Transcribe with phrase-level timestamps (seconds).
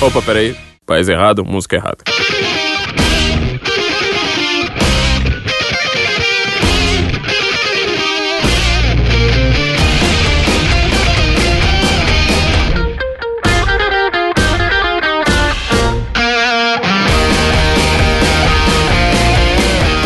[0.00, 0.54] Opa, peraí.
[0.84, 2.04] País errado, música errada.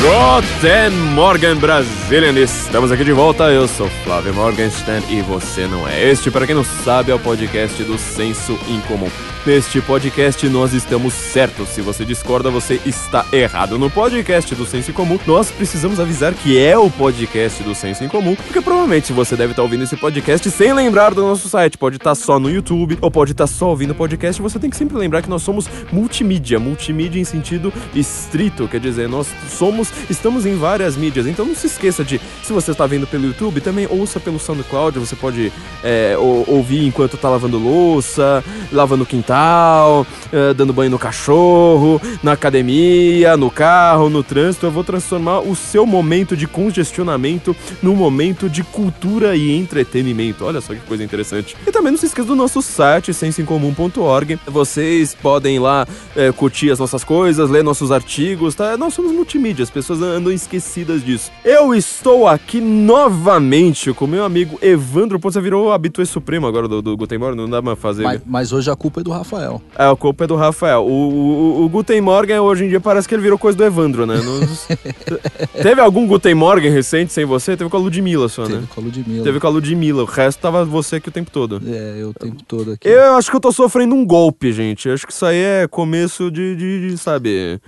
[0.00, 6.10] Guten Morgen Brazilian, estamos aqui de volta, eu sou Flávio Morgenstern e você não é.
[6.10, 9.10] Este, para quem não sabe, é o podcast do Senso Incomum.
[9.46, 13.78] Neste podcast nós estamos certos, se você discorda você está errado.
[13.78, 18.36] No podcast do Senso Incomum, nós precisamos avisar que é o podcast do Senso Incomum,
[18.36, 22.14] porque provavelmente você deve estar ouvindo esse podcast sem lembrar do nosso site, pode estar
[22.14, 25.30] só no YouTube ou pode estar só ouvindo podcast, você tem que sempre lembrar que
[25.30, 31.26] nós somos multimídia, multimídia em sentido estrito, quer dizer, nós somos, estamos em várias mídias,
[31.26, 34.98] então não se esqueça de, se você está vendo pelo YouTube, também ouça pelo SoundCloud,
[34.98, 35.50] você pode
[35.82, 36.14] é,
[36.46, 43.50] ouvir enquanto está lavando louça, lavando quintal, uh, dando banho no cachorro, na academia, no
[43.50, 44.66] carro, no trânsito.
[44.66, 50.44] Eu vou transformar o seu momento de congestionamento num momento de cultura e entretenimento.
[50.44, 51.56] Olha só que coisa interessante.
[51.66, 54.38] E também não se esqueça do nosso site, sensoincomum.org.
[54.46, 58.76] Vocês podem ir lá é, curtir as nossas coisas, ler nossos artigos, tá?
[58.76, 61.30] Nós somos multimídia, as pessoas andam esquecidas disso.
[61.44, 65.34] Eu estou aqui novamente com meu amigo Evandro Pontes.
[65.34, 68.02] Você virou o habitué supremo agora do, do Gutenberg, não dá pra fazer.
[68.02, 69.62] Mas, mas hoje a culpa é do Rafael.
[69.78, 70.84] É, a culpa é do Rafael.
[70.84, 74.06] O, o, o Guten Morgen hoje em dia parece que ele virou coisa do Evandro,
[74.06, 74.16] né?
[74.16, 74.66] Nos...
[75.62, 77.56] Teve algum Guten Morgen recente sem você?
[77.56, 78.64] Teve com a Ludmilla só, Teve né?
[78.74, 79.24] com a Ludmilla.
[79.24, 80.02] Teve com a Ludmilla.
[80.02, 81.60] O resto tava você aqui o tempo todo.
[81.66, 82.88] É, eu o tempo todo aqui.
[82.88, 84.88] Eu acho que eu tô sofrendo um golpe, gente.
[84.88, 87.60] Eu acho que isso aí é começo de, de, de sabe...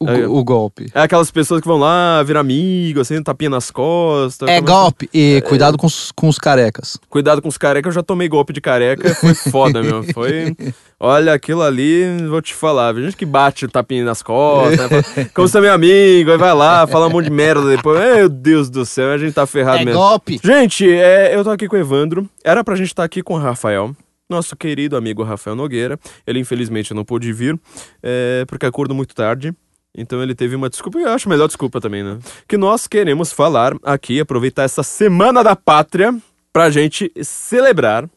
[0.00, 0.26] O, É.
[0.26, 0.90] o golpe.
[0.94, 4.48] É aquelas pessoas que vão lá, virar amigo, assim, tapinha nas costas.
[4.48, 5.08] É golpe.
[5.12, 6.98] E cuidado com os, com os carecas.
[7.08, 10.02] Cuidado com os carecas, eu já tomei golpe de careca, foi foda, meu.
[10.02, 10.54] Foi.
[11.00, 15.02] Olha, aquilo ali, vou te falar, gente que bate o tapinha nas costas, né?
[15.02, 18.00] Fala, Como você é meu amigo, aí vai lá, fala um monte de merda depois.
[18.00, 20.00] Meu Deus do céu, a gente tá ferrado É mesmo.
[20.00, 20.40] golpe.
[20.42, 22.28] Gente, é, eu tô aqui com o Evandro.
[22.42, 23.94] Era pra gente estar aqui com o Rafael.
[24.28, 25.98] Nosso querido amigo Rafael Nogueira.
[26.26, 27.58] Ele infelizmente não pôde vir,
[28.02, 29.54] é, porque acordou muito tarde.
[29.96, 32.18] Então ele teve uma desculpa, eu acho melhor desculpa também, né?
[32.46, 36.16] Que nós queremos falar aqui, aproveitar essa Semana da Pátria
[36.52, 38.08] pra gente celebrar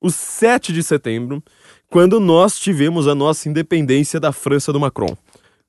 [0.00, 1.42] o 7 de setembro,
[1.88, 5.16] quando nós tivemos a nossa independência da França do Macron.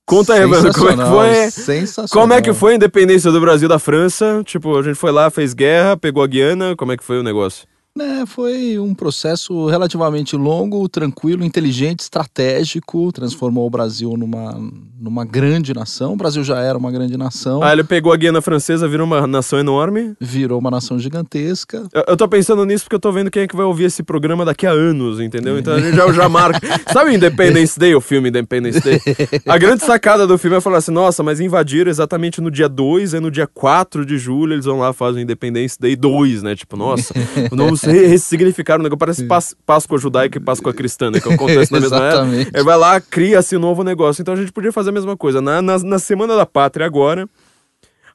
[0.05, 1.51] Conta aí, Evandro, como é que foi?
[1.51, 2.09] Sensacional.
[2.09, 4.41] Como é que foi a independência do Brasil da França?
[4.43, 7.23] Tipo, a gente foi lá, fez guerra, pegou a Guiana, como é que foi o
[7.23, 7.67] negócio?
[7.99, 13.11] É, foi um processo relativamente longo, tranquilo, inteligente, estratégico.
[13.11, 14.59] Transformou o Brasil numa,
[14.99, 16.13] numa grande nação.
[16.13, 17.61] O Brasil já era uma grande nação.
[17.61, 20.15] Ah, ele pegou a Guiana Francesa, virou uma nação enorme.
[20.19, 21.83] Virou uma nação gigantesca.
[21.93, 24.01] Eu, eu tô pensando nisso porque eu tô vendo quem é que vai ouvir esse
[24.01, 25.59] programa daqui a anos, entendeu?
[25.59, 26.59] Então a gente já, já marca.
[26.91, 28.99] Sabe Independence Day, o filme Independence Day?
[29.45, 33.13] A grande sacada do filme é falar assim: nossa, mas invadiram exatamente no dia 2,
[33.13, 36.55] é no dia 4 de julho, eles vão lá fazem o Independence Day 2, né?
[36.55, 37.13] Tipo, nossa,
[37.51, 38.99] vamos re- ressignificar o negócio.
[38.99, 41.19] Parece Pás- Páscoa judaica e Páscoa cristã, né?
[41.19, 42.63] Que acontece na mesma época.
[42.63, 44.21] Vai lá, cria-se um novo negócio.
[44.21, 45.41] Então a gente podia fazer a mesma coisa.
[45.41, 47.27] Na, na, na Semana da Pátria agora,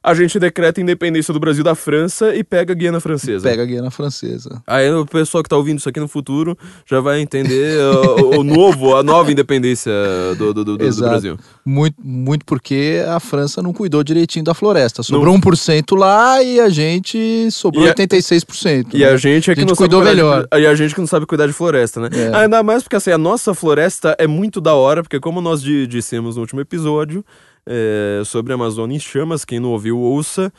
[0.03, 3.47] a gente decreta a independência do Brasil da França e pega a Guiana Francesa.
[3.49, 4.61] Pega a Guiana Francesa.
[4.65, 7.77] Aí o pessoal que tá ouvindo isso aqui no futuro já vai entender
[8.23, 9.91] o, o novo, a nova independência
[10.37, 10.95] do, do, do- do.
[10.95, 11.37] Brasil.
[11.65, 15.03] Muito, muito porque a França não cuidou direitinho da floresta.
[15.03, 18.87] Sobrou 1% lá e a gente sobrou E a- 86%.
[18.93, 19.05] E né?
[19.05, 20.47] a gente é que A gente não cuidou sabe melhor.
[20.51, 22.09] De, e a gente que não sabe cuidar de floresta, né?
[22.13, 22.35] É.
[22.37, 25.85] Ainda mais porque assim, a nossa floresta é muito da hora, porque como nós di-
[25.87, 27.23] dissemos no último episódio
[27.65, 30.51] é, sobre a Amazônia em chamas, quem não ouviu, ouça.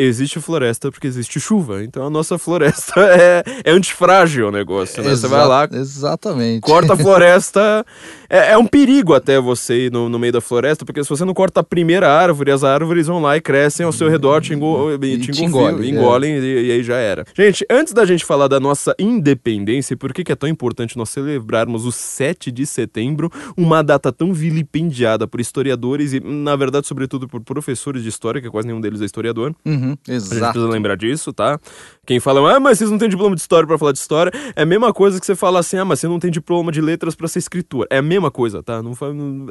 [0.00, 1.82] Existe floresta porque existe chuva.
[1.82, 5.10] Então a nossa floresta é, é antifrágil o negócio, né?
[5.10, 6.60] Você vai Exa- lá, Exatamente.
[6.60, 7.84] corta a floresta.
[8.30, 11.24] É, é um perigo até você ir no, no meio da floresta, porque se você
[11.24, 14.52] não corta a primeira árvore, as árvores vão lá e crescem ao seu redor, te,
[14.54, 16.38] engo, e E te te engolem, engolem, é.
[16.38, 17.24] e, e aí já era.
[17.34, 20.96] Gente, antes da gente falar da nossa independência e por que, que é tão importante
[20.96, 26.86] nós celebrarmos o 7 de setembro, uma data tão vilipendiada por historiadores e, na verdade,
[26.86, 29.54] sobretudo por professores de história, que quase nenhum deles é historiador.
[29.64, 30.52] Uhum, A gente exato.
[30.52, 31.58] precisa lembrar disso, tá?
[32.06, 34.62] Quem fala, ah, mas vocês não têm diploma de história pra falar de história, é
[34.62, 37.14] a mesma coisa que você fala assim, ah, mas você não tem diploma de letras
[37.14, 37.86] pra ser escritor.
[37.90, 38.82] É a mesma coisa, tá?
[38.82, 38.92] Não,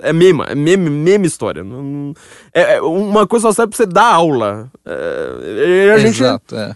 [0.01, 1.63] é mesma, é mesma, mesma história.
[1.63, 2.13] Não- não-
[2.53, 4.71] é, é uma coisa só serve pra você dar aula.
[4.85, 6.75] É, a gente Exato, é.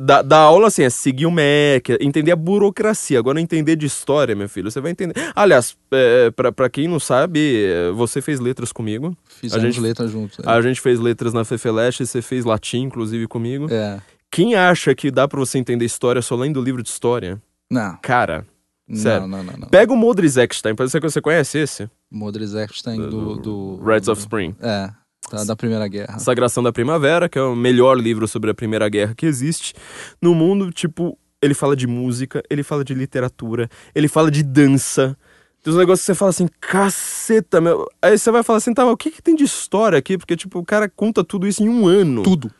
[0.00, 3.18] Dar dar aula assim, é seguir o MEC, é entender a burocracia.
[3.18, 5.14] Agora, entender de história, meu filho, você vai entender.
[5.34, 9.16] Aliás, é, pra, pra quem não sabe, é, você fez letras comigo.
[9.26, 10.38] Fizemos gente- letras juntos.
[10.44, 10.48] é.
[10.48, 13.66] A gente fez letras na Fefeleste, você fez latim, inclusive, comigo.
[13.70, 14.00] É.
[14.30, 17.40] Quem acha que dá pra você entender história só lendo livro de história?
[17.70, 17.96] Não.
[18.02, 18.46] Cara,
[18.94, 19.26] Sério.
[19.26, 19.58] Não, não, não.
[19.60, 19.68] não.
[19.68, 21.90] Pega o Modris Eckstein, pode ser que você conhece esse?
[22.08, 23.82] Modris Epstein do, do...
[23.84, 24.54] Reds of Spring.
[24.60, 24.90] É,
[25.30, 26.18] tá, da Primeira Guerra.
[26.18, 29.74] Sagração da Primavera, que é o melhor livro sobre a Primeira Guerra que existe
[30.20, 30.70] no mundo.
[30.70, 35.16] Tipo, ele fala de música, ele fala de literatura, ele fala de dança.
[35.62, 37.88] Tem uns negócios que você fala assim, caceta, meu.
[38.00, 40.16] Aí você vai falar assim, tá, mas o que, que tem de história aqui?
[40.16, 42.22] Porque, tipo, o cara conta tudo isso em um ano.
[42.22, 42.52] Tudo.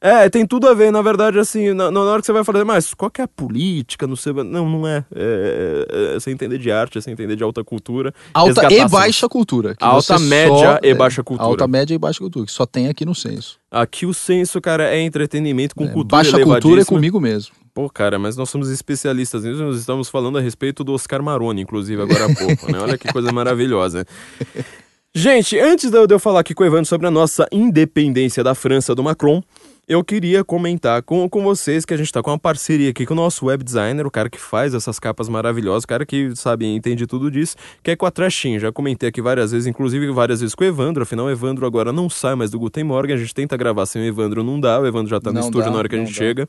[0.00, 2.64] É, tem tudo a ver, na verdade, assim, na, na hora que você vai falar,
[2.64, 5.04] mas qual que é a política, não sei, não, não é.
[5.14, 8.12] É, é, é você entender de arte, é você entender de alta cultura.
[8.34, 9.76] Alta e baixa cultura.
[9.80, 11.48] Alta, média só- e é, baixa cultura.
[11.48, 13.58] Alta, média e baixa cultura, que só tem aqui no censo.
[13.70, 17.54] Aqui o senso, cara, é entretenimento com É, cultura baixa cultura é comigo mesmo.
[17.72, 21.62] Pô, cara, mas nós somos especialistas nisso, nós estamos falando a respeito do Oscar Maroni,
[21.62, 22.80] inclusive, agora há pouco, né?
[22.80, 24.04] Olha que coisa maravilhosa.
[25.12, 28.94] Gente, antes de eu falar aqui com o Evandro sobre a nossa independência da França
[28.94, 29.42] do Macron,
[29.88, 33.12] eu queria comentar com, com vocês que a gente tá com uma parceria aqui com
[33.14, 36.64] o nosso web designer, o cara que faz essas capas maravilhosas, o cara que, sabe,
[36.64, 38.60] entende tudo disso, que é com a Trashin.
[38.60, 41.92] Já comentei aqui várias vezes, inclusive várias vezes com o Evandro, afinal o Evandro agora
[41.92, 44.78] não sai mais do Guten Morgen, a gente tenta gravar sem o Evandro, não dá,
[44.78, 46.14] o Evandro já tá no Não estúdio dá, na hora que a gente dá.
[46.14, 46.48] chega.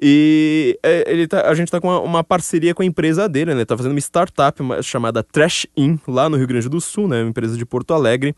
[0.00, 3.54] E é, ele tá- a gente tá com uma, uma parceria com a empresa dele,
[3.54, 3.64] né?
[3.64, 7.22] Tá fazendo uma startup chamada Trash In, lá no Rio Grande do Sul, né?
[7.22, 8.34] Uma empresa de Porto Alegre.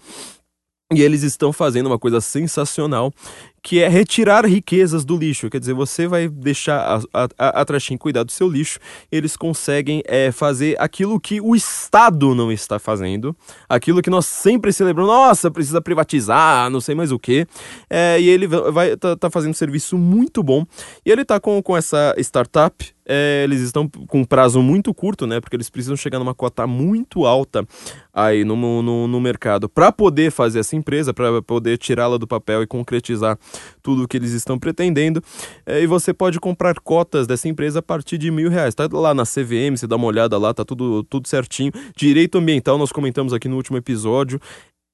[0.94, 3.12] E eles estão fazendo uma coisa sensacional,
[3.61, 5.50] que é retirar riquezas do lixo.
[5.50, 6.79] Quer dizer, você vai deixar
[7.12, 7.65] a, a, a, a
[7.99, 8.79] cuidar do seu lixo,
[9.11, 13.35] eles conseguem é, fazer aquilo que o Estado não está fazendo,
[13.69, 17.49] aquilo que nós sempre celebramos, nossa, precisa privatizar, não sei mais o que.
[18.21, 20.65] e ele vai- tá, tá fazendo um serviço muito bom.
[21.05, 25.26] E ele tá com, com essa startup, é, eles estão com um prazo muito curto,
[25.26, 25.41] né?
[25.41, 27.67] Porque eles precisam chegar numa cota muito alta
[28.12, 32.62] aí no, no, no mercado para poder fazer essa empresa, para poder tirá-la do papel
[32.62, 33.38] e concretizar
[33.82, 35.23] tudo o que eles estão pretendendo.
[35.64, 38.75] É, e você pode comprar cotas dessa empresa a partir de mil reais.
[38.75, 41.73] Tá lá na CVM, você dá uma olhada lá, tá tudo, tudo certinho.
[41.97, 44.41] Direito ambiental, nós comentamos aqui no último episódio.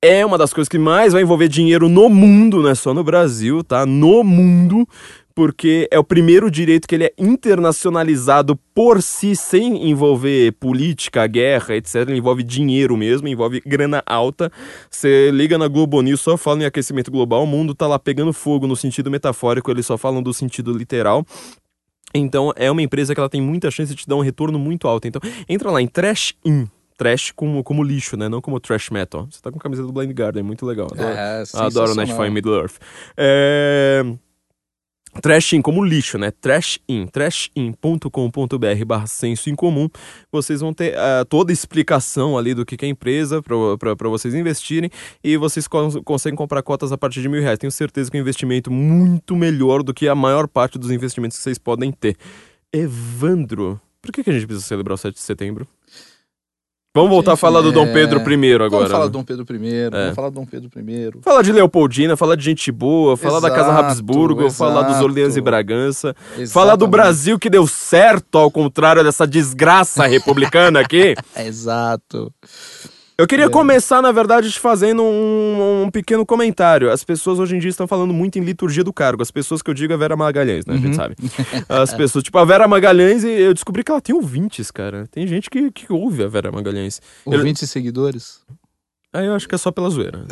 [0.05, 3.05] É uma das coisas que mais vai envolver dinheiro no mundo, não é só no
[3.05, 3.87] Brasil, tá?
[3.87, 4.85] No mundo
[5.35, 11.77] porque é o primeiro direito que ele é internacionalizado por si, sem envolver política, guerra,
[11.77, 11.97] etc.
[12.09, 14.51] Ele envolve dinheiro mesmo, envolve grana alta.
[14.91, 18.33] Você liga na Globo News, só falam em aquecimento global, o mundo tá lá pegando
[18.33, 21.25] fogo no sentido metafórico, eles só falam do sentido literal.
[22.15, 24.87] Então é uma empresa que ela tem muita chance de te dar um retorno muito
[24.87, 25.09] alto.
[25.09, 26.69] Então entra lá em Trash In.
[26.97, 28.29] Trash como, como lixo, né?
[28.29, 29.27] Não como trash metal.
[29.31, 30.87] Você tá com a camisa do Blind Garden, muito legal.
[30.93, 31.09] Adoro.
[31.09, 32.77] É, Adoro em Middle Earth.
[33.17, 34.05] É...
[35.21, 36.31] Trash In como lixo, né?
[36.31, 39.89] Trash In, trashin.com.br barra senso em comum.
[40.31, 44.09] Vocês vão ter ah, toda a explicação ali do que que é a empresa para
[44.09, 44.91] vocês investirem
[45.23, 47.59] e vocês cons- conseguem comprar cotas a partir de mil reais.
[47.59, 51.37] Tenho certeza que é um investimento muito melhor do que a maior parte dos investimentos
[51.37, 52.17] que vocês podem ter.
[52.73, 55.69] Evandro, por que, que a gente precisa celebrar o 7 de setembro?
[56.95, 58.69] Vamos voltar a falar do Dom É, Pedro I agora.
[58.69, 59.11] Vamos falar né?
[59.11, 59.89] do Dom Pedro I, É.
[59.91, 61.13] vamos falar do Dom Pedro I.
[61.23, 65.05] Falar de Leopoldina, falar de gente boa, falar da Casa Exato, Habsburgo, falar dos exato.
[65.07, 66.15] Orleans e Bragança,
[66.51, 66.91] falar do Exatamente.
[66.91, 71.15] Brasil que deu certo, ao contrário dessa desgraça republicana aqui.
[71.35, 72.31] Exato.
[73.23, 73.49] Eu queria É.
[73.49, 76.91] começar, na verdade, te fazendo um, um pequeno comentário.
[76.91, 79.23] As pessoas hoje em dia estão falando muito em liturgia do cargo.
[79.23, 80.75] As pessoas que eu digo é Vera Magalhães, né?
[80.75, 80.83] A Uhum.
[80.83, 81.15] gente sabe.
[81.69, 85.07] As pessoas, tipo, a Vera Magalhães, e eu descobri que ela tem ouvintes, cara.
[85.11, 87.01] Tem gente que, que ouve a Vera Magalhães.
[87.25, 88.41] Eu- Ouvintes e seguidores.
[89.13, 90.25] Aí eu acho que é só pela zoeira.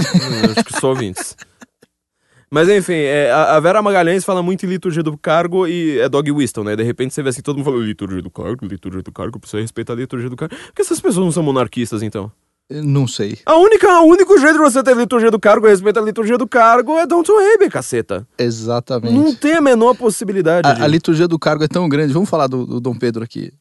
[0.45, 1.37] Eu acho que só ouvintes.
[2.51, 6.09] Mas enfim, é, a, a Vera Magalhães fala muito em liturgia do cargo e é
[6.09, 6.75] dog whistle, né?
[6.75, 9.61] De repente você vê assim, todo mundo falando liturgia do cargo, liturgia do cargo, precisa
[9.63, 10.57] respeitar a liturgia do cargo.
[10.57, 12.33] Por que essas pessoas não são monarquistas, então?
[12.71, 13.37] Não sei.
[13.45, 16.39] A única, o único jeito de você ter liturgia do cargo e respeitar a liturgia
[16.39, 18.27] do cargo é Don't Abe, caceta.
[18.39, 19.13] Exatamente.
[19.15, 20.69] Não tem a menor possibilidade.
[20.69, 22.13] A, de- a liturgia do cargo é tão grande.
[22.13, 23.53] Vamos falar do, do Dom Pedro aqui.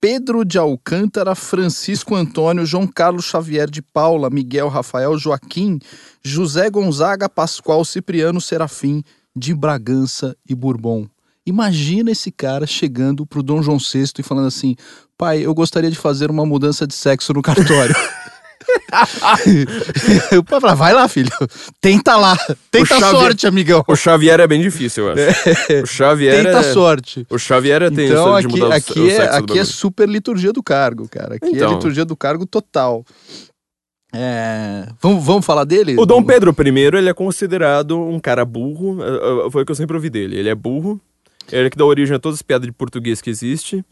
[0.00, 5.80] Pedro de Alcântara, Francisco Antônio, João Carlos Xavier de Paula, Miguel Rafael Joaquim,
[6.22, 9.02] José Gonzaga, Pascoal Cipriano Serafim,
[9.34, 11.06] de Bragança e Bourbon.
[11.44, 14.76] Imagina esse cara chegando pro Dom João VI e falando assim:
[15.16, 17.94] pai, eu gostaria de fazer uma mudança de sexo no cartório.
[20.32, 20.44] Eu
[20.76, 21.30] Vai lá, filho.
[21.80, 22.36] Tenta lá.
[22.70, 23.84] Tenta Xavier- sorte, amigão.
[23.86, 25.82] O Xavier é bem difícil, eu acho.
[25.82, 26.72] O Xavier Tenta é...
[26.72, 27.26] sorte.
[27.30, 29.64] O Xavier é tenso Então de aqui, mudar o, aqui, o é, do aqui é
[29.64, 31.36] super liturgia do cargo, cara.
[31.36, 31.70] Aqui Então.
[31.70, 33.04] é liturgia do cargo total.
[34.12, 35.96] É, Vamos, vamos falar dele?
[35.98, 39.72] O Dom Pedro I, ele é considerado um cara burro, eh, eh, foi o que
[39.72, 40.36] eu sempre ouvi dele.
[40.38, 40.98] Ele é burro,
[41.52, 43.84] ele é que dá origem a todas as piadas de português que existe.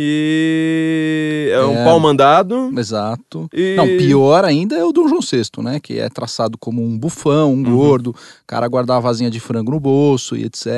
[0.00, 1.84] E é um É.
[1.84, 2.70] pau mandado.
[2.78, 3.48] Exato.
[3.52, 3.74] E...
[3.76, 5.80] Não, pior ainda é o Dom João VI, né?
[5.80, 7.58] Que é traçado como um bufão, Uhum.
[7.58, 8.14] um gordo, o
[8.46, 10.68] cara guardava a vasinha de frango no bolso e etc.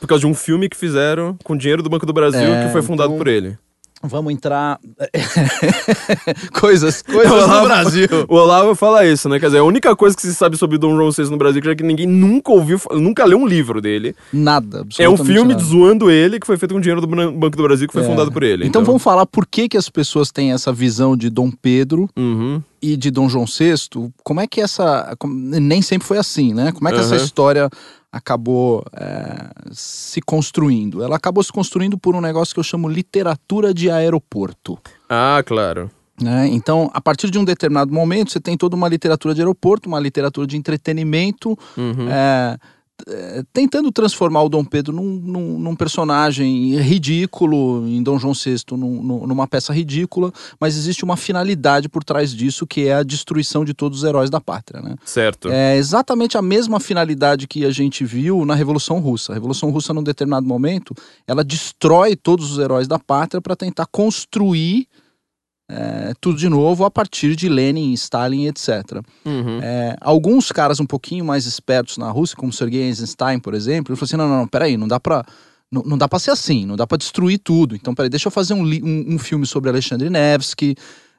[0.00, 2.72] Por causa de um filme que fizeram com dinheiro do Banco do Brasil, É, que
[2.72, 3.58] foi fundado então- por ele.
[4.02, 4.78] Vamos entrar.
[6.60, 8.08] coisas, coisas Olavo- Brasil.
[8.28, 9.38] O Olavo fala isso, né?
[9.38, 11.74] Quer dizer, a única coisa que se sabe sobre Dom João VI no Brasil é
[11.74, 14.14] que ninguém nunca ouviu, nunca leu um livro dele.
[14.32, 14.84] Nada.
[14.98, 15.64] É um filme nada.
[15.64, 18.06] zoando ele, que foi feito com dinheiro do Banco do Brasil, que foi É.
[18.06, 18.66] fundado por ele.
[18.66, 22.62] Então, vamos falar por que, que as pessoas têm essa visão de Dom Pedro Uhum.
[22.80, 24.10] e de Dom João VI.
[24.24, 25.16] Como é que essa.
[25.24, 26.72] nem sempre foi assim, né?
[26.72, 27.24] Como é que essa Aham.
[27.24, 27.70] história
[28.12, 31.02] acabou é, se construindo?
[31.02, 34.78] Ela acabou se construindo por um negócio que eu chamo literatura de aeroporto.
[35.08, 35.90] Ah, claro.
[36.20, 36.46] né?
[36.48, 39.98] Então, a partir de um determinado momento, você tem toda uma literatura de aeroporto, uma
[39.98, 42.08] literatura de entretenimento, Uhum.
[42.10, 42.58] é,
[43.52, 49.02] tentando transformar o Dom Pedro num, num- num personagem ridículo, em Dom João VI num-
[49.02, 53.64] num- numa peça ridícula, mas existe uma finalidade por trás disso, que é a destruição
[53.64, 54.80] de todos os heróis da pátria.
[54.80, 54.96] Né?
[55.04, 55.48] Certo.
[55.50, 59.32] É exatamente a mesma finalidade que a gente viu na Revolução Russa.
[59.32, 60.94] A Revolução Russa, num determinado momento,
[61.26, 64.86] ela destrói todos os heróis da pátria para tentar construir
[65.70, 69.02] é, tudo de novo a partir de Lenin, Stalin, etc.
[69.24, 69.60] Uhum.
[69.62, 73.96] É, alguns caras um pouquinho mais espertos na Rússia, como Sergei Eisenstein, por exemplo, ele
[73.96, 75.24] falou assim: não, não, não, peraí, não dá pra.
[75.70, 77.74] Não, não dá pra ser assim, não dá pra destruir tudo.
[77.74, 80.74] Então, peraí, deixa eu fazer um, um, um filme sobre Alexandre Nevsky,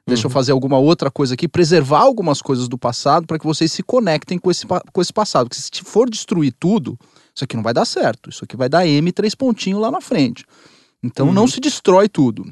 [0.06, 3.72] deixa eu fazer alguma outra coisa aqui, preservar algumas coisas do passado para que vocês
[3.72, 5.48] se conectem com esse, com esse passado.
[5.48, 6.96] Porque se for destruir tudo,
[7.34, 8.30] isso aqui não vai dar certo.
[8.30, 10.44] Isso aqui vai dar M três pontinhos lá na frente.
[11.02, 12.44] Então, não se destrói tudo.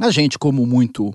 [0.00, 1.14] A gente, como muito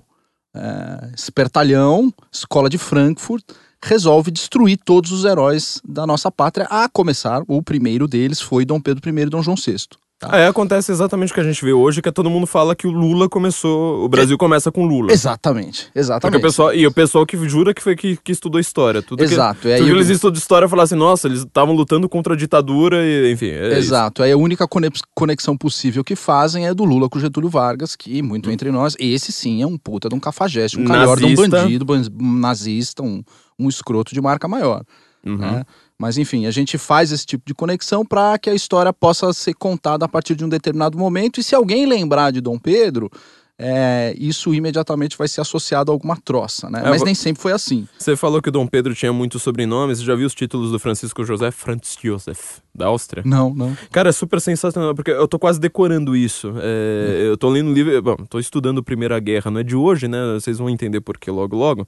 [0.54, 3.44] é, espertalhão, escola de Frankfurt,
[3.84, 8.80] resolve destruir todos os heróis da nossa pátria, a começar, o primeiro deles foi Dom
[8.80, 9.88] Pedro I e Dom João VI.
[10.22, 10.38] Tá?
[10.38, 12.88] É, acontece exatamente o que a gente vê hoje, que é todo mundo fala que
[12.88, 14.06] o Lula começou.
[14.06, 15.12] O Brasil começa com Lula.
[15.12, 16.38] Exatamente, Porque exatamente.
[16.40, 19.02] o pessoal, e o pessoal que jura que foi que, que estudou história.
[19.02, 21.76] Tudo Exato, Que, é, tudo e que eles estudam história falam assim, nossa, eles estavam
[21.76, 23.48] lutando contra a ditadura e, enfim.
[23.50, 23.78] É isso.
[23.90, 24.24] Exato.
[24.24, 28.22] Aí a única conex- conexão possível que fazem é do Lula com Getúlio Vargas, que,
[28.22, 28.54] muito Hum.
[28.54, 32.02] entre nós, esse sim é um puta de um cafajeste, um calhorda, um bandido, ban-
[32.22, 33.24] um nazista, um,
[33.60, 34.84] um escroto de marca maior.
[35.24, 35.38] Uhum.
[35.38, 35.64] né?
[36.02, 39.54] Mas enfim, a gente faz esse tipo de conexão para que a história possa ser
[39.54, 41.40] contada a partir de um determinado momento.
[41.40, 43.08] E se alguém lembrar de Dom Pedro,
[43.56, 46.82] é, isso imediatamente vai ser associado a alguma troça, né?
[46.84, 47.88] É, Mas nem sempre foi assim.
[48.00, 50.00] Você falou que o Dom Pedro tinha muitos sobrenomes.
[50.00, 53.24] Você já viu os títulos do Francisco José Franz Josef, da Áustria?
[53.26, 53.76] Não, não.
[53.92, 56.54] Cara, é super sensacional, porque eu tô quase decorando isso.
[56.58, 58.02] É, eu tô lendo um livro.
[58.02, 60.18] Bom, tô estudando Primeira Guerra, não é de hoje, né?
[60.34, 61.86] Vocês vão entender por que logo logo.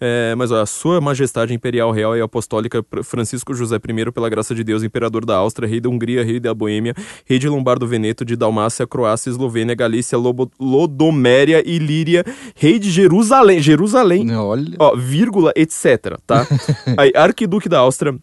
[0.00, 4.54] É, mas ó, a Sua Majestade Imperial Real e Apostólica Francisco José I, pela graça
[4.54, 8.24] de Deus, Imperador da Áustria, Rei da Hungria, Rei da Boêmia, Rei de Lombardo Veneto,
[8.24, 12.24] de Dalmácia, Croácia, Eslovênia, Galícia, Lobo, Lodoméria, Ilíria,
[12.54, 13.60] Rei de Jerusalém.
[13.60, 14.76] Jerusalém, Olha.
[14.78, 16.46] ó, vírgula, etc, tá?
[16.98, 18.18] Aí, Arquiduque da Áustria,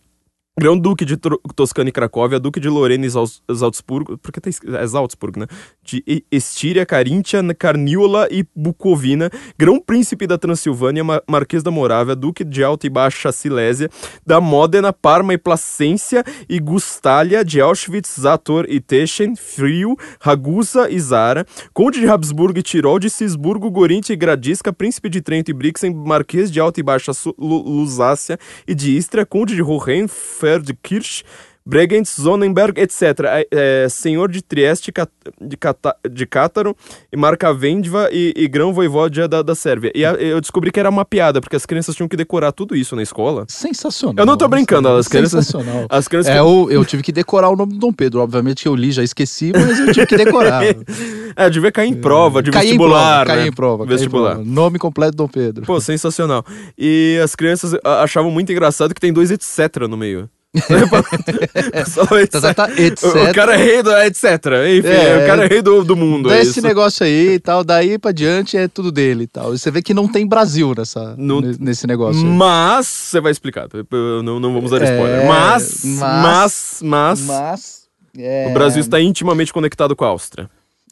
[0.61, 5.39] Grão-Duque de Tro- Toscana e Cracóvia, Duque de Lorena e Salzburgo, porque tá é Salzburgo,
[5.39, 5.47] né?
[5.83, 12.63] De Estíria, Carintia, Carniola e Bucovina, Grão-Príncipe da Transilvânia, Ma- Marquês da Morávia, Duque de
[12.63, 13.89] Alta e Baixa Silésia,
[14.23, 20.99] da Módena, Parma e Placência e Gustália, de Auschwitz, Zator e Teschen, Frio, Ragusa e
[20.99, 25.55] Zara, Conde de Habsburgo e Tirol, de Cisburgo, Gorintia e Gradisca, Príncipe de Trento e
[25.55, 28.37] Brixen, Marquês de Alta e Baixa Lusácia
[28.67, 29.61] e de Istria, Conde de
[30.51, 31.23] Rohan, Ferdkirch,
[31.63, 33.03] Bregenz, Sonnenberg, etc.
[33.25, 36.75] É, é, senhor de Trieste, Cat- de, Cata- de Cátaro,
[37.13, 39.91] e Marcavendva e, e Grão Voivódia da, da Sérvia.
[39.93, 42.75] E a- eu descobri que era uma piada, porque as crianças tinham que decorar tudo
[42.75, 43.45] isso na escola.
[43.47, 44.15] Sensacional.
[44.17, 45.85] Eu não tô brincando, as crianças- Sensacional.
[45.87, 48.21] As crianças É, eu, eu tive que decorar o nome do Dom Pedro.
[48.21, 50.63] Obviamente que eu li, já esqueci, mas eu tive que decorar.
[51.33, 53.47] É, devia cair em prova de Caí em vestibular, prova, né?
[53.47, 53.85] em prova.
[53.85, 54.33] caí em Vestibular.
[54.35, 54.49] prova.
[54.49, 55.65] Nome completo Dom Pedro.
[55.65, 56.43] Pô, sensacional.
[56.77, 60.29] E as crianças achavam muito engraçado que tem dois etc no meio.
[61.87, 62.41] Só etc.
[62.41, 63.03] Tá, tá, tá, etc.
[63.29, 64.23] O cara é rei do etc.
[64.77, 66.31] Enfim, É, o cara é rei do, do mundo.
[66.31, 66.61] é Desse isso.
[66.67, 69.53] negócio aí e tal, daí pra diante é tudo dele e tal.
[69.53, 72.21] E você vê que não tem Brasil nessa, Não- nesse negócio.
[72.21, 72.27] aí.
[72.27, 73.67] Mas, você vai explicar.
[74.23, 75.25] Não, não vamos dar É, spoiler.
[75.27, 77.81] Mas, mas, mas- mas, Mas.
[78.17, 80.49] é, o Brasil está intimamente conectado com a Áustria.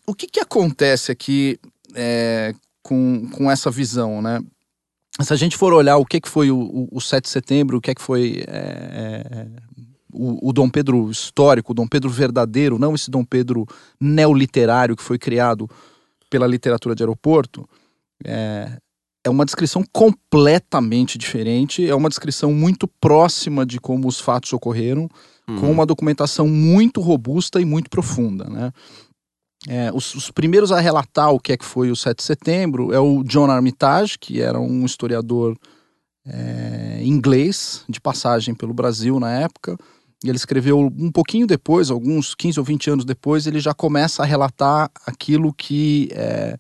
[0.08, 1.60] O que, que acontece aqui
[1.96, 4.40] é, com, com essa visão, né?
[5.22, 7.78] Se a gente for olhar o que, que foi o, o, o 7 de setembro,
[7.78, 9.48] o que, que foi é, é,
[10.14, 13.66] o, o Dom Pedro histórico, o Dom Pedro verdadeiro, não esse Dom Pedro
[14.00, 15.70] neoliterário que foi criado
[16.30, 17.68] pela literatura de aeroporto,
[18.24, 18.78] é,
[19.24, 25.10] é uma descrição completamente diferente, é uma descrição muito próxima de como os fatos ocorreram,
[25.60, 28.72] com uma documentação muito robusta e muito profunda, né?
[29.68, 32.94] É, os, os primeiros a relatar o que é que foi o 7 de setembro
[32.94, 35.58] é o John Armitage, que era um historiador
[36.26, 39.78] é, inglês de passagem pelo Brasil na época.
[40.24, 44.22] E ele escreveu um pouquinho depois, alguns 15 ou 20 anos depois, ele já começa
[44.22, 46.58] a relatar aquilo que é,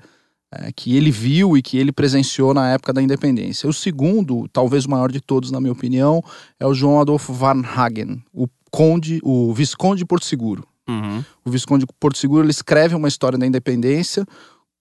[0.51, 3.69] é, que ele viu e que ele presenciou na época da independência.
[3.69, 6.23] O segundo, talvez o maior de todos, na minha opinião,
[6.59, 10.68] é o João Adolfo Van Hagen, o conde, o visconde de Porto Seguro.
[10.89, 11.23] Uhum.
[11.45, 14.25] O visconde de Porto Seguro ele escreve uma história da independência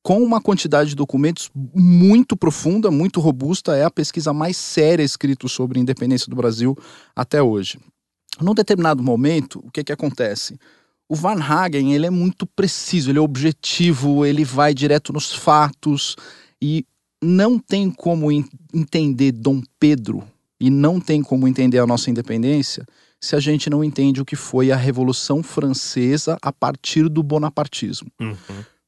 [0.03, 3.77] com uma quantidade de documentos muito profunda, muito robusta.
[3.77, 6.77] É a pesquisa mais séria escrita sobre a independência do Brasil
[7.15, 7.79] até hoje.
[8.41, 10.59] Num determinado momento, o que, que acontece?
[11.09, 16.17] O Van Hagen ele é muito preciso, ele é objetivo, ele vai direto nos fatos
[16.63, 16.87] e
[17.23, 18.31] não tem como
[18.73, 20.23] entender Dom Pedro
[20.61, 22.87] e não tem como entender a nossa independência
[23.21, 28.11] se a gente não entende o que foi a Revolução Francesa a partir do bonapartismo.
[28.21, 28.37] Uhum.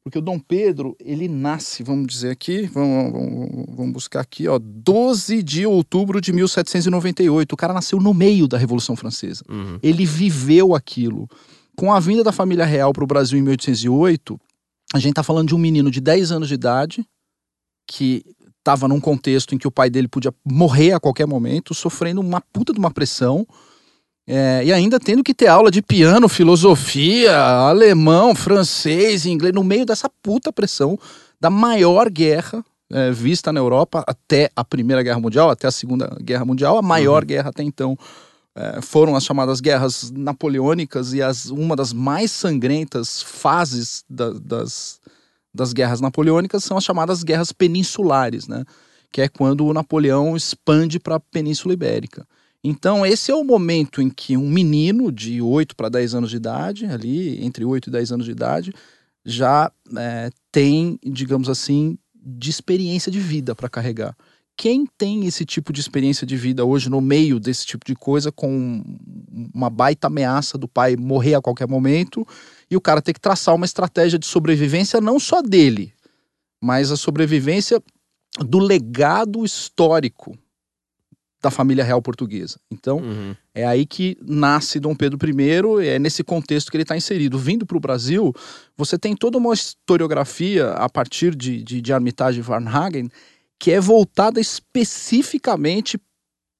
[0.03, 4.59] Porque o Dom Pedro, ele nasce, vamos dizer aqui, vamos, vamos, vamos, buscar aqui, ó,
[4.59, 7.53] 12 de outubro de 1798.
[7.53, 9.45] O cara nasceu no meio da Revolução Francesa.
[9.49, 9.79] Uhum.
[9.83, 11.29] Ele viveu aquilo.
[11.77, 14.41] Com a vinda da família real para o Brasil em 1808,
[14.95, 17.05] a gente está falando de um menino de 10 anos de idade
[17.87, 18.25] que
[18.59, 22.41] estava num contexto em que o pai dele podia morrer a qualquer momento, sofrendo uma
[22.41, 23.47] puta de uma pressão.
[24.33, 29.85] É, e ainda tendo que ter aula de piano, filosofia, alemão, francês, inglês, no meio
[29.85, 30.97] dessa puta pressão
[31.41, 36.17] da maior guerra é, vista na Europa até a Primeira Guerra Mundial, até a Segunda
[36.23, 37.27] Guerra Mundial, a maior uhum.
[37.27, 37.99] guerra até então
[38.55, 45.01] é, foram as chamadas guerras napoleônicas e as, uma das mais sangrentas fases da, das,
[45.53, 48.65] das guerras napoleônicas são as chamadas guerras peninsulares, né?
[49.11, 52.25] que é quando o Napoleão expande para a Península Ibérica.
[52.63, 56.37] Então, esse é o momento em que um menino de 8 para 10 anos de
[56.37, 58.75] idade, ali entre 8 e 10 anos de idade,
[59.25, 64.15] já é, tem, digamos assim, de experiência de vida para carregar.
[64.57, 68.31] Quem tem esse tipo de experiência de vida hoje no meio desse tipo de coisa,
[68.31, 68.85] com
[69.55, 72.27] uma baita ameaça do pai morrer a qualquer momento,
[72.71, 75.95] e o cara ter que traçar uma estratégia de sobrevivência não só dele,
[76.61, 77.83] mas a sobrevivência
[78.39, 80.37] do legado histórico
[81.43, 82.61] da família real portuguesa.
[82.71, 83.35] Então, uhum.
[83.55, 87.39] é aí que nasce Dom Pedro I, é nesse contexto que ele está inserido.
[87.39, 88.35] Vindo para o Brasil,
[88.77, 93.11] você tem toda uma historiografia a partir de, de, de Armitage e Varnhagen
[93.61, 96.01] que é voltada especificamente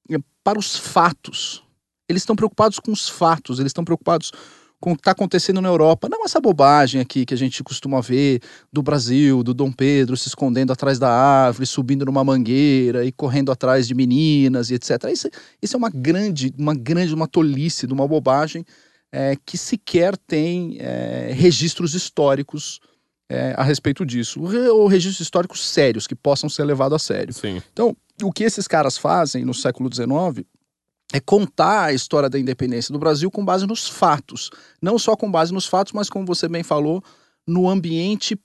[0.09, 1.63] eh, para os fatos.
[2.07, 4.31] Eles estão preocupados com os fatos, eles estão preocupados
[4.81, 6.09] com o que está acontecendo na Europa.
[6.09, 8.41] Não essa bobagem aqui que a gente costuma ver
[8.73, 13.51] do Brasil, do Dom Pedro se escondendo atrás da árvore, subindo numa mangueira e correndo
[13.51, 15.03] atrás de meninas e etc.
[15.13, 15.29] Isso,
[15.61, 18.65] isso é uma grande, uma grande, uma tolice, uma bobagem
[19.11, 22.79] é, que sequer tem é, registros históricos
[23.29, 24.41] é, a respeito disso.
[24.41, 27.33] Ou registros históricos sérios, que possam ser levados a sério.
[27.33, 27.61] Sim.
[27.71, 30.45] Então, o que esses caras fazem no século XIX
[31.13, 34.49] é contar a história da independência do Brasil com base nos fatos.
[34.81, 37.03] Não só com base nos fatos, mas como você bem falou,
[37.45, 38.39] no ambiente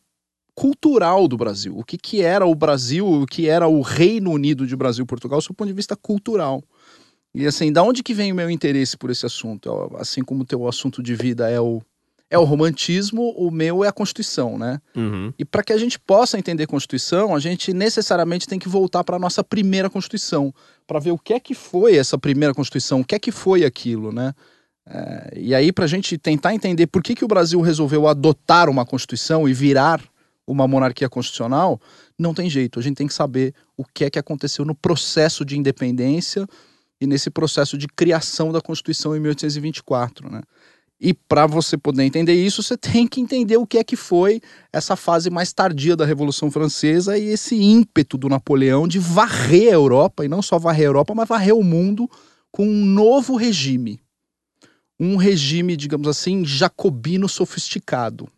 [0.55, 1.76] cultural do Brasil.
[1.76, 5.07] O que, que era o Brasil, o que era o Reino Unido de Brasil e
[5.07, 6.64] Portugal, do ponto de vista cultural.
[7.35, 9.70] E assim, da onde que vem o meu interesse por esse assunto?
[9.98, 11.83] Assim como o teu assunto de vida é o
[12.29, 14.81] é o romantismo, o meu é a Constituição, né?
[14.96, 15.33] Uhum.
[15.38, 19.14] E para que a gente possa entender Constituição, a gente necessariamente tem que voltar para
[19.14, 20.52] a nossa primeira Constituição,
[20.87, 23.64] para ver o que é que foi essa primeira Constituição, o que é que foi
[23.64, 24.33] aquilo, né?
[24.88, 28.68] É, e aí, para a gente tentar entender por que, que o Brasil resolveu adotar
[28.68, 30.01] uma Constituição e virar
[30.46, 31.81] uma monarquia constitucional,
[32.16, 32.79] não tem jeito.
[32.79, 36.46] A gente tem que saber o que é que aconteceu no processo de independência
[37.01, 40.40] e nesse processo de criação da Constituição em 1824, né?
[40.98, 44.40] E para você poder entender isso, você tem que entender o que é que foi
[44.72, 49.74] essa fase mais tardia da Revolução Francesa e esse ímpeto do Napoleão de varrer a
[49.74, 52.09] Europa, e não só varrer a Europa, mas varrer o mundo
[52.50, 54.00] com um novo regime.
[54.98, 58.30] Um regime, digamos assim, jacobino sofisticado.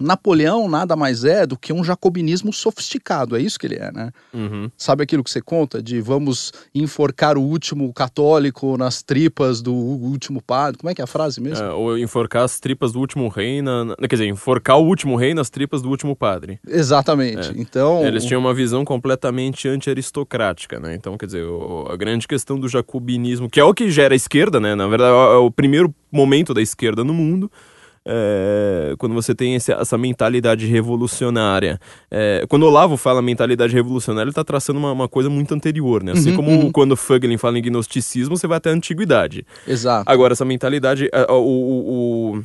[0.00, 4.10] Napoleão nada mais é do que um jacobinismo sofisticado, é isso que ele é, né?
[4.32, 4.70] Uhum.
[4.76, 10.42] Sabe aquilo que você conta de vamos enforcar o último católico nas tripas do último
[10.42, 10.78] padre?
[10.78, 11.64] Como é que é a frase mesmo?
[11.64, 15.32] É, ou enforcar as tripas do último rei, na, quer dizer, enforcar o último rei
[15.32, 16.58] nas tripas do último padre.
[16.66, 17.50] Exatamente.
[17.50, 17.52] É.
[17.56, 20.94] Então eles tinham uma visão completamente anti-aristocrática, né?
[20.94, 21.44] Então, quer dizer,
[21.88, 24.74] a grande questão do jacobinismo, que é o que gera a esquerda, né?
[24.74, 27.50] Na verdade, é o primeiro momento da esquerda no mundo
[28.06, 31.80] é, quando você tem esse, essa mentalidade revolucionária.
[32.10, 36.02] É, quando o Olavo fala mentalidade revolucionária, ele está traçando uma, uma, coisa muito anterior,
[36.02, 36.12] né?
[36.12, 36.72] Assim uhum, como uhum.
[36.72, 39.46] quando Fuglin fala em gnosticismo, você vai até a antiguidade.
[39.66, 40.10] Exato.
[40.10, 42.44] Agora, essa mentalidade, o, o, o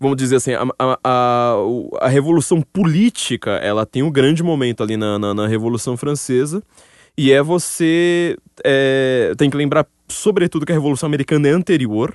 [0.00, 1.54] vamos dizer assim, a, a, a,
[2.00, 6.62] a, revolução política, ela tem um grande momento ali na, na, na Revolução Francesa,
[7.16, 12.14] e é você é, tem que lembrar, sobretudo, que a Revolução Americana é anterior,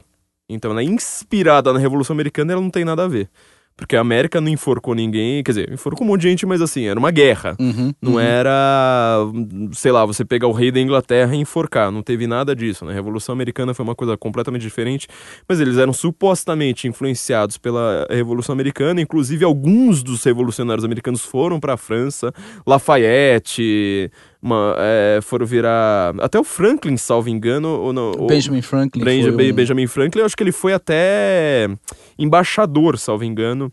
[0.53, 3.29] então ela é inspirada na Revolução Americana ela não tem nada a ver.
[3.81, 6.85] Porque a América não enforcou ninguém, quer dizer, enforcou um monte de gente, mas assim,
[6.85, 7.55] era uma guerra.
[7.59, 8.19] Uhum, Não uhum.
[8.19, 9.17] era,
[9.71, 11.91] sei lá, você pegar o rei da Inglaterra e enforcar.
[11.91, 12.91] Não teve nada disso, né?
[12.91, 15.07] A Revolução Americana foi uma coisa completamente diferente,
[15.49, 19.01] mas eles eram supostamente influenciados pela Revolução Americana.
[19.01, 22.31] Inclusive, alguns dos revolucionários americanos foram para a França.
[22.67, 26.13] Lafayette, uma, é, foram virar.
[26.19, 27.67] Até o Franklin, salvo engano.
[27.79, 30.73] Ou não, ou- Benjamin Franklin Benja- foi um- Benjamin Franklin, eu acho que ele foi
[30.73, 31.67] até
[32.17, 33.71] embaixador, salvo engano.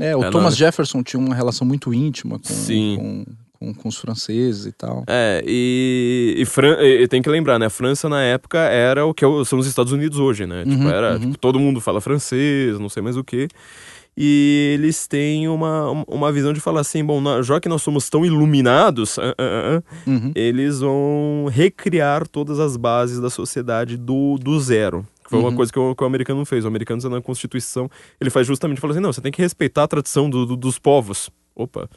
[0.00, 2.96] É, o É, Thomas não, Jefferson tinha uma relação muito íntima com, Sim.
[2.98, 3.24] com,
[3.58, 5.02] com, com os franceses e tal.
[5.08, 7.66] É, e, e, Fran- e- e tem que lembrar, né?
[7.66, 10.62] A França na época era o que é o- são os Estados Unidos hoje, né?
[10.64, 11.20] tipo, Uhum, era, uhum.
[11.20, 13.48] tipo, todo mundo fala francês, não sei mais o quê.
[14.16, 18.26] E eles têm uma, uma visão de falar assim, bom, já que nós somos tão
[18.26, 20.32] iluminados, ah, ah, ah, Uhum.
[20.34, 25.06] eles vão recriar todas as bases da sociedade do, do zero.
[25.22, 25.54] Que foi uma Uhum.
[25.56, 26.64] coisa que o, que o americano não fez.
[26.64, 27.88] O americano, na Constituição,
[28.20, 30.78] ele faz justamente, fala assim, não, você tem que respeitar a tradição do- do- dos
[30.78, 31.30] povos.
[31.54, 31.88] Opa...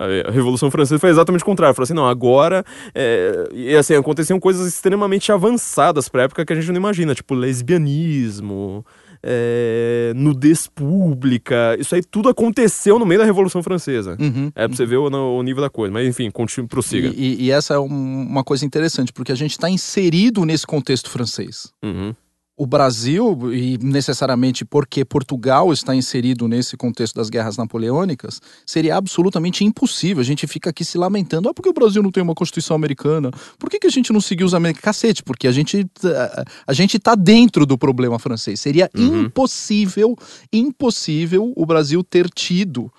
[0.00, 1.74] A a Revolução Francesa foi exatamente o contrário.
[1.74, 2.64] Falou assim, não, agora...
[2.94, 7.16] é, E assim, aconteciam coisas extremamente avançadas pra época que a gente não imagina.
[7.16, 8.86] Tipo, lesbianismo,
[9.22, 11.76] é, nudez pública.
[11.78, 14.16] Isso aí tudo aconteceu no meio da Revolução Francesa.
[14.20, 14.50] Uhum.
[14.54, 15.92] É pra você ver o, o nível da coisa.
[15.92, 17.08] Mas enfim, continue, prossiga.
[17.08, 20.66] E, e- e essa é um- uma coisa interessante, porque a gente está inserido nesse
[20.66, 21.72] contexto francês.
[21.84, 22.14] Uhum.
[22.60, 29.64] O Brasil, e necessariamente porque Portugal está inserido nesse contexto das guerras napoleônicas, seria absolutamente
[29.64, 30.20] impossível.
[30.20, 31.48] A gente fica aqui se lamentando.
[31.48, 33.30] Ah, porque o Brasil não tem uma Constituição americana?
[33.60, 34.82] Por que, que a gente não seguiu os americanos?
[34.84, 38.60] Cacete, porque a gente, a, a gente está dentro do problema francês.
[38.60, 39.22] Seria Uhum.
[39.26, 40.16] impossível,
[40.52, 42.92] impossível o Brasil ter tido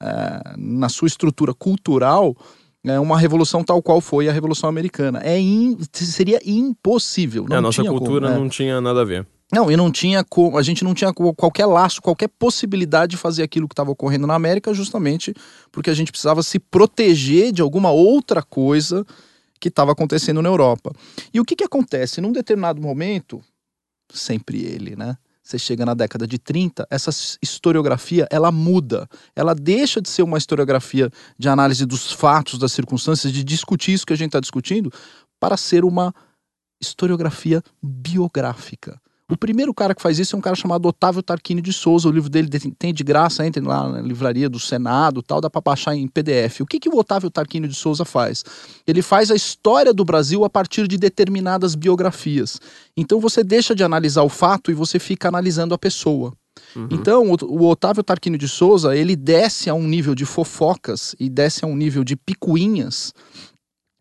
[0.00, 2.34] eh, na sua estrutura cultural
[2.84, 5.20] é uma revolução tal qual foi a Revolução Americana.
[5.22, 7.46] É in- seria impossível.
[7.48, 8.34] Não É, a nossa tinha como, cultura é.
[8.38, 9.26] não tinha nada a ver.
[9.52, 13.42] Não, e não tinha como, a gente não tinha qualquer laço, qualquer possibilidade de fazer
[13.42, 15.32] aquilo que estava ocorrendo na América, justamente
[15.70, 19.06] porque a gente precisava se proteger de alguma outra coisa
[19.60, 20.92] que estava acontecendo na Europa.
[21.32, 22.20] E o que que acontece?
[22.20, 23.40] Num determinado momento,
[24.12, 25.16] sempre ele, né?
[25.44, 27.10] Você chega na década de 30, essa
[27.42, 29.06] historiografia, ela muda.
[29.36, 34.06] Ela deixa de ser uma historiografia de análise dos fatos, das circunstâncias, de discutir isso
[34.06, 34.90] que a gente está discutindo,
[35.38, 36.14] para ser uma
[36.80, 38.98] historiografia biográfica.
[39.30, 42.08] O primeiro cara que faz isso é um cara chamado Otávio Tarquini de Souza.
[42.08, 45.62] O livro dele tem- de graça, entre lá na livraria do Senado tal, dá para
[45.62, 46.60] baixar em PDF.
[46.60, 48.44] O que, que o Otávio Tarquini de Souza faz?
[48.86, 52.60] Ele faz a história do Brasil a partir de determinadas biografias.
[52.94, 56.32] Então você deixa de analisar o fato e você fica analisando a pessoa.
[56.76, 56.88] Uhum.
[56.90, 61.30] Então, o, o Otávio Tarquini de Souza, ele desce a um nível de fofocas e
[61.30, 63.12] desce a um nível de picuinhas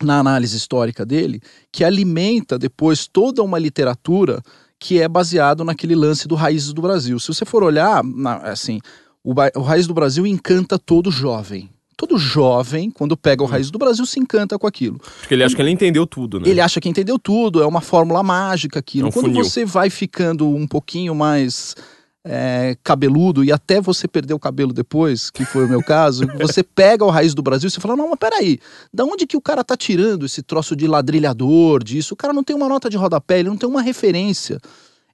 [0.03, 1.39] na análise histórica dele,
[1.71, 4.41] que alimenta depois toda uma literatura
[4.85, 7.17] que é baseado naquele lance do Raízes do Brasil.
[7.17, 8.81] Se você for olhar, na- assim,
[9.23, 11.69] o, o Raiz do Brasil encanta todo jovem.
[11.95, 14.99] Todo jovem, quando pega o Raiz do Brasil, se encanta com aquilo.
[15.21, 16.49] Porque ele acha que ele entendeu tudo, né?
[16.49, 19.05] Ele acha que entendeu tudo, é uma fórmula mágica aquilo.
[19.05, 19.43] É um Quando funil.
[19.45, 21.75] você vai ficando um pouquinho mais
[22.25, 26.63] é, cabeludo e até você perder o cabelo depois, que foi o meu caso, você
[26.63, 28.59] pega o raiz do Brasil e você fala: não, mas peraí,
[28.93, 32.13] da onde que o cara tá tirando esse troço de ladrilhador, disso?
[32.13, 34.59] O cara não tem uma nota de rodapé, ele não tem uma referência.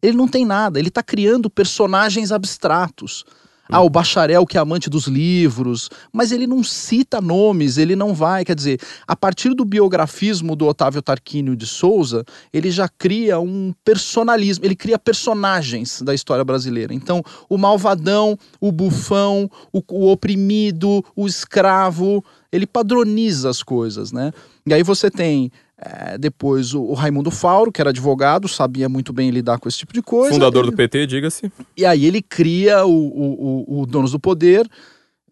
[0.02, 3.26] Ele não tem nada, ele tá criando personagens abstratos.
[3.72, 8.16] Ah, o bacharel que é amante dos livros, mas ele não cita nomes, ele não
[8.16, 13.40] vai, quer dizer, a partir do biografismo do Otávio Tarquínio de Souza, ele já cria
[13.40, 16.96] um personalismo, ele cria personagens da história brasileira.
[16.96, 24.32] Então, o malvadão, o bufão, o, o oprimido, o escravo, ele padroniza as coisas, né?
[24.66, 29.14] E aí você tem eh, depois o, o Raimundo Fauro, que era advogado, sabia muito
[29.14, 30.34] bem lidar com esse tipo de coisa.
[30.34, 31.52] Fundador Ele- do PT, diga-se.
[31.78, 34.70] e aí ele cria o, o, o, Donos do Poder,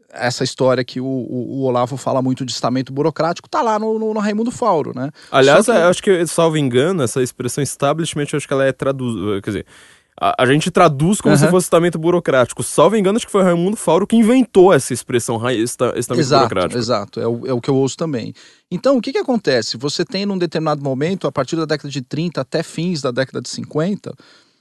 [0.10, 4.20] essa história que o, Olavo fala muito de estamento burocrático, tá lá no, no, no
[4.20, 5.12] Raimundo Fauro, né?
[5.32, 8.72] Aliás, que- eu acho que, salvo engano, essa expressão establishment, eu acho que ela é
[8.72, 9.42] traduzida.
[9.42, 9.66] Quer dizer,
[10.20, 11.52] a, a gente traduz como se Aham.
[11.52, 12.64] fosse estamento burocrático.
[12.64, 16.44] Salvo engano, acho que foi o Raimundo Fauro que inventou essa expressão, esta- estamento Exato,
[16.50, 16.80] burocrático.
[16.80, 17.20] exato.
[17.20, 18.34] É o, é o que eu ouço também.
[18.72, 19.78] Então, o que, que acontece?
[19.78, 23.42] Você tem num determinado momento, a partir da década de 30 até fins da década
[23.42, 24.14] de 50,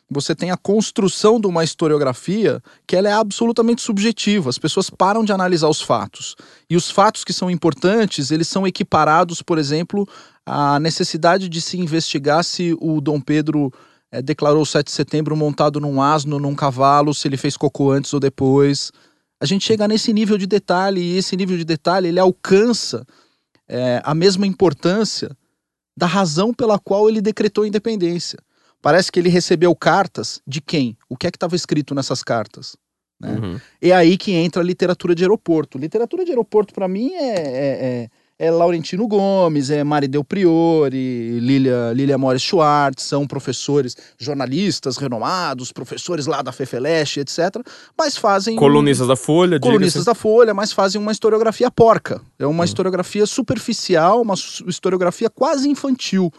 [0.09, 4.49] você tem a construção de uma historiografia que ela é absolutamente subjetiva.
[4.51, 6.37] As pessoas param de analisar os fatos.
[6.71, 10.07] E os fatos que são importantes, eles são equiparados, por exemplo,
[10.45, 13.73] à necessidade de se investigar se o Dom Pedro
[14.11, 17.90] eh, declarou o 7 de setembro montado num asno, num cavalo, se ele fez cocô
[17.90, 18.92] antes ou depois.
[19.40, 23.07] A gente chega nesse nível de detalhe e esse nível de detalhe ele alcança
[23.69, 25.37] eh, a mesma importância
[25.97, 28.38] da razão pela qual ele decretou a independência.
[28.83, 30.97] Parece que ele recebeu cartas de quem?
[31.09, 32.77] O que é que estava escrito nessas cartas?
[33.21, 33.33] Né?
[33.33, 33.61] Uhum.
[33.81, 35.79] É aí que entra a literatura de aeroporto.
[35.79, 41.92] Literatura de aeroporto, para mim, é, é, é Laurentino Gomes, é Mari Del Priori, Lilia,
[41.94, 47.57] Lilia Morris Schwartz, são professores, jornalistas renomados, professores lá da Fefeleste, etc.
[47.96, 48.57] Mas fazem.
[48.57, 52.20] Colunistas da Folha, Colunistas da Folha, mas fazem uma historiografia porca.
[52.38, 52.64] É uma hum.
[52.64, 54.35] historiografia superficial, uma
[54.66, 56.31] historiografia quase infantil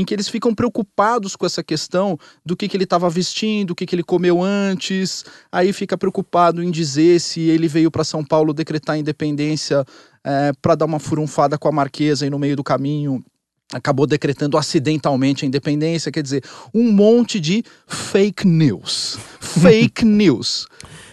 [0.00, 3.74] em que eles ficam preocupados com essa questão do que, que ele estava vestindo, o
[3.74, 8.24] que, que ele comeu antes, aí fica preocupado em dizer se ele veio para São
[8.24, 9.84] Paulo decretar a independência
[10.24, 13.24] é, para dar uma furunfada com a Marquesa e no meio do caminho
[13.72, 19.18] acabou decretando acidentalmente a independência, quer dizer, um monte de fake news.
[19.40, 20.66] Fake news.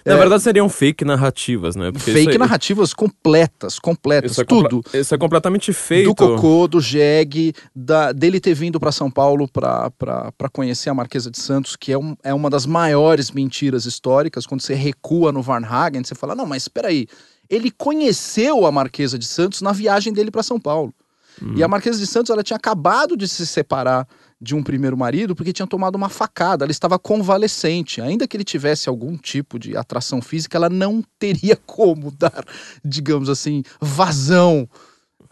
[0.05, 1.91] Na é, verdade, seriam fake narrativas, né?
[1.91, 4.83] Porque fake narrativas completas, completas, isso é tudo.
[4.93, 6.09] Isso é completamente feito.
[6.09, 11.31] Do Cocô, do Jeg, da, dele ter vindo para São Paulo para conhecer a Marquesa
[11.31, 14.45] de Santos, que é, um, é uma das maiores mentiras históricas.
[14.45, 17.07] Quando você recua no Varnhagen, você fala, não, mas espera aí,
[17.49, 20.93] ele conheceu a Marquesa de Santos na viagem dele para São Paulo.
[21.41, 21.55] Uhum.
[21.55, 24.07] E a Marquesa de Santos ela tinha acabado de se separar
[24.39, 28.01] de um primeiro marido porque tinha tomado uma facada, ela estava convalescente.
[28.01, 32.45] Ainda que ele tivesse algum tipo de atração física, ela não teria como dar,
[32.83, 34.67] digamos assim, vazão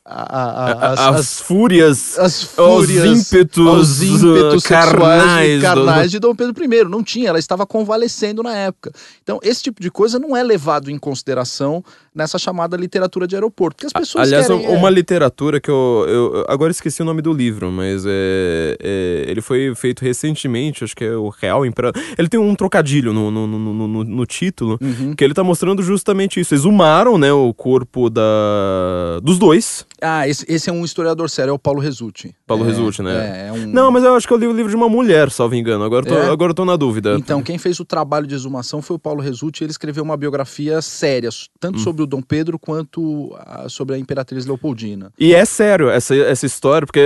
[0.05, 6.09] a, a, as, as, as, fúrias, as fúrias, os ímpetos, os ímpetos carnais, carnais do...
[6.11, 6.83] de Dom Pedro I.
[6.83, 8.91] Não tinha, ela estava convalescendo na época.
[9.21, 11.83] Então, esse tipo de coisa não é levado em consideração
[12.15, 13.75] nessa chamada literatura de aeroporto.
[13.77, 14.91] Porque as pessoas Aliás, querem, uma é...
[14.91, 19.73] literatura que eu, eu, Agora esqueci o nome do livro, mas é, é, ele foi
[19.75, 22.01] feito recentemente, acho que é o Real Imperador.
[22.17, 25.15] Ele tem um trocadilho no, no, no, no, no título, uhum.
[25.15, 26.53] que ele está mostrando justamente isso.
[26.53, 29.85] Exumaram né, o corpo da, dos dois.
[30.01, 32.35] Ah, esse, esse é um historiador sério, é o Paulo Resulti.
[32.45, 33.13] Paulo é, Resulti, né?
[33.13, 33.67] É, é um...
[33.67, 35.83] Não, mas eu acho que eu li o livro de uma mulher, salvo engano.
[35.83, 36.29] Agora tô, é?
[36.29, 37.15] agora eu tô na dúvida.
[37.17, 39.63] Então, quem fez o trabalho de exumação foi o Paulo Resulti.
[39.63, 41.81] Ele escreveu uma biografia séria, tanto hum.
[41.81, 45.11] sobre o Dom Pedro quanto a, sobre a Imperatriz Leopoldina.
[45.19, 47.01] E é sério essa, essa história, porque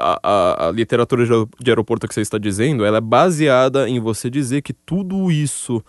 [0.00, 1.24] a, a, a literatura
[1.58, 5.82] de aeroporto que você está dizendo, ela é baseada em você dizer que tudo isso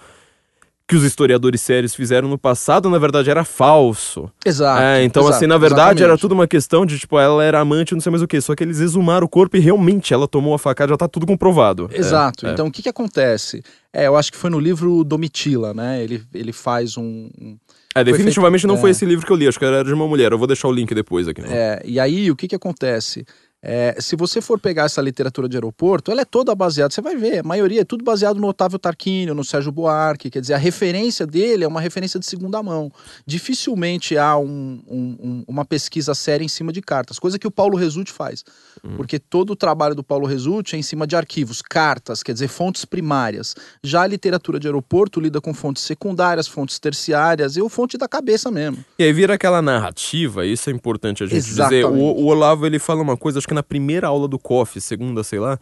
[0.91, 4.29] que os historiadores sérios fizeram no passado, na verdade, era falso.
[4.45, 4.81] Exato.
[4.81, 6.03] É, então, exato, assim, na verdade, exatamente.
[6.03, 8.41] era tudo uma questão de, tipo, ela era amante, não sei mais o que.
[8.41, 11.25] Só que eles exumaram o corpo e realmente ela tomou a facada, já tá tudo
[11.25, 11.89] comprovado.
[11.93, 12.45] É, exato.
[12.45, 12.69] É, então, é.
[12.69, 13.63] o que que acontece?
[13.93, 16.03] É, eu acho que foi no livro Domitila, né?
[16.03, 17.29] Ele, ele faz um.
[17.39, 17.57] um...
[17.95, 18.81] É, definitivamente feito, não é...
[18.81, 20.31] foi esse livro que eu li, acho que era de uma mulher.
[20.31, 21.41] Eu vou deixar o link depois aqui.
[21.41, 21.49] Né?
[21.51, 23.25] É, e aí o que que acontece?
[23.63, 27.15] É, se você for pegar essa literatura de aeroporto, ela é toda baseada, você vai
[27.15, 30.57] ver, a maioria é tudo baseado no Otávio Tarquínio, no Sérgio Buarque, quer dizer, a
[30.57, 32.91] referência dele é uma referência de segunda mão.
[33.23, 37.77] Dificilmente há um, um, uma pesquisa séria em cima de cartas, coisa que o Paulo
[37.77, 38.43] Resulti faz,
[38.83, 38.95] hum.
[38.97, 42.47] porque todo o trabalho do Paulo Resulti é em cima de arquivos, cartas, quer dizer,
[42.47, 43.55] fontes primárias.
[43.83, 48.07] Já a literatura de aeroporto lida com fontes secundárias, fontes terciárias e o fonte da
[48.07, 48.83] cabeça mesmo.
[48.97, 51.85] E aí vira aquela narrativa, isso é importante a gente Exatamente.
[51.85, 52.01] dizer.
[52.01, 55.23] O, o Olavo ele fala uma coisa, acho que na primeira aula do COF, segunda,
[55.25, 55.59] sei lá,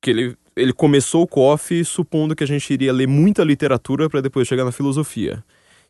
[0.00, 4.20] que ele, ele começou o COF supondo que a gente iria ler muita literatura para
[4.20, 5.44] depois chegar na filosofia.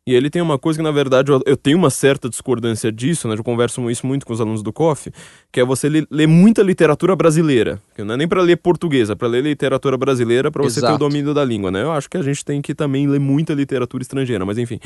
[0.08, 3.26] E ele tem uma coisa que, na verdade, eu, eu tenho uma certa discordância disso,
[3.26, 3.34] né?
[3.36, 5.10] Eu converso isso muito com os alunos do COF,
[5.50, 7.82] que é você ler, ler muita literatura brasileira.
[7.92, 10.92] Que não é nem para ler portuguesa, é para ler literatura brasileira para você ter
[10.92, 11.82] o domínio da língua, né?
[11.82, 14.78] Eu acho que a gente tem que também ler muita literatura estrangeira, mas enfim.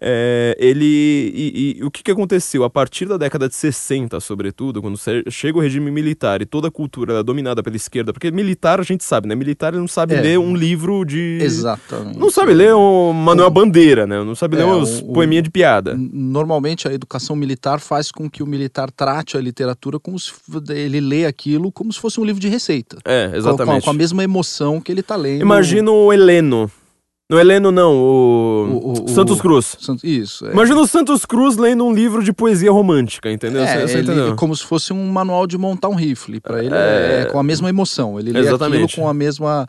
[0.00, 0.84] É, ele.
[1.32, 2.64] E, e, o que, que aconteceu?
[2.64, 4.98] A partir da década de 60, sobretudo, quando
[5.30, 8.82] chega o regime militar e toda a cultura é dominada pela esquerda, porque militar a
[8.82, 9.36] gente sabe, né?
[9.36, 10.20] Militar não sabe é.
[10.20, 11.38] ler um livro de.
[11.40, 12.18] Exatamente.
[12.18, 14.24] Não sabe ler o Manuel Bandeira, né?
[14.24, 15.94] Não sabe ler é, uns poeminha de piada.
[15.96, 20.32] Normalmente a educação militar faz com que o militar trate a literatura como se
[20.70, 22.98] ele lê aquilo como se fosse um livro de receita.
[23.04, 23.80] É, exatamente.
[23.80, 25.42] Com, com a mesma emoção que ele está lendo.
[25.42, 26.70] Imagina o Heleno.
[27.28, 29.78] No Heleno, não, o, o, o Santos Cruz.
[30.02, 30.46] Isso.
[30.46, 30.52] É.
[30.52, 33.62] Imagina o Santos Cruz lendo um livro de poesia romântica, entendeu?
[33.62, 34.36] É, você, você ele, entendeu?
[34.36, 36.38] como se fosse um manual de montar um rifle.
[36.38, 37.22] Para ele é...
[37.22, 37.24] é...
[37.24, 38.20] com a mesma emoção.
[38.20, 38.84] Ele lê Exatamente.
[38.84, 39.66] aquilo com a mesma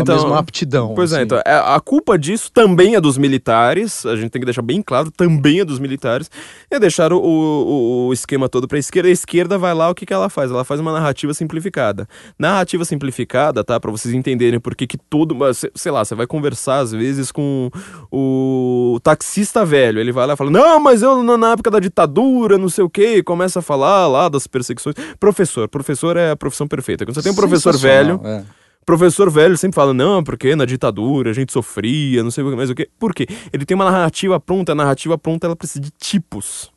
[0.00, 0.94] então, a mesma aptidão.
[0.94, 1.22] Pois é, assim.
[1.22, 4.82] é, então, a culpa disso também é dos militares, a gente tem que deixar bem
[4.82, 6.30] claro, também é dos militares,
[6.70, 9.08] é deixar o, o, o esquema todo para a esquerda.
[9.08, 10.50] A esquerda vai lá, o que, que ela faz?
[10.50, 12.08] Ela faz uma narrativa simplificada.
[12.38, 13.78] Narrativa simplificada, tá?
[13.78, 15.36] Para vocês entenderem por que todo.
[15.74, 17.70] Sei lá, você vai conversar às vezes com
[18.10, 22.58] o taxista velho, ele vai lá e fala: Não, mas eu na época da ditadura,
[22.58, 24.94] não sei o que, começa a falar lá das perseguições.
[25.18, 27.04] Professor, professor é a profissão perfeita.
[27.04, 28.20] Quando você tem um professor velho.
[28.24, 32.70] É professor velho sempre fala, não, porque na ditadura a gente sofria, não sei mais
[32.70, 32.88] o que.
[32.98, 33.26] Por quê?
[33.52, 36.72] Ele tem uma narrativa pronta, a narrativa pronta ela precisa de tipos.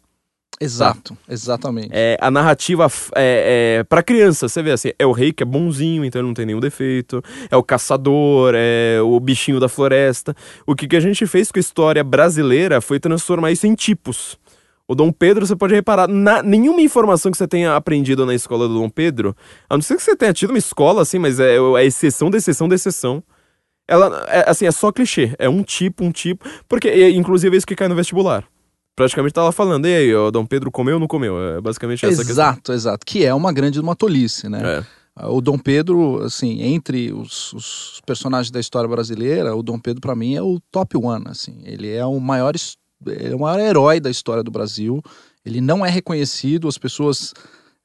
[0.59, 1.89] Exato, exatamente.
[1.91, 5.45] É, a narrativa é, é para criança, você vê assim, é o rei que é
[5.45, 10.35] bonzinho, então ele não tem nenhum defeito, é o caçador, é o bichinho da floresta.
[10.65, 14.35] O que, que a gente fez com a história brasileira foi transformar isso em tipos.
[14.87, 18.67] O Dom Pedro, você pode reparar, na, nenhuma informação que você tenha aprendido na escola
[18.67, 19.35] do Dom Pedro,
[19.69, 22.37] a não ser que você tenha tido uma escola, assim, mas é, é exceção da
[22.37, 23.21] exceção da exceção.
[23.87, 25.35] Ela, é, assim, é só clichê.
[25.37, 26.47] É um tipo, um tipo.
[26.67, 28.45] Porque, inclusive, é isso que cai no vestibular
[28.97, 31.39] praticamente tá lá falando, e aí, o Dom Pedro comeu ou não comeu?
[31.39, 32.43] É basicamente essa exato, questão.
[32.43, 33.05] Exato, exato.
[33.05, 34.79] Que é uma grande uma tolice, né?
[34.79, 35.25] É.
[35.27, 40.15] O Dom Pedro, assim, entre os, os, personagens da história brasileira, o Dom Pedro para
[40.15, 41.61] mim é o top one, assim.
[41.63, 42.53] Ele é o maior,
[43.05, 45.01] é o maior herói da história do Brasil.
[45.45, 47.33] Ele não é reconhecido, as pessoas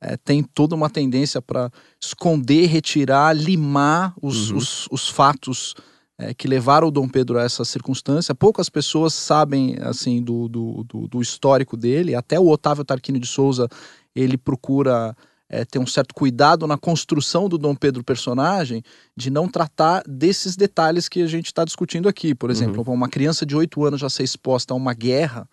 [0.01, 1.71] é, têm toda uma tendência para
[2.01, 4.57] esconder, retirar, limar os, uhum.
[4.57, 5.75] os, os fatos
[6.19, 8.35] é, que levaram o Dom Pedro a essa circunstância.
[8.35, 12.15] Poucas pessoas sabem assim do, do, do, do histórico dele.
[12.15, 13.69] Até o Otávio Tarquínio de Souza
[14.15, 15.17] ele procura
[15.53, 18.83] é, ter um certo cuidado na construção do Dom Pedro personagem
[19.15, 22.35] de não tratar desses detalhes que a gente está discutindo aqui.
[22.35, 22.95] Por exemplo, uhum.
[22.95, 25.47] uma criança de 8 anos já ser exposta a uma guerra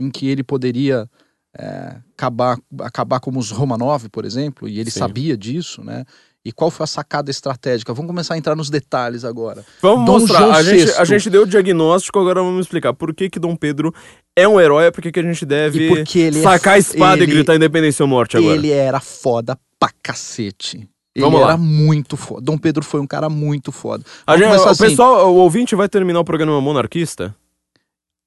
[0.00, 1.08] em que ele poderia
[1.56, 5.00] é, acabar, acabar como os Romanov, por exemplo, e ele Sim.
[5.00, 6.06] sabia disso, né?
[6.44, 7.94] E qual foi a sacada estratégica?
[7.94, 9.64] Vamos começar a entrar nos detalhes agora.
[9.80, 10.52] Vamos Dom mostrar.
[10.52, 13.94] a gente, a gente deu o diagnóstico, agora vamos explicar por que, que Dom Pedro
[14.36, 16.04] é um herói, por que, que a gente deve
[16.42, 18.54] sacar é, a espada ele, e gritar independência ou morte agora.
[18.54, 20.86] Ele era foda pra cacete.
[21.14, 21.56] Ele Vamos era lá.
[21.56, 22.42] muito foda.
[22.42, 24.04] Dom Pedro foi um cara muito foda.
[24.26, 24.84] A gente, o assim.
[24.84, 27.34] pessoal, o ouvinte vai terminar o programa monarquista?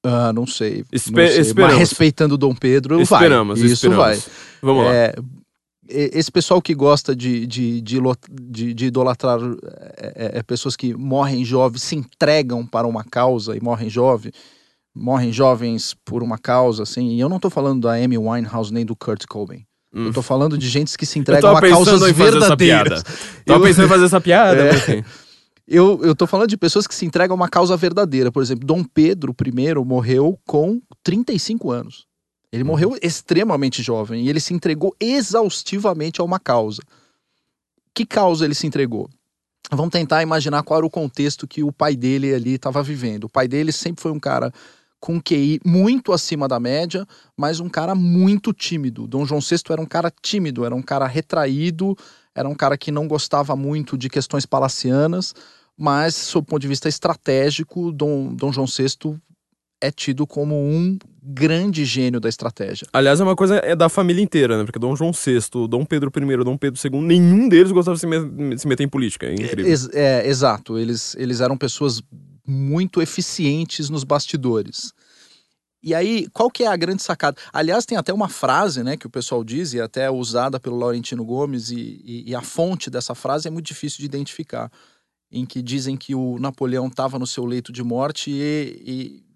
[0.02, 0.84] Ah, não sei.
[0.90, 1.54] Espe não sei.
[1.54, 3.66] Mas respeitando Dom Pedro, esperamos, vai.
[3.66, 4.04] Isso esperamos.
[4.04, 4.32] vai.
[4.62, 4.94] Vamos lá.
[4.94, 5.14] É,
[5.88, 7.98] esse pessoal que gosta de, de, de,
[8.30, 9.38] de, de idolatrar
[9.96, 14.32] é, é, é, pessoas que morrem jovens, se entregam para uma causa e morrem jovens,
[14.94, 17.14] morrem jovens por uma causa, assim.
[17.14, 19.64] E eu não estou falando da Amy Winehouse nem do Kurt Cobain.
[19.94, 20.06] Hum.
[20.06, 23.02] Eu tô falando de gente que se entregam a causas verdadeiras.
[23.46, 25.04] Tava pensando em fazer essa piada, é,
[25.66, 28.32] eu, eu tô falando de pessoas que se entregam a uma causa verdadeira.
[28.32, 32.07] Por exemplo, Dom Pedro I morreu com 35 anos.
[32.52, 36.82] Ele morreu extremamente jovem e ele se entregou exaustivamente a uma causa.
[37.94, 39.08] Que causa ele se entregou?
[39.70, 43.24] Vamos tentar imaginar qual era o contexto que o pai dele ali estava vivendo.
[43.24, 44.52] O pai dele sempre foi um cara
[44.98, 47.06] com QI muito acima da média,
[47.36, 49.06] mas um cara muito tímido.
[49.06, 51.96] Dom João VI era um cara tímido, era um cara retraído,
[52.34, 55.34] era um cara que não gostava muito de questões palacianas,
[55.76, 59.20] mas, sob o ponto de vista estratégico, Dom, Dom João VI
[59.80, 62.86] é tido como um grande gênio da estratégia.
[62.92, 64.64] Aliás, é uma coisa é da família inteira, né?
[64.64, 68.06] Porque Dom João VI, Dom Pedro I, Dom Pedro II, nenhum deles gostava de se,
[68.06, 69.26] me se meter em política.
[69.26, 69.90] É incrível.
[69.92, 70.78] É, é, exato.
[70.78, 72.02] Eles, eles eram pessoas
[72.46, 74.92] muito eficientes nos bastidores.
[75.82, 77.36] E aí, qual que é a grande sacada?
[77.52, 81.24] Aliás, tem até uma frase, né, que o pessoal diz, e até usada pelo Laurentino
[81.24, 84.72] Gomes, e, e, e a fonte dessa frase é muito difícil de identificar,
[85.30, 89.27] em que dizem que o Napoleão estava no seu leito de morte e, e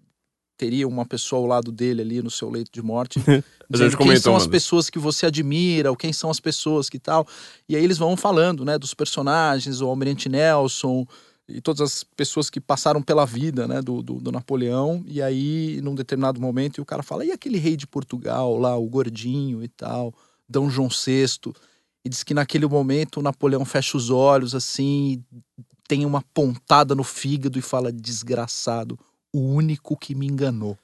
[0.63, 3.19] teria uma pessoa ao lado dele ali no seu leito de morte,
[3.69, 7.27] dizendo quem são as pessoas que você admira, ou quem são as pessoas que tal.
[7.67, 11.05] E aí eles vão falando, né, dos personagens, o Almirante Nelson
[11.49, 15.03] e todas as pessoas que passaram pela vida, né, do, do, do, Napoleão.
[15.05, 18.87] E aí, num determinado momento, o cara fala, e aquele rei de Portugal lá, o
[18.87, 20.13] gordinho e tal,
[20.47, 21.51] Dom João VI.
[22.05, 25.21] E diz que naquele momento o Napoleão fecha os olhos assim,
[25.89, 28.97] tem uma pontada no fígado e fala, desgraçado,
[29.33, 30.77] o único que me enganou.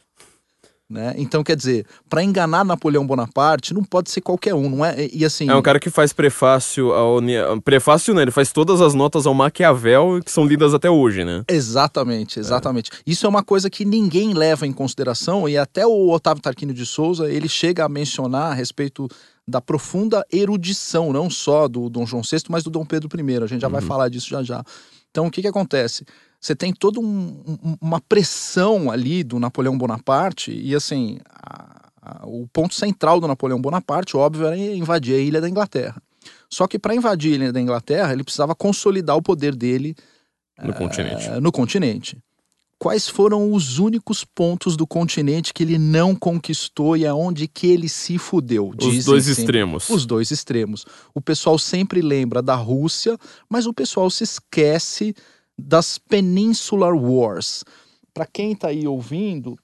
[0.90, 1.14] Né?
[1.18, 5.08] Então, quer dizer, para enganar Napoleão Bonaparte, não pode ser qualquer um, não é?
[5.14, 5.48] E assim.
[5.48, 7.22] É um cara que faz prefácio ao.
[7.62, 8.24] Prefácio, né?
[8.24, 11.44] Ele faz todas as notas ao Maquiavel que são lidas até hoje, né?
[11.48, 12.90] Exatamente, exatamente.
[12.92, 12.96] É.
[13.06, 16.88] Isso é uma coisa que ninguém leva em consideração, e até o Otávio Tarquínio de
[16.88, 19.08] Souza ele chega a mencionar a respeito
[19.48, 23.44] da profunda erudição, não só do Dom João VI, mas do Dom Pedro I.
[23.44, 23.74] A gente já uhum.
[23.74, 24.64] vai falar disso já já.
[25.12, 26.04] Então, o que, que acontece?
[26.40, 32.48] Você tem toda um, uma pressão ali do Napoleão Bonaparte, e assim, a, a, o
[32.48, 36.02] ponto central do Napoleão Bonaparte, óbvio, era invadir a ilha da Inglaterra.
[36.50, 39.96] Só que para invadir a ilha da Inglaterra, ele precisava consolidar o poder dele
[40.62, 41.30] no, continente.
[41.42, 42.18] no continente.
[42.78, 47.90] Quais foram os únicos pontos do continente que ele não conquistou e aonde que ele
[47.90, 48.72] se fudeu?
[48.82, 49.42] Os dois sempre.
[49.42, 49.90] extremos.
[49.90, 50.86] Os dois extremos.
[51.14, 53.18] O pessoal sempre lembra da Rússia,
[53.50, 55.14] mas o pessoal se esquece
[55.60, 57.64] das Peninsular Wars.
[58.14, 59.58] Para quem está aí ouvindo,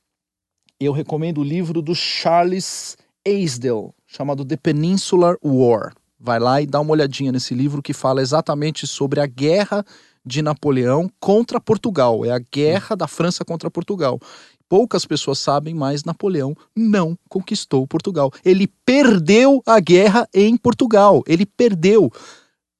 [0.79, 5.93] eu recomendo o livro do Charles Aisdell, chamado The Peninsular War.
[6.19, 9.85] Vai lá e dá uma olhadinha nesse livro que fala exatamente sobre a guerra
[10.25, 12.25] de Napoleão contra Portugal.
[12.25, 14.19] É a guerra da França contra Portugal.
[14.67, 18.31] Poucas pessoas sabem, mas Napoleão não conquistou Portugal.
[18.43, 21.23] Ele perdeu a guerra em Portugal.
[21.27, 22.11] Ele perdeu.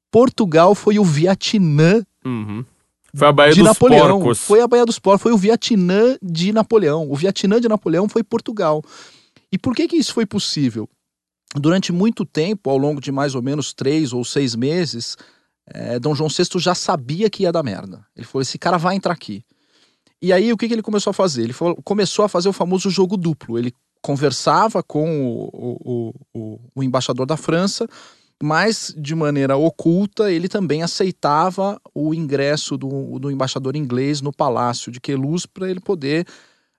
[0.09, 2.65] Portugal foi o Vietnã Uhum.
[3.15, 4.19] Foi a Baía de dos Napoleão.
[4.19, 4.39] Porcos.
[4.39, 7.09] Foi a Baía dos Porcos, foi o Vietnã de Napoleão.
[7.09, 8.83] O Vietnã de Napoleão foi Portugal.
[9.51, 10.89] E por que que isso foi possível?
[11.55, 15.15] Durante muito tempo, ao longo de mais ou menos três ou seis meses,
[15.73, 18.05] eh, Dom João VI já sabia que ia dar merda.
[18.15, 19.43] Ele falou: esse cara vai entrar aqui.
[20.21, 21.43] E aí, o que, que ele começou a fazer?
[21.43, 23.57] Ele falou- começou a fazer o famoso jogo duplo.
[23.57, 27.87] Ele conversava com o, o- o- o embaixador da França,
[28.41, 34.91] mas de maneira oculta ele também aceitava o ingresso do, do embaixador inglês no palácio
[34.91, 36.27] de Queluz para ele poder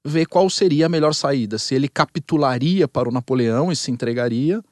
[0.04, 1.58] ver qual seria a melhor saída.
[1.58, 4.62] Se ele capitularia para o Napoleão e se entregaria,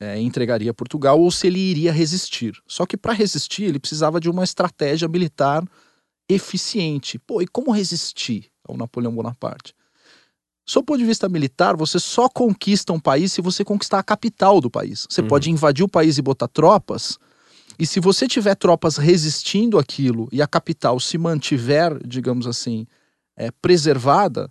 [0.00, 2.60] é, entregaria Portugal, ou se ele iria resistir.
[2.66, 5.62] Só que para resistir ele precisava de uma estratégia militar
[6.28, 7.18] eficiente.
[7.18, 9.74] Pô, e como resistir ao Napoleão Bonaparte?
[10.64, 14.02] Sob o ponto de vista militar, você só conquista um país se você conquistar a
[14.02, 15.06] capital do país.
[15.10, 15.28] Você Uhum.
[15.28, 17.18] pode invadir o país e botar tropas,
[17.78, 22.86] e se você tiver tropas resistindo aquilo e a capital se mantiver, digamos assim,
[23.36, 24.50] é, preservada,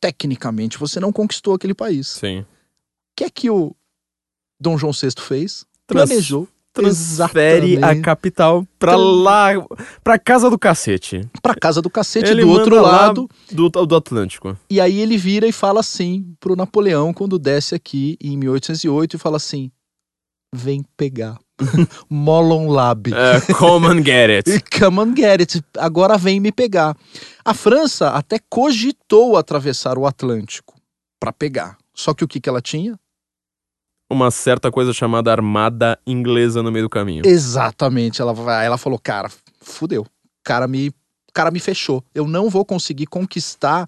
[0.00, 2.16] tecnicamente você não conquistou aquele país.
[2.16, 2.44] O Sim.
[3.16, 3.74] que é que o
[4.60, 5.64] Dom João VI fez?
[5.86, 8.02] Trans- Planejou Transfere a Exatamente.
[8.02, 9.48] capital pra Trans- lá,
[10.02, 11.20] pra casa do cacete.
[11.40, 13.28] pra casa do cacete Ele do outro lado.
[13.50, 14.58] Do, do Atlântico.
[14.68, 19.18] E aí ele vira e fala assim pro Napoleão quando desce aqui em 1808 e
[19.18, 19.70] fala assim:
[20.54, 21.38] "Vem pegar.
[22.10, 23.12] Molon Lab.
[23.14, 24.64] É, come and get it.
[24.76, 25.62] Come on, get it.
[25.78, 26.96] Agora vem me pegar.
[27.44, 30.74] A França até cogitou atravessar o Atlântico
[31.20, 31.78] para pegar.
[31.94, 32.98] Só que o que, que ela tinha?
[34.10, 37.22] Uma certa coisa chamada armada inglesa no meio do caminho.
[37.26, 38.20] Exatamente.
[38.20, 39.30] Ela, ela falou: cara,
[39.60, 40.02] fudeu.
[40.02, 40.08] O
[40.44, 40.92] cara me,
[41.32, 42.04] cara me fechou.
[42.14, 43.86] Eu não vou conseguir conquistar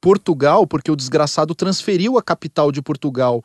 [0.00, 3.42] Portugal porque o desgraçado transferiu a capital de Portugal.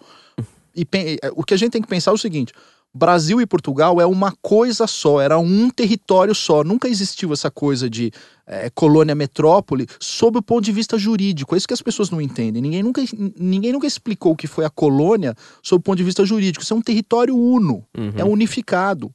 [0.76, 2.52] E pen- o que a gente tem que pensar é o seguinte:
[2.94, 6.64] Brasil e Portugal é uma coisa só, era um território só.
[6.64, 8.12] Nunca existiu essa coisa de
[8.48, 11.54] eh, colônia metrópole sob o ponto de vista jurídico.
[11.54, 12.62] É isso que as pessoas não entendem.
[12.62, 13.02] Ninguém nunca,
[13.40, 16.64] ninguém nunca explicou o que foi a colônia sob o ponto de vista jurídico.
[16.64, 18.14] Isso é um território uno Uhum.
[18.16, 19.12] é unificado.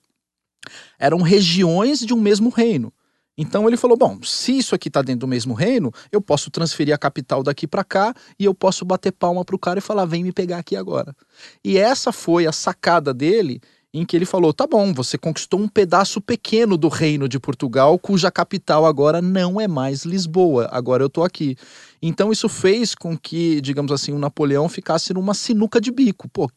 [0.99, 2.93] Eram regiões de um mesmo reino.
[3.37, 6.95] Então ele falou: bom, se isso aqui está dentro do mesmo reino, eu posso transferir
[6.95, 10.23] a capital daqui para cá e eu posso bater palma pro cara e falar: vem
[10.23, 11.15] me pegar aqui agora.
[11.65, 13.61] E essa foi a sacada dele,
[13.95, 17.99] em que ele falou: tá bom, você conquistou um pedaço pequeno do reino de Portugal,
[17.99, 21.57] cuja capital agora não é mais Lisboa, agora eu tô aqui.
[22.03, 26.29] Então isso fez com que, digamos assim, o Napoleão ficasse numa sinuca de bico.
[26.29, 26.51] Pô,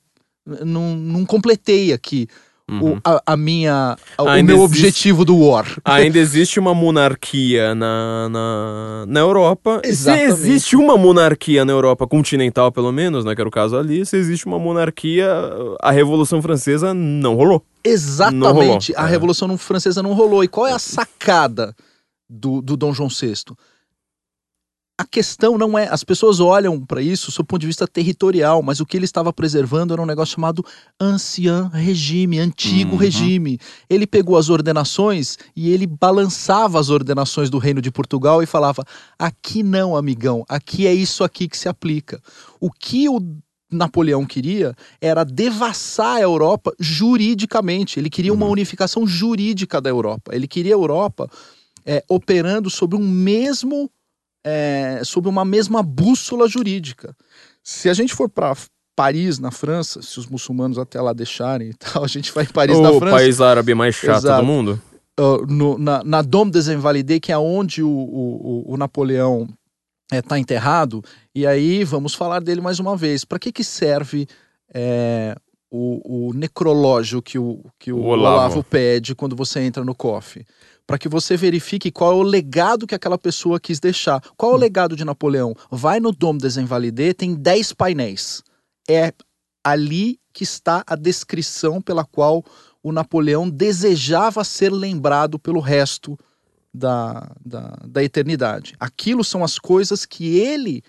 [0.45, 2.27] não, não completei aqui
[2.69, 2.99] o- Uhum.
[3.03, 5.67] a, a minha, a- o meu existe- objetivo do War.
[5.85, 9.81] Ainda existe uma monarquia na, na, na Europa.
[9.83, 10.33] Exatamente.
[10.35, 14.05] Se existe uma monarquia na Europa continental, pelo menos, né, que era o caso ali,
[14.05, 15.27] se existe uma monarquia,
[15.79, 17.61] a Revolução Francesa não rolou.
[18.33, 18.93] Não rolou, Exatamente.
[18.97, 19.09] A é.
[19.09, 20.43] Revolução não- Francesa não rolou.
[20.43, 21.75] E qual é a sacada
[22.27, 23.33] do, do Dom João VI?
[24.97, 25.89] A questão não é.
[25.89, 29.03] As pessoas olham para isso sob o ponto de vista territorial, mas o que ele
[29.03, 30.63] estava preservando era um negócio chamado
[30.97, 32.97] ancien regime, antigo Uhum.
[32.97, 33.59] regime.
[33.89, 38.85] Ele pegou as ordenações e ele balançava as ordenações do Reino de Portugal e falava:
[39.19, 42.21] aqui não, amigão, aqui é isso aqui que se aplica.
[42.61, 43.19] O que o
[43.69, 47.99] Napoleão queria era devassar a Europa juridicamente.
[47.99, 48.51] Ele queria uma Uhum.
[48.53, 50.33] unificação jurídica da Europa.
[50.33, 51.29] Ele queria a Europa
[51.85, 53.91] é, operando sobre um mesmo,
[54.45, 57.15] é, sob uma mesma bússola jurídica.
[57.63, 58.55] Se a gente for para
[58.95, 62.47] Paris, na França, se os muçulmanos até lá deixarem e tal, a gente vai em
[62.47, 63.15] Paris, na o França.
[63.17, 64.41] país árabe mais chato Exato.
[64.41, 64.81] do mundo.
[65.19, 69.47] uh, no- na, na Dôme des Invalides, que é onde o, o, o- o Napoleão
[70.13, 71.03] está enterrado.
[71.33, 73.25] E aí vamos falar dele mais uma vez.
[73.25, 74.27] Para que, que serve
[74.73, 75.35] é,
[75.71, 78.35] o, o necrológio que o, que o O Olavo.
[78.37, 78.63] Olavo.
[78.63, 80.45] pede quando você entra no cofre?
[80.87, 84.21] Para que você verifique qual é o legado que aquela pessoa quis deixar.
[84.37, 85.55] Qual é o legado de Napoleão?
[85.71, 86.55] Vai no Dôme des
[87.17, 88.43] tem 10 painéis.
[88.87, 89.11] É
[89.63, 92.43] ali que está a descrição pela qual
[92.83, 96.15] o Napoleão desejava ser lembrado pelo resto
[96.71, 98.75] da, da, da eternidade.
[98.79, 100.83] Aquilo são as coisas que ele,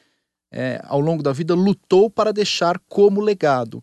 [0.53, 3.83] é, ao longo da vida, lutou para deixar como legado.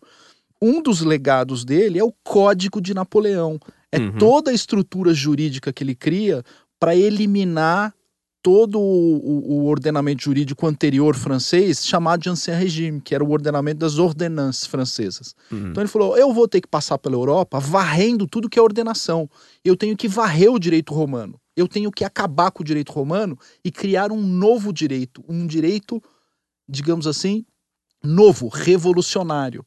[0.62, 3.58] Um dos legados dele é o Código de Napoleão.
[3.94, 4.18] É Uhum.
[4.18, 6.42] toda a estrutura jurídica que ele cria
[6.80, 7.94] para eliminar
[8.42, 13.78] todo o, o- ordenamento jurídico anterior francês, chamado de Ancien Régime, que era o ordenamento
[13.78, 15.34] das ordenanças francesas.
[15.50, 15.70] Uhum.
[15.70, 19.30] Então ele falou: eu vou ter que passar pela Europa varrendo tudo que é ordenação.
[19.64, 21.40] Eu tenho que varrer o direito romano.
[21.56, 26.02] Eu tenho que acabar com o direito romano e criar um novo direito, um direito
[26.68, 27.44] digamos assim,
[28.02, 29.64] novo, revolucionário.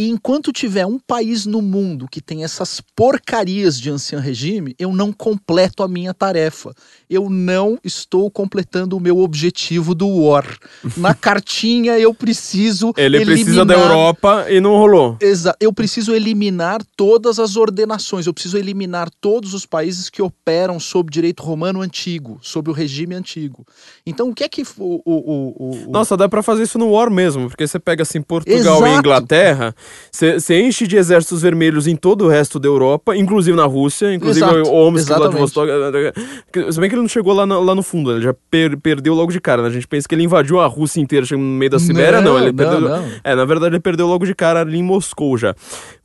[0.00, 4.92] E enquanto tiver um país no mundo que tem essas porcarias de ancião regime, eu
[4.92, 6.72] não completo a minha tarefa.
[7.10, 10.46] Eu não estou completando o meu objetivo do War.
[10.96, 12.92] Na cartinha eu preciso.
[12.96, 13.34] Ele eliminar...
[13.34, 15.16] precisa da Europa e não rolou.
[15.20, 15.56] Exato.
[15.60, 18.28] Eu preciso eliminar todas as ordenações.
[18.28, 23.16] Eu preciso eliminar todos os países que operam sob direito romano antigo, sob o regime
[23.16, 23.66] antigo.
[24.06, 25.02] Então, o que é que o.
[25.04, 25.90] o, o, o...
[25.90, 28.86] Nossa, dá para fazer isso no War mesmo, porque você pega assim Portugal Exato.
[28.86, 29.74] e Inglaterra.
[30.10, 34.44] Você enche de exércitos vermelhos em todo o resto da Europa, inclusive na Rússia, inclusive
[34.44, 34.70] Exato.
[34.70, 35.70] o Omsk, Vladivostok.
[36.72, 39.14] Se bem que ele não chegou lá no, lá no fundo, ele já per, perdeu
[39.14, 39.62] logo de cara.
[39.62, 39.68] Né?
[39.68, 42.32] A gente pensa que ele invadiu a Rússia inteira, chegou no meio da Sibéria, não.
[42.32, 43.04] não ele não, perdeu, não.
[43.22, 45.54] É, na verdade ele perdeu logo de cara ali em Moscou já.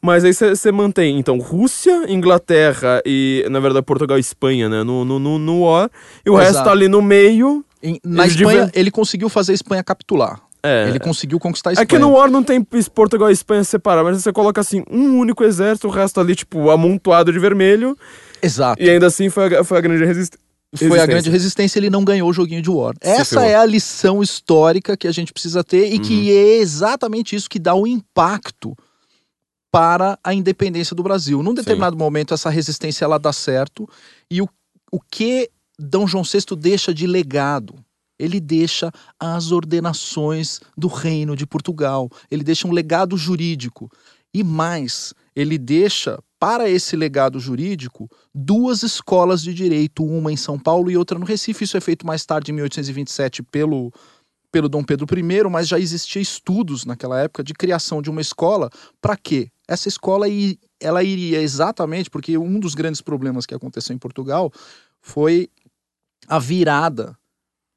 [0.02, 4.84] Mas aí você mantém, então, Rússia, Inglaterra e, na verdade, Portugal e Espanha, né?
[4.84, 5.90] No, no, no, no O.
[6.26, 6.38] E o Exato.
[6.40, 7.64] resto tá ali no meio.
[7.82, 10.42] Em, na Espanha, ele conseguiu fazer a Espanha capitular.
[10.64, 10.88] É.
[10.88, 11.84] Ele conseguiu conquistar a Espanha.
[11.84, 12.64] É que no War não tem
[12.96, 16.70] Portugal e Espanha separados, mas você coloca assim, um único exército, o resto ali, tipo,
[16.70, 17.98] amontoado de vermelho.
[18.42, 18.82] Exato.
[18.82, 20.44] E ainda assim foi a, foi a grande resistência.
[20.76, 22.96] Foi a grande resistência, ele não ganhou o joguinho de War.
[23.00, 26.02] Essa é a lição histórica que a gente precisa ter e uhum.
[26.02, 28.76] que é exatamente isso que dá o um impacto
[29.72, 31.44] para a independência do Brasil.
[31.44, 32.00] Num determinado Sim.
[32.00, 33.88] momento, essa resistência ela dá certo
[34.32, 34.50] e o,
[34.92, 36.08] o que D.
[36.08, 37.76] João VI deixa de legado
[38.18, 43.90] ele deixa as ordenações do reino de Portugal, ele deixa um legado jurídico.
[44.34, 50.60] E mais, ele deixa para esse legado jurídico duas escolas de direito, uma em São
[50.60, 51.64] Paulo e outra no Recife.
[51.64, 53.94] Isso é feito mais tarde, em 1827, pelo,
[54.52, 58.70] pelo Dom Pedro I, mas já existia estudos naquela época de criação de uma escola.
[59.02, 59.50] Para quê?
[59.68, 60.26] Essa escola
[60.82, 64.52] ela iria exatamente, porque um dos grandes problemas que aconteceu em Portugal
[65.02, 65.50] foi
[66.28, 67.18] a virada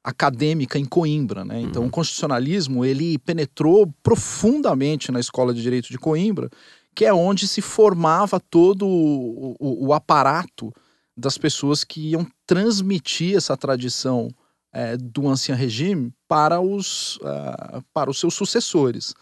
[0.07, 1.59] acadêmica em Coimbra, né?
[1.59, 1.89] Então uhum.
[1.89, 6.49] o constitucionalismo ele penetrou profundamente na escola de direito de Coimbra,
[6.95, 10.73] que é onde se formava todo o, o, o aparato
[11.15, 14.29] das pessoas que iam transmitir essa tradição
[14.71, 19.13] é, do ancião regime para os, uh, para os seus sucessores.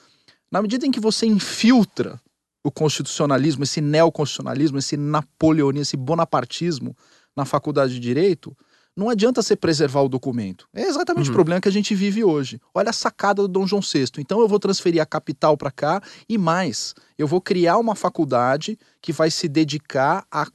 [0.51, 2.21] Na medida em que você infiltra
[2.63, 6.95] o constitucionalismo, esse neoconstitucionalismo, esse napoleonismo, esse bonapartismo
[7.35, 8.55] na faculdade de direito,
[8.95, 10.67] não adianta você preservar o documento.
[10.73, 11.31] É exatamente uhum.
[11.31, 12.61] o problema que a gente vive hoje.
[12.73, 14.05] Olha a sacada do Dom João VI.
[14.19, 18.79] Então eu vou transferir a capital para cá e mais, eu vou criar uma faculdade
[19.01, 20.47] que vai se dedicar a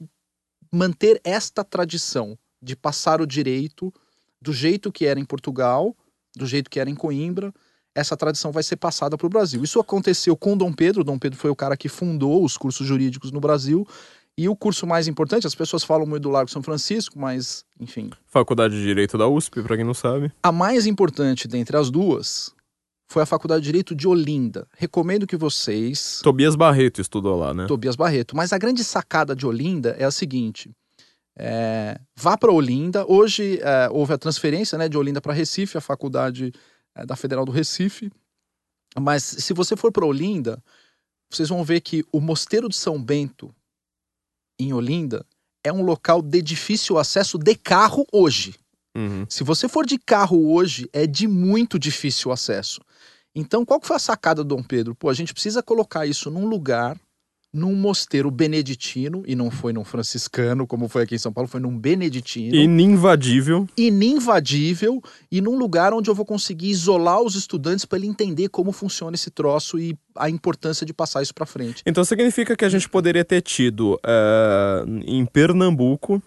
[0.71, 3.93] manter esta tradição de passar o direito
[4.41, 5.95] do jeito que era em Portugal,
[6.35, 7.53] do jeito que era em Coimbra.
[7.93, 9.63] Essa tradição vai ser passada para o Brasil.
[9.63, 11.03] Isso aconteceu com Dom Pedro.
[11.03, 13.85] Dom Pedro foi o cara que fundou os cursos jurídicos no Brasil
[14.37, 18.09] e o curso mais importante, as pessoas falam muito do Largo São Francisco, mas, enfim.
[18.27, 20.31] Faculdade de Direito da USP, para quem não sabe.
[20.41, 22.53] A mais importante dentre as duas
[23.11, 24.67] foi a Faculdade de Direito de Olinda.
[24.77, 26.21] Recomendo que vocês.
[26.23, 27.67] Tobias Barreto estudou lá, né?
[27.67, 28.35] Tobias Barreto.
[28.35, 30.71] Mas a grande sacada de Olinda é a seguinte:
[31.37, 33.05] é, vá para Olinda.
[33.05, 36.53] Hoje é, houve a transferência né, de Olinda para Recife, a faculdade
[36.95, 38.09] é, da Federal do Recife.
[38.99, 40.61] Mas se você for para Olinda,
[41.29, 43.53] vocês vão ver que o Mosteiro de São Bento,
[44.63, 45.25] em Olinda
[45.63, 48.55] é um local de difícil acesso de carro hoje.
[48.95, 49.25] Uhum.
[49.29, 52.81] Se você for de carro hoje, é de muito difícil acesso.
[53.33, 54.95] Então, qual que foi a sacada do Dom Pedro?
[54.95, 56.99] Pô, a gente precisa colocar isso num lugar
[57.53, 61.59] num mosteiro beneditino, e não foi num franciscano, como foi aqui em São Paulo, foi
[61.59, 62.55] num beneditino.
[62.55, 63.67] Ininvadível.
[63.77, 68.71] Ininvadível, e num lugar onde eu vou conseguir isolar os estudantes para ele entender como
[68.71, 71.83] funciona esse troço e a importância de passar isso para frente.
[71.85, 76.21] Então significa que a gente poderia ter tido uh, em Pernambuco,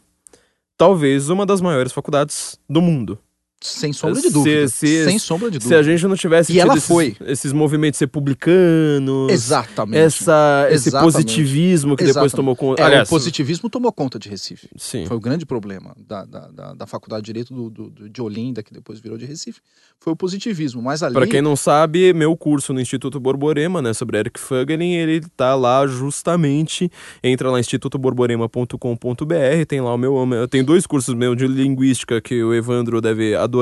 [0.77, 3.19] talvez uma das maiores faculdades do mundo.
[3.65, 4.69] Sem sombra de dúvida.
[4.69, 5.75] Se, se, sem sombra de dúvida.
[5.75, 7.17] Se a gente não tivesse e ela esses, foi.
[7.25, 9.33] esses movimentos republicanos.
[9.33, 10.01] Exatamente.
[10.01, 11.15] Essa, esse Exatamente.
[11.15, 12.15] positivismo que Exatamente.
[12.15, 12.83] depois tomou conta.
[12.83, 14.69] É, Aliás, o positivismo tomou conta de Recife.
[14.77, 15.07] Sim.
[15.07, 18.63] Foi o grande problema da, da, da, da Faculdade de Direito do, do, de Olinda,
[18.63, 19.61] que depois virou de Recife.
[19.99, 20.83] Foi o positivismo.
[20.83, 21.15] Mas ali.
[21.15, 25.55] Pra quem não sabe, meu curso no Instituto Borborema, né, sobre Eric Fögelin, ele tá
[25.55, 26.93] lá justamente.
[27.23, 30.15] Entra lá institutoborborema.com.br, tem lá o meu.
[30.35, 33.54] Eu tenho dois cursos meus de linguística que o Evandro deve adorar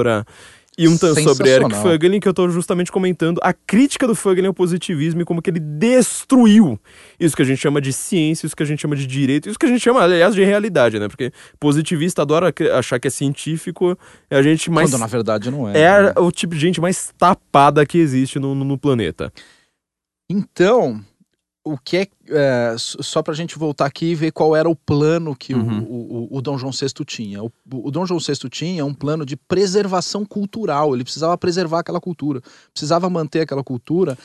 [0.76, 4.46] e um tanto sobre Eric Fögelin, que eu tô justamente comentando a crítica do Fögelin
[4.46, 6.80] ao positivismo e como que ele destruiu
[7.20, 9.58] isso que a gente chama de ciência, isso que a gente chama de direito, isso
[9.58, 11.08] que a gente chama, aliás, de realidade, né?
[11.08, 11.30] Porque
[11.60, 13.98] positivista adora achar que é científico,
[14.30, 14.90] é a gente mais...
[14.90, 15.78] Quando na verdade não é.
[15.78, 16.12] É né?
[16.16, 19.30] o tipo de gente mais tapada que existe no, no, no planeta.
[20.30, 21.04] Então,
[21.64, 24.74] o que é, é só para a gente voltar aqui e ver qual era o
[24.74, 25.82] plano que Uhum.
[25.84, 27.42] o, o, o Dom João VI tinha.
[27.42, 30.92] O, o Dom João VI tinha um plano de preservação cultural.
[30.94, 32.40] Ele precisava preservar aquela cultura,
[32.72, 34.18] precisava manter aquela cultura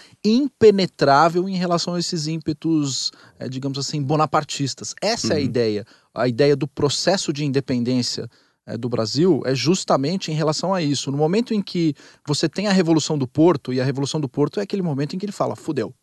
[0.52, 4.96] impenetrável em relação a esses ímpetos, é, digamos assim, bonapartistas.
[5.02, 5.46] Essa é a Uhum.
[5.46, 5.86] ideia.
[6.16, 8.28] A ideia do processo de independência
[8.66, 11.12] é, do Brasil é justamente em relação a isso.
[11.12, 11.94] No momento em que
[12.28, 15.20] você tem a Revolução do Porto, e a Revolução do Porto é aquele momento em
[15.20, 15.94] que ele fala: fudeu.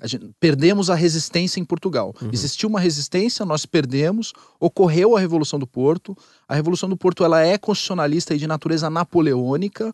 [0.00, 2.14] A gente- perdemos a resistência em Portugal.
[2.22, 2.30] Uhum.
[2.32, 6.16] Existiu uma resistência, nós perdemos, ocorreu a Revolução do Porto.
[6.48, 9.92] A Revolução do Porto ela é constitucionalista e de natureza napoleônica,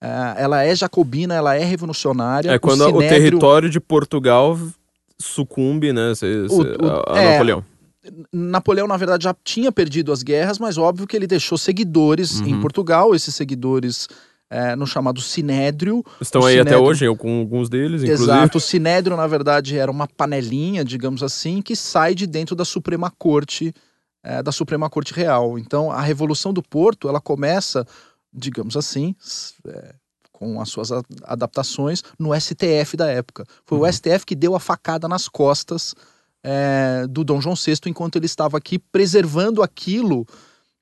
[0.00, 2.50] eh, ela é jacobina, ela é revolucionária.
[2.50, 4.58] É quando o Sinédrio- território de Portugal
[5.18, 6.14] sucumbe, né?
[6.14, 7.64] cê- cê- O- o- a, a é, Napoleão.
[8.32, 12.46] Napoleão, na verdade, já tinha perdido as guerras, mas óbvio que ele deixou seguidores Uhum.
[12.48, 14.08] em Portugal, esses seguidores
[14.50, 16.04] eh, no chamado Sinédrio.
[16.20, 18.22] Estão o aí até Sinédrio- hoje, eu com alguns deles, inclusive.
[18.30, 22.64] Exato, o Sinédrio, na verdade, era uma panelinha, digamos assim, que sai de dentro da
[22.64, 23.72] Suprema Corte,
[24.22, 25.58] eh, da Suprema Corte Real.
[25.58, 27.84] Então, a Revolução do Porto, ela começa,
[28.32, 29.14] digamos assim,
[29.66, 29.94] eh,
[30.32, 30.90] com as suas
[31.24, 33.44] adaptações, no STF da época.
[33.64, 33.84] Foi Uhum.
[33.84, 35.94] o STF que deu a facada nas costas
[36.48, 40.24] eh, do Dom João VI enquanto ele estava aqui preservando aquilo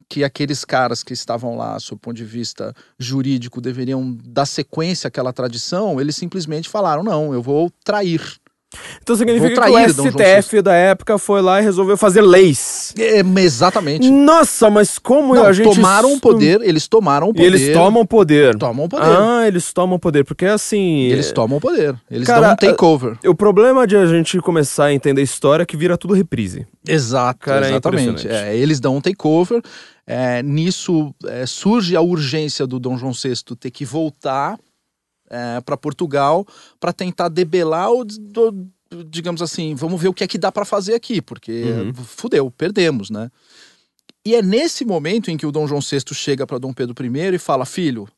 [0.09, 5.09] que aqueles caras que estavam lá, sob o ponto de vista jurídico, deveriam dar sequência
[5.09, 8.20] àquela tradição, eles simplesmente falaram: não, eu vou trair.
[9.02, 12.94] Então significa Vou que trair o STF da época foi lá e resolveu fazer leis.
[12.98, 14.11] É, exatamente.
[14.11, 15.74] Nossa, mas como Não, a gente.
[15.74, 17.46] tomaram o poder, eles tomaram o E poder.
[17.46, 18.57] eles tomam o poder.
[18.57, 19.07] tomam o poder.
[19.07, 20.24] Ah, eles tomam o poder.
[20.24, 21.02] Porque assim.
[21.05, 21.94] Eles tomam o poder.
[22.11, 23.18] Eles Cara, dão um takeover.
[23.24, 26.66] O problema de a gente começar a entender história é que vira tudo reprise.
[26.86, 28.28] Exato, Cara, é exatamente.
[28.28, 29.62] É, eles dão um takeover.
[30.07, 34.59] É, nisso é, surge a urgência do Dom João VI ter que voltar
[35.64, 36.46] para Portugal
[36.78, 38.68] para tentar debelar o, do-
[39.07, 41.94] digamos assim, vamos ver o que é que dá para fazer aqui, porque Uhum.
[41.94, 43.30] fudeu, perdemos, né?
[44.24, 47.34] E é nesse momento em que o Dom João VI chega para Dom Pedro I
[47.34, 48.09] e fala: "Filho,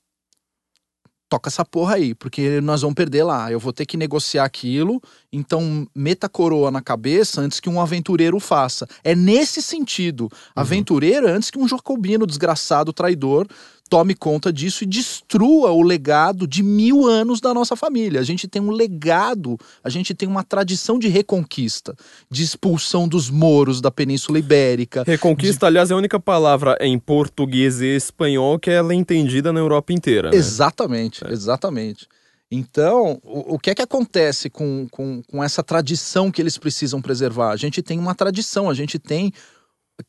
[1.28, 3.50] toca essa porra aí, porque nós vamos perder lá.
[3.50, 5.00] Eu vou ter que negociar aquilo,
[5.32, 8.86] então meta a coroa na cabeça antes que um aventureiro faça.
[9.02, 10.28] É nesse sentido.
[10.54, 13.46] Aventureiro é antes que um jacobino desgraçado, traidor,
[13.88, 18.20] tome conta disso e destrua o legado de mil anos da nossa família.
[18.20, 21.94] A gente tem um legado, a gente tem uma tradição de reconquista,
[22.30, 25.04] de expulsão dos moros da Península Ibérica.
[25.06, 29.60] Reconquista, aliás, é a única palavra em português e espanhol que ela é entendida na
[29.60, 30.30] Europa inteira.
[30.30, 30.36] Né?
[30.36, 32.06] Exatamente, exatamente.
[32.50, 37.02] Então, o, o que é que acontece com, com, com essa tradição que eles precisam
[37.02, 37.50] preservar?
[37.50, 39.32] A gente tem uma tradição, a gente tem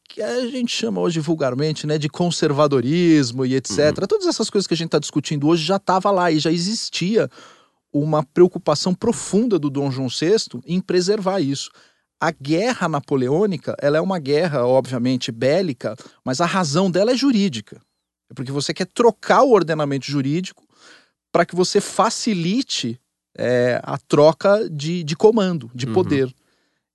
[0.09, 4.05] que a gente chama hoje vulgarmente né, de conservadorismo e etc.
[4.07, 7.29] Todas essas coisas que a gente está discutindo hoje já estava lá e já existia
[7.93, 11.69] uma preocupação profunda do Dom João VI em preservar isso.
[12.19, 17.79] A guerra napoleônica, ela é uma guerra, obviamente, bélica, mas a razão dela é jurídica.
[18.29, 20.67] É porque você quer trocar o ordenamento jurídico
[21.31, 22.99] para que você facilite
[23.38, 25.93] é, a troca de, de comando, de Uhum.
[25.93, 26.33] poder.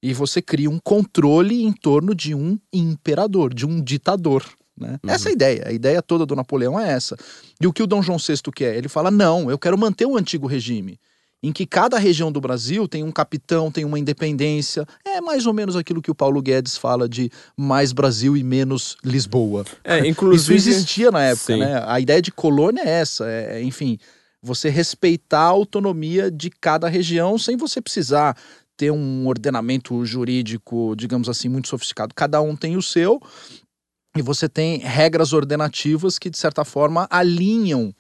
[0.03, 4.45] E você cria um controle em torno de um imperador, de um ditador.
[4.79, 4.99] Né?
[5.03, 5.11] Uhum.
[5.11, 5.65] Essa é a ideia.
[5.69, 7.17] A ideia toda do Napoleão é essa.
[7.61, 8.77] E o que o Dom João VI quer?
[8.77, 10.99] Ele fala: não, eu quero manter o antigo regime.
[11.45, 14.87] Em que cada região do Brasil tem um capitão, tem uma independência.
[15.05, 18.97] É mais ou menos aquilo que o Paulo Guedes fala de mais Brasil e menos
[19.05, 19.65] Lisboa.
[19.83, 20.55] É, Isso inclusive.
[20.55, 21.59] existia na época, Sim.
[21.59, 21.83] né?
[21.85, 23.99] A ideia de colônia é essa, é, é, enfim,
[24.41, 28.37] você respeitar a autonomia de cada região sem você precisar
[28.83, 32.13] ter um ordenamento jurídico, digamos assim, muito sofisticado.
[32.17, 33.23] Cada um tem o seu
[34.17, 37.95] e você tem regras ordenativas que de certa forma alinham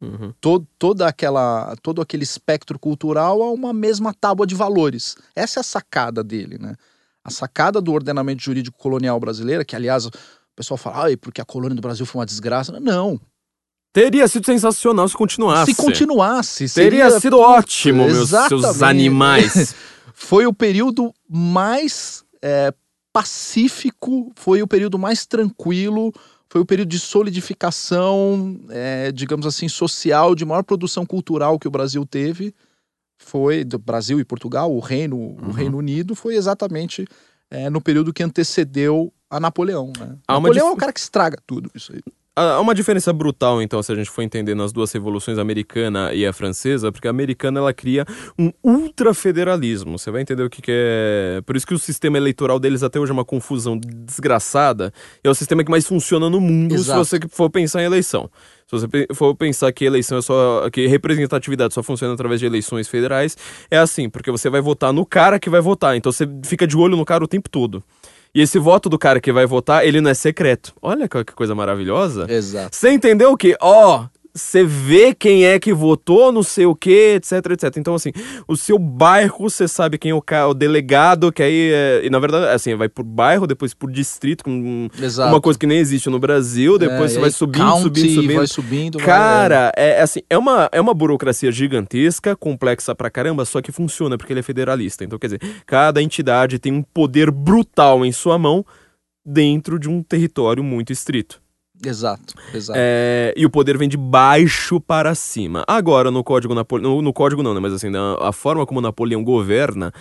[0.00, 0.32] Uhum.
[0.40, 5.16] to toda aquela todo aquele espectro cultural a uma mesma tábua de valores.
[5.34, 6.76] Essa é a sacada dele, né?
[7.24, 10.10] A sacada do ordenamento jurídico colonial brasileiro, que aliás o
[10.54, 12.78] pessoal fala, ai, porque a colônia do Brasil foi uma desgraça.
[12.78, 13.20] Não.
[13.92, 15.74] Teria sido sensacional se continuasse.
[15.74, 19.74] Se continuasse, Teria seria sido ótimo, meus seus animais.
[20.20, 22.74] foi o período mais é,
[23.12, 26.12] pacífico, foi o período mais tranquilo,
[26.48, 31.70] foi o período de solidificação, é, digamos assim, social, de maior produção cultural que o
[31.70, 32.52] Brasil teve.
[33.20, 35.50] Foi do Brasil e Portugal, o Reino, o Uhum.
[35.50, 37.06] Reino Unido, foi exatamente
[37.50, 39.92] é, no período que antecedeu a Napoleão.
[39.98, 40.16] Né?
[40.28, 42.02] Napoleão é dif- o cara que estraga tudo isso aí.
[42.38, 46.12] Há uma diferença brutal, então, se a gente for entender nas duas revoluções, a americana
[46.14, 48.04] e a francesa, porque a americana ela cria
[48.38, 49.98] um ultrafederalismo.
[49.98, 51.42] Você vai entender o que, que é.
[51.44, 54.92] Por isso que o sistema eleitoral deles até hoje é uma confusão desgraçada.
[55.22, 57.04] É o sistema que mais funciona no mundo Exato.
[57.04, 58.30] se você for pensar em eleição.
[58.66, 60.68] Se você for pensar que eleição é só.
[60.70, 63.36] que representatividade só funciona através de eleições federais,
[63.70, 65.96] é assim, porque você vai votar no cara que vai votar.
[65.96, 67.82] Então você fica de olho no cara o tempo todo.
[68.34, 70.74] E esse voto do cara que vai votar, ele não é secreto.
[70.80, 72.26] Olha que coisa maravilhosa.
[72.30, 72.76] Exato.
[72.76, 73.56] Você entendeu o que?
[73.60, 74.06] Ó,
[74.38, 77.76] você vê quem é que votou, não sei o que, etc, etc.
[77.76, 78.10] Então, assim,
[78.46, 82.18] o seu bairro, você sabe quem é o, o delegado, que aí, é, e na
[82.18, 85.28] verdade, assim, vai por bairro, depois por distrito, com Exato.
[85.32, 88.36] uma coisa que nem existe no Brasil, depois É, você vai subindo, county, subindo, subindo.
[88.36, 88.98] Vai subindo.
[88.98, 93.72] vai- Cara, é assim, é uma, é uma burocracia gigantesca, complexa pra caramba, só que
[93.72, 95.04] funciona porque ele é federalista.
[95.04, 98.64] Então, quer dizer, cada entidade tem um poder brutal em sua mão
[99.24, 101.40] dentro de um território muito estrito.
[101.84, 102.78] Exato, exato.
[102.80, 105.64] É, e o poder vem de baixo para cima.
[105.66, 106.96] Agora, no código Napoleão.
[106.96, 107.60] No, no código não, né?
[107.60, 109.92] Mas assim, na- a forma como Napoleão governa,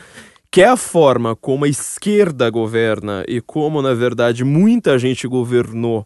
[0.52, 6.06] que é a forma como a esquerda governa e como, na verdade, muita gente governou.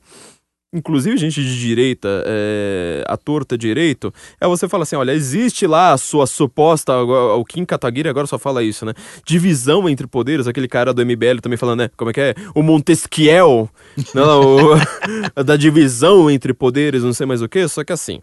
[0.74, 5.92] Inclusive gente de direita, é, a torta direito, é você falar assim, olha, existe lá
[5.92, 8.94] a sua suposta, o Kim Kataguiri agora só fala isso, né?
[9.26, 11.90] Divisão entre poderes, aquele cara do MBL também falando, né?
[11.98, 12.36] Como é que é?
[12.56, 13.70] O Montesquiel,
[14.16, 14.76] não, o-
[15.44, 18.22] da divisão entre poderes, não sei mais o que, só que assim,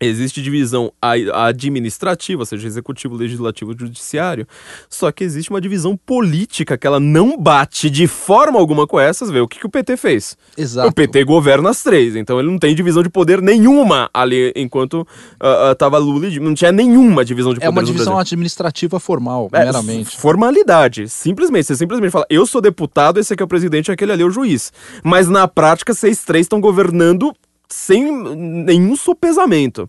[0.00, 4.46] existe divisão administrativa, ou seja, executivo, legislativo, judiciário,
[4.90, 9.30] só que existe uma divisão política que ela não bate de forma alguma com essas,
[9.30, 10.36] vê o que, que o PT fez.
[10.56, 10.88] Exato.
[10.88, 15.06] O PT governa as três, então ele não tem divisão de poder nenhuma ali, enquanto
[15.40, 16.40] ah, ah, tava Lula e.
[16.40, 20.16] Não tinha nenhuma divisão de poder É uma divisão administrativa formal, É, meramente.
[20.18, 21.08] Formalidade.
[21.08, 21.66] Simplesmente.
[21.66, 24.30] Você simplesmente fala, eu sou deputado, esse aqui é o presidente, aquele ali é o
[24.30, 24.72] juiz.
[25.02, 27.34] Mas na prática, vocês três estão governando
[27.68, 29.88] sem nenhum sopesamento.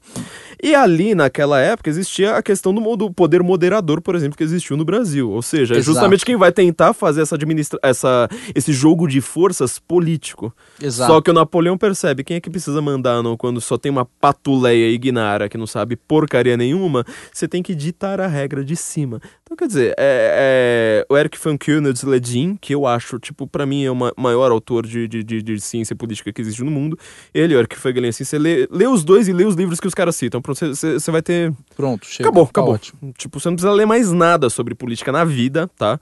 [0.62, 4.76] E ali, naquela época, existia a questão do, do poder moderador, por exemplo, que existiu
[4.76, 5.30] no Brasil.
[5.30, 5.94] Ou seja, é Exato.
[5.94, 10.54] justamente quem vai tentar fazer essa administra essa, esse jogo de forças político.
[10.82, 11.12] Exato.
[11.12, 14.06] Só que o Napoleão percebe quem é que precisa mandar não, quando só tem uma
[14.06, 19.22] patuleia ignara que não sabe porcaria nenhuma, você tem que ditar a regra de cima.
[19.50, 23.86] Então, quer dizer, é, é, o Eric von Königsledin, que eu acho, tipo, pra mim
[23.86, 27.00] é o ma- maior autor de, de, de, de ciência política que existe no mundo,
[27.34, 29.88] ele, o Eric Fögelin, assim, você lê, lê os dois e lê os livros que
[29.88, 32.28] os caras citam, pronto, você- você vai ter Pronto, chega.
[32.28, 32.74] Acabou, Tá acabou.
[32.74, 33.14] ótimo.
[33.18, 35.98] Tipo, você não precisa ler mais nada sobre política na vida, tá?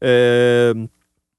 [0.00, 0.72] É,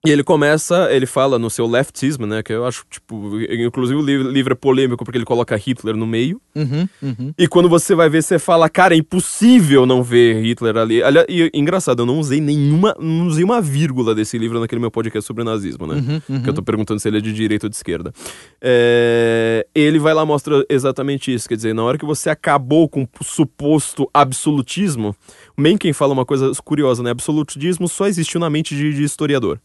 [0.06, 2.44] E ele começa, ele fala no seu leftismo, né?
[2.44, 6.42] Que eu acho, tipo, inclusive o livro, é polêmico porque ele coloca Hitler no meio.
[6.56, 7.34] Uhum, uhum.
[7.38, 11.04] E quando você vai ver, você fala, cara, é impossível não ver Hitler ali.
[11.04, 14.92] Aliás, e engraçado, eu não usei nenhuma, não usei uma vírgula desse livro naquele meu
[14.92, 15.96] podcast sobre nazismo, né?
[15.96, 16.44] Uhum, uhum.
[16.44, 18.14] Que eu tô perguntando se ele é de direita ou de esquerda.
[18.62, 21.48] É, Ele vai lá e mostra exatamente isso.
[21.48, 25.16] Quer dizer, na hora que você acabou com o suposto absolutismo,
[25.58, 27.12] Mencken fala uma coisa curiosa, né?
[27.12, 29.60] Absolutismo só existiu na mente de, de historiador.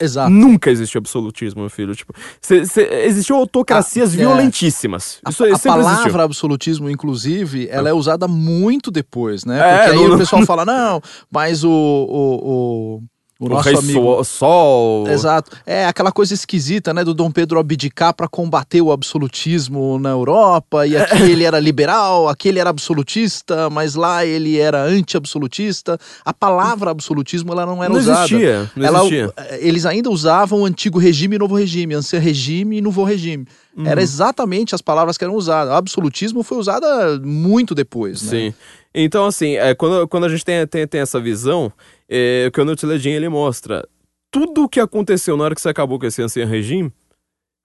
[0.00, 0.30] Exato.
[0.30, 1.94] Nunca existiu absolutismo, meu filho.
[1.94, 4.16] Tipo, cê, cê, existiu autocracias Ah, é.
[4.18, 5.18] violentíssimas.
[5.24, 6.20] A, Isso a sempre palavra existiu.
[6.20, 9.58] absolutismo, inclusive, ela é usada muito depois, né?
[9.58, 13.02] É, Porque aí não- o pessoal fala, não, mas o, o, o,
[13.40, 13.92] o O, nosso amigo...
[14.02, 15.08] Sol, Sol.
[15.08, 15.56] Exato.
[15.64, 20.86] É aquela coisa esquisita, né, do Dom Pedro abdicar para combater o absolutismo na Europa,
[20.86, 25.98] e aqui ele era liberal, aqui ele era absolutista, mas lá ele era anti-absolutista.
[26.24, 28.18] A palavra absolutismo ela não era Não usada.
[28.24, 29.34] existia, não Ela- existia.
[29.60, 33.46] eles ainda usavam o antigo regime e novo regime, ancião regime e novo regime.
[33.76, 33.86] Uhum.
[33.86, 35.72] Era exatamente as palavras que eram usadas.
[35.72, 38.30] Absolutismo foi usada muito depois, né?
[38.30, 38.54] Sim.
[38.92, 41.70] Então, assim, é, quando, quando a gente tem, tem, tem essa visão,
[42.08, 43.86] é, o que o Nutiledin, ele mostra
[44.30, 46.92] tudo o que aconteceu na hora que você acabou com esse ancião regime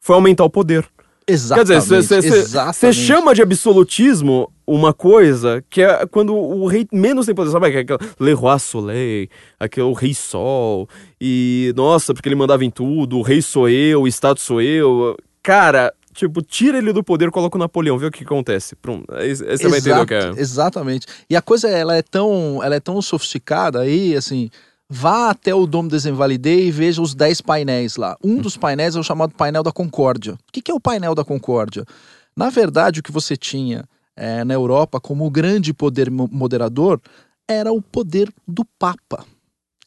[0.02, 0.84] foi aumentar o poder.
[1.26, 1.88] Quer Exatamente.
[1.88, 7.52] dizer, você chama de absolutismo uma coisa que é quando o rei menos tem poder,
[7.52, 7.72] sabe?
[7.72, 10.90] Que aquele Le Roi Soleil, aquele o Rei Sol,
[11.20, 15.16] e nossa, porque ele mandava em tudo, o rei sou eu, o Estado sou eu.
[15.42, 18.76] Cara, tipo, tira ele do poder, coloca o Napoleão, vê o que acontece.
[18.76, 20.18] Pronto, aí, você vai entender o que é.
[20.30, 21.08] Exato, Exatamente.
[21.30, 24.50] E a coisa ela é tão, ela é tão sofisticada aí, assim,
[24.90, 28.16] vá até o Dom des Invalides e veja os 10 painéis lá.
[28.24, 30.34] Um dos painéis é o chamado painel da Concórdia.
[30.34, 31.84] O que, que é o painel da Concórdia?
[32.36, 33.84] Na verdade, o que você tinha
[34.16, 37.00] eh, na Europa como o grande poder mo- moderador
[37.48, 39.26] era o poder do Papa.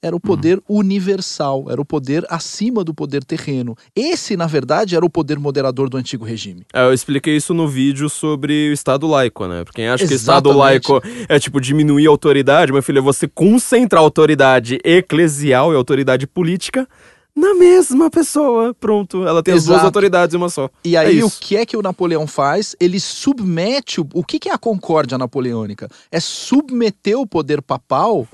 [0.02, 3.76] Era o poder universal, era o poder acima do poder terreno.
[3.94, 6.64] Esse, na verdade, era o poder moderador do antigo regime.
[6.72, 9.64] É, eu expliquei isso no vídeo sobre o Estado laico, né?
[9.64, 13.26] Porque quem acha que Estado laico é tipo diminuir a autoridade, meu filho, é você
[13.26, 16.86] concentrar a autoridade eclesial e a autoridade política
[17.34, 18.74] na mesma pessoa.
[18.74, 19.86] Pronto, ela tem as duas Exato.
[19.86, 20.70] autoridades em uma só.
[20.84, 22.74] E aí, É o que é que o Napoleão faz?
[22.80, 24.00] Ele submete.
[24.00, 25.88] O, o que, que é a concórdia napoleônica?
[26.10, 28.26] É submeter o poder papal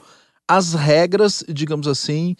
[0.48, 2.36] às regras, digamos assim,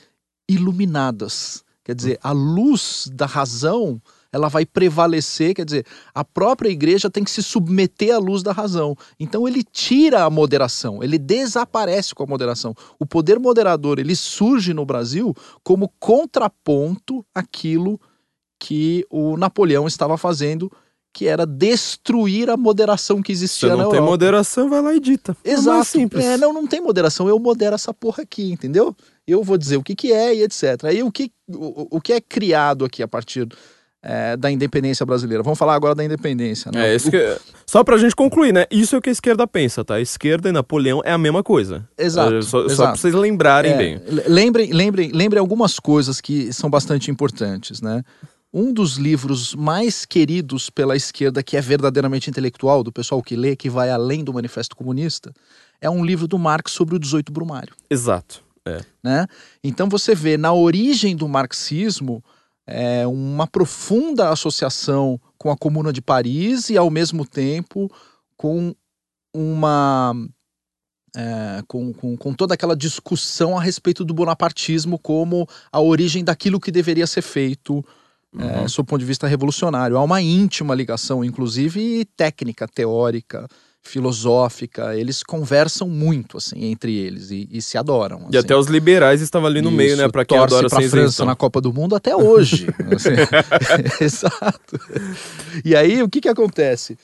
[0.49, 1.65] iluminadas.
[1.85, 4.01] Quer dizer, a luz da razão
[4.33, 8.51] ela vai prevalecer, quer dizer, a própria igreja tem que se submeter à luz da
[8.51, 8.97] razão.
[9.21, 12.75] Então ele tira a moderação, ele desaparece com a moderação.
[12.99, 18.01] O poder moderador, ele surge no Brasil como contraponto àquilo
[18.59, 20.71] que o Napoleão estava fazendo,
[21.13, 24.11] que era destruir a moderação que existia não na tem Europa.
[24.11, 25.37] moderação, vai lá e dita.
[25.45, 25.85] É Exato.
[25.85, 26.25] simples.
[26.25, 27.29] É, não, não tem moderação.
[27.29, 28.97] Eu modero essa porra aqui, entendeu?
[29.27, 30.85] Eu vou dizer o que, que é e etc.
[30.85, 33.47] Aí o que, o, o que é criado aqui a partir
[34.03, 35.43] é, da independência brasileira?
[35.43, 36.71] Vamos falar agora da independência.
[36.75, 36.89] Né?
[36.93, 37.37] É, isso que...
[37.67, 38.67] Só pra gente concluir, né?
[38.71, 39.95] Isso é o que a esquerda pensa, tá?
[39.97, 41.87] A esquerda e Napoleão é a mesma coisa.
[41.97, 42.83] Exato, É, Só, só exato.
[42.93, 44.03] pra vocês lembrarem É, bem.
[44.09, 48.03] le- Lembrem, lembrem, lembrem algumas coisas que são bastante importantes, né?
[48.53, 53.57] Um dos livros mais queridos pela esquerda, que é verdadeiramente intelectual, do pessoal que lê,
[53.57, 55.33] que vai além do Manifesto Comunista,
[55.81, 57.75] é um livro do Marx sobre o 18 Brumário.
[57.89, 58.45] Exato.
[58.65, 58.81] É.
[59.03, 59.27] né?
[59.65, 62.23] Então você vê na origem do marxismo
[62.67, 67.91] é, uma profunda associação com a Comuna de Paris e ao mesmo tempo
[68.37, 68.75] com
[69.35, 70.15] uma
[71.17, 76.61] é, com, com, com toda aquela discussão a respeito do bonapartismo como a origem daquilo
[76.61, 77.85] que deveria ser feito
[78.39, 78.69] é, Uhum.
[78.69, 79.97] sob o ponto de vista revolucionário.
[79.97, 83.47] Há uma íntima ligação, inclusive técnica, teórica,
[83.85, 84.97] filosófica.
[84.97, 88.21] Eles conversam muito assim entre eles e, e se adoram.
[88.31, 88.39] E assim.
[88.39, 90.05] até os liberais estavam ali no meio, né?
[90.05, 91.27] Isso, Pra quem adora pra ser França isentão.
[91.27, 92.67] na Copa do Mundo até hoje.
[92.95, 93.11] assim.
[94.05, 94.79] Exato.
[95.65, 96.97] E aí, o que que acontece?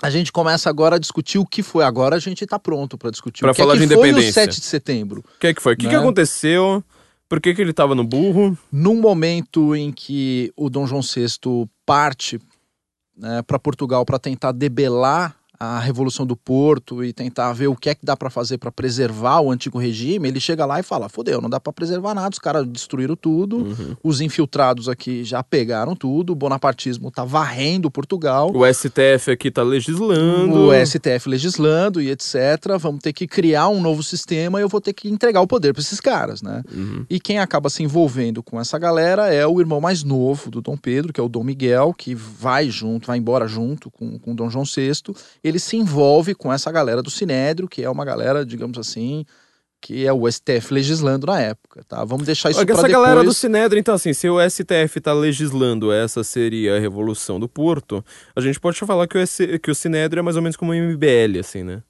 [0.00, 1.84] A gente começa agora a discutir o que foi.
[1.84, 3.96] Agora a gente está pronto para discutir Pra o que, é falar que de foi
[3.96, 4.32] o independência.
[4.44, 5.20] 7 de setembro.
[5.36, 5.74] O que é que foi?
[5.74, 5.98] O que, que Né?
[5.98, 6.84] aconteceu?
[7.28, 8.56] Por que, que ele tava no burro?
[8.72, 12.40] Num momento em que o Dom João VI parte
[13.46, 17.94] para Portugal para tentar debelar a Revolução do Porto e tentar ver o que é
[17.94, 21.40] que dá para fazer para preservar o antigo regime, ele chega lá e fala: fodeu,
[21.40, 23.96] não dá para preservar nada, os caras destruíram tudo, Uhum.
[24.04, 28.52] os infiltrados aqui já pegaram tudo, o bonapartismo tá varrendo Portugal.
[28.54, 30.68] O STF aqui tá legislando.
[30.68, 32.34] O STF legislando e etc.
[32.78, 35.72] Vamos ter que criar um novo sistema e eu vou ter que entregar o poder
[35.72, 36.62] para esses caras, né?
[36.72, 37.04] Uhum.
[37.10, 40.76] E quem acaba se envolvendo com essa galera é o irmão mais novo do Dom
[40.76, 44.34] Pedro, que é o Dom Miguel, que vai junto, vai embora junto com, com o
[44.34, 44.92] Dom João VI.
[45.48, 49.24] Ele se envolve com essa galera do Sinédrio, que é uma galera, digamos assim,
[49.80, 52.04] que é o STF legislando na época, tá?
[52.04, 52.92] Vamos deixar isso para essa depois.
[53.04, 57.48] galera do Sinédrio, então, assim, se o STF tá legislando essa seria a Revolução do
[57.48, 60.56] Porto, a gente pode falar que o, S- que o Sinédrio é mais ou menos
[60.56, 61.82] como o MBL, assim, né?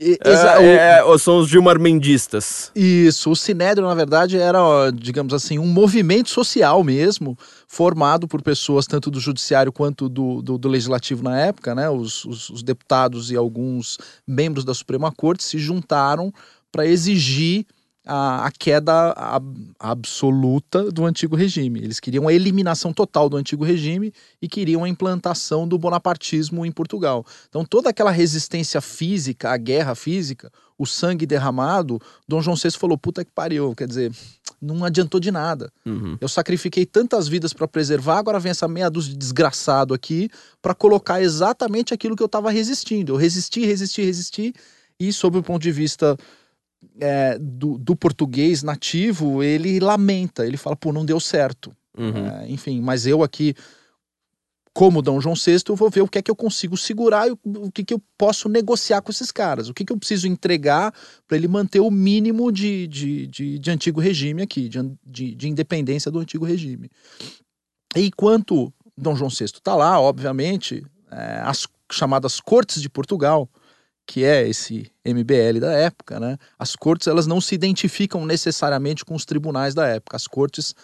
[0.00, 2.70] E- o- É, é, são os Gilmar Mendistas.
[2.76, 7.36] Isso, o Sinédrio, na verdade, era, digamos assim, um movimento social mesmo,
[7.74, 11.90] formado por pessoas tanto do judiciário quanto do, do, do legislativo na época, né?
[11.90, 16.32] Os, os, os deputados e alguns membros da Suprema Corte se juntaram
[16.70, 17.66] para exigir
[18.06, 21.80] a, a queda ab- absoluta do antigo regime.
[21.80, 26.70] Eles queriam a eliminação total do antigo regime e queriam a implantação do bonapartismo em
[26.70, 27.26] Portugal.
[27.48, 30.48] Então, toda aquela resistência física, a guerra física,
[30.78, 34.12] o sangue derramado, Dom João VI falou: puta que pariu, quer dizer,
[34.64, 35.70] não adiantou de nada.
[35.84, 36.16] Uhum.
[36.20, 40.30] Eu sacrifiquei tantas vidas para preservar, agora vem essa meia dúzia de desgraçado aqui
[40.62, 43.12] para colocar exatamente aquilo que eu estava resistindo.
[43.12, 44.54] Eu resisti, resisti, resisti,
[44.98, 46.16] e sob o ponto de vista
[47.00, 51.72] é, do, do português nativo, ele lamenta, ele fala, pô, não deu certo.
[51.96, 52.26] Uhum.
[52.26, 53.54] É, enfim, mas eu aqui,
[54.74, 57.30] como Dom João VI, eu vou ver o que é que eu consigo segurar e
[57.30, 59.68] o, que, que eu posso negociar com esses caras.
[59.68, 60.92] O que, que eu preciso entregar
[61.28, 65.48] para ele manter o mínimo de, de, de, de antigo regime aqui, de, de, de
[65.48, 66.90] independência do antigo regime.
[67.94, 73.48] E enquanto Dom João VI está lá, obviamente, é, as chamadas Cortes de Portugal,
[74.04, 76.36] que é esse MBL da época, né?
[76.58, 80.16] As cortes elas não se identificam necessariamente com os tribunais da época.
[80.16, 80.74] As cortes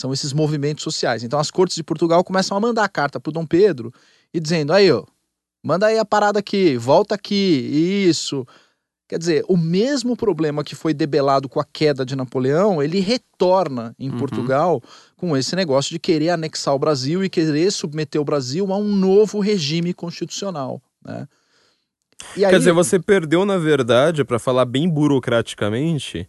[0.00, 1.22] são esses movimentos sociais.
[1.22, 3.92] Então as cortes de Portugal começam a mandar carta pro Dom Pedro
[4.32, 5.04] e dizendo: aí, ó,
[5.62, 7.34] manda aí a parada aqui, volta aqui,
[8.08, 8.46] isso.
[9.08, 13.94] Quer dizer, o mesmo problema que foi debelado com a queda de Napoleão, ele retorna
[13.98, 14.18] em Uhum.
[14.18, 14.82] Portugal
[15.16, 18.94] com esse negócio de querer anexar o Brasil e querer submeter o Brasil a um
[18.94, 21.26] novo regime constitucional, né?
[22.36, 26.28] E Quer dizer, você perdeu, na verdade, pra falar bem burocraticamente,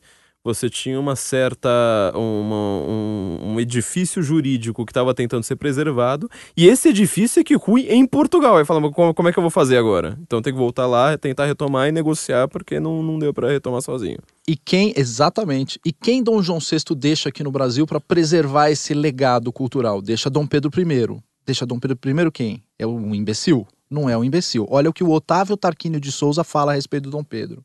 [0.54, 1.70] você tinha uma certa.
[2.16, 7.56] Uma, um, um edifício jurídico que estava tentando ser preservado, e esse edifício é que
[7.56, 8.58] Rui em Portugal.
[8.58, 10.18] Aí fala, como, como é que eu vou fazer agora?
[10.22, 13.82] Então tem que voltar lá, tentar retomar e negociar, porque não, não deu para retomar
[13.82, 14.20] sozinho.
[14.48, 18.94] E quem, exatamente, e quem Dom João VI deixa aqui no Brasil para preservar esse
[18.94, 20.02] legado cultural?
[20.02, 21.22] Deixa Dom Pedro I.
[21.46, 22.64] Deixa Dom Pedro I quem?
[22.78, 23.68] É um imbecil?
[23.90, 24.68] Não é um imbecil.
[24.70, 27.64] Olha o que o Otávio Tarquínio de Souza fala a respeito do Dom Pedro.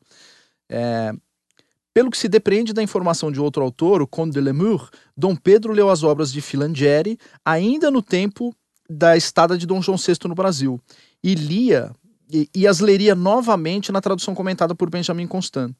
[0.69, 1.13] É,
[1.95, 5.73] pelo que se depreende da informação de outro autor, o Conde de Lemur, Dom Pedro
[5.73, 8.53] leu as obras de Filangieri ainda no tempo
[8.91, 10.81] da estada de Dom João VI no Brasil
[11.23, 11.95] e lia
[12.31, 15.73] e, e as leria novamente na tradução comentada por Benjamin Constant.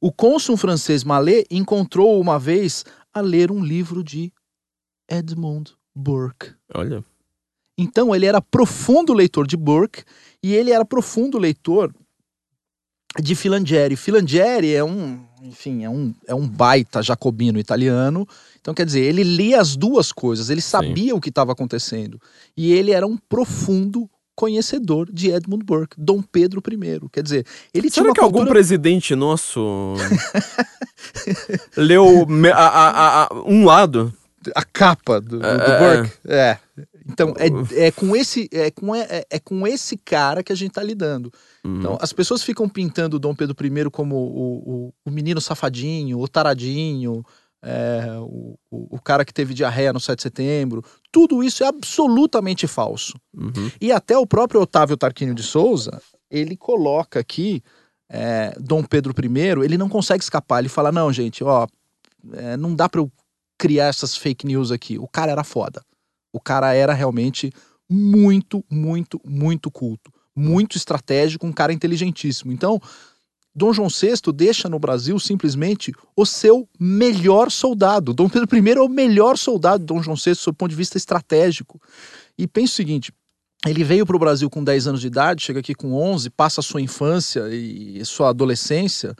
[0.00, 4.32] O cônsul francês Mallet encontrou uma vez a ler um livro de
[5.08, 6.54] Edmund Burke.
[6.74, 7.04] Olha.
[7.76, 10.04] Então ele era profundo leitor de Burke
[10.42, 11.92] e ele era profundo leitor
[13.22, 13.96] de Filangieri.
[13.96, 18.26] Filangieri é um, enfim, é um, é um baita jacobino italiano.
[18.60, 21.12] Então, quer dizer, ele lia as duas coisas, ele sabia Sim.
[21.12, 22.20] o que estava acontecendo.
[22.56, 27.08] E ele era um profundo conhecedor de Edmund Burke, Dom Pedro I.
[27.10, 28.40] Quer dizer, ele Será tinha que cultura...
[28.42, 29.94] algum presidente nosso
[31.76, 34.12] leu a, a, a, um lado?
[34.54, 36.16] A capa do, do, do é, Burke?
[36.28, 36.58] É.
[37.08, 40.70] Então, é, é, com esse, é, com, é, é com esse cara que a gente
[40.70, 41.32] está lidando.
[41.64, 41.78] Uhum.
[41.78, 46.18] Então, as pessoas ficam pintando o Dom Pedro I como o, o, o menino safadinho,
[46.18, 47.24] o taradinho,
[47.62, 50.84] é, o, o, cara que teve diarreia no 7 de setembro.
[51.10, 53.14] Tudo isso é absolutamente falso.
[53.34, 53.70] Uhum.
[53.80, 56.00] E até o próprio Otávio Tarquínio de Souza,
[56.30, 57.62] ele coloca aqui
[58.08, 60.60] é, Dom Pedro I, ele não consegue escapar.
[60.60, 61.66] Ele fala: não, gente, ó,
[62.32, 63.10] é, não dá para eu
[63.58, 64.98] criar essas fake news aqui.
[64.98, 65.82] O cara era foda.
[66.36, 67.50] O cara era realmente
[67.88, 72.52] muito, muito, muito culto muito estratégico, um cara inteligentíssimo.
[72.52, 72.78] Então,
[73.54, 78.12] Dom João VI deixa no Brasil simplesmente o seu melhor soldado.
[78.12, 80.98] Dom Pedro I é o melhor soldado de Dom João VI, do ponto de vista
[80.98, 81.80] estratégico.
[82.36, 83.10] E pensa o seguinte:
[83.66, 86.60] ele veio para o Brasil com 10 anos de idade, chega aqui com 11, passa
[86.60, 89.16] a sua infância e sua adolescência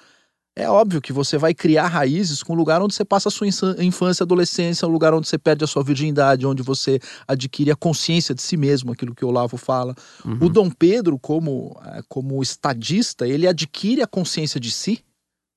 [0.56, 3.46] é óbvio que você vai criar raízes com o lugar onde você passa a sua
[3.46, 6.98] infância, adolescência, o lugar onde você perde a sua virgindade, onde você
[7.28, 9.94] adquire a consciência de si mesmo, aquilo que o Olavo fala.
[10.24, 10.38] Uhum.
[10.40, 15.04] O Dom Pedro, como, é, como estadista, ele adquire a consciência de si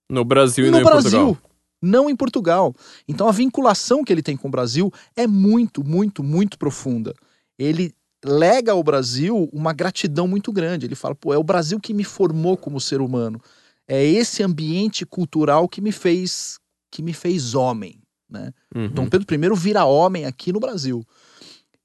[0.09, 1.09] no Brasil e no não Brasil.
[1.09, 1.51] em Portugal.
[1.81, 2.75] Não em Portugal.
[3.07, 7.15] Então a vinculação que ele tem com o Brasil é muito, muito, muito profunda.
[7.57, 7.93] Ele
[8.25, 10.85] lega ao Brasil uma gratidão muito grande.
[10.85, 13.41] Ele fala, pô, é o Brasil que me formou como ser humano
[13.89, 16.59] é esse ambiente cultural que me fez
[16.91, 18.51] que me fez homem, né?
[18.73, 18.89] Uhum.
[18.89, 21.03] Dom Pedro I vira homem aqui no Brasil.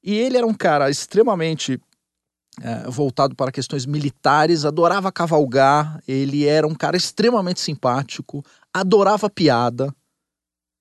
[0.02, 1.80] E ele era um cara extremamente
[2.62, 9.94] é, voltado para questões militares, adorava cavalgar, ele era um cara extremamente simpático, adorava piada,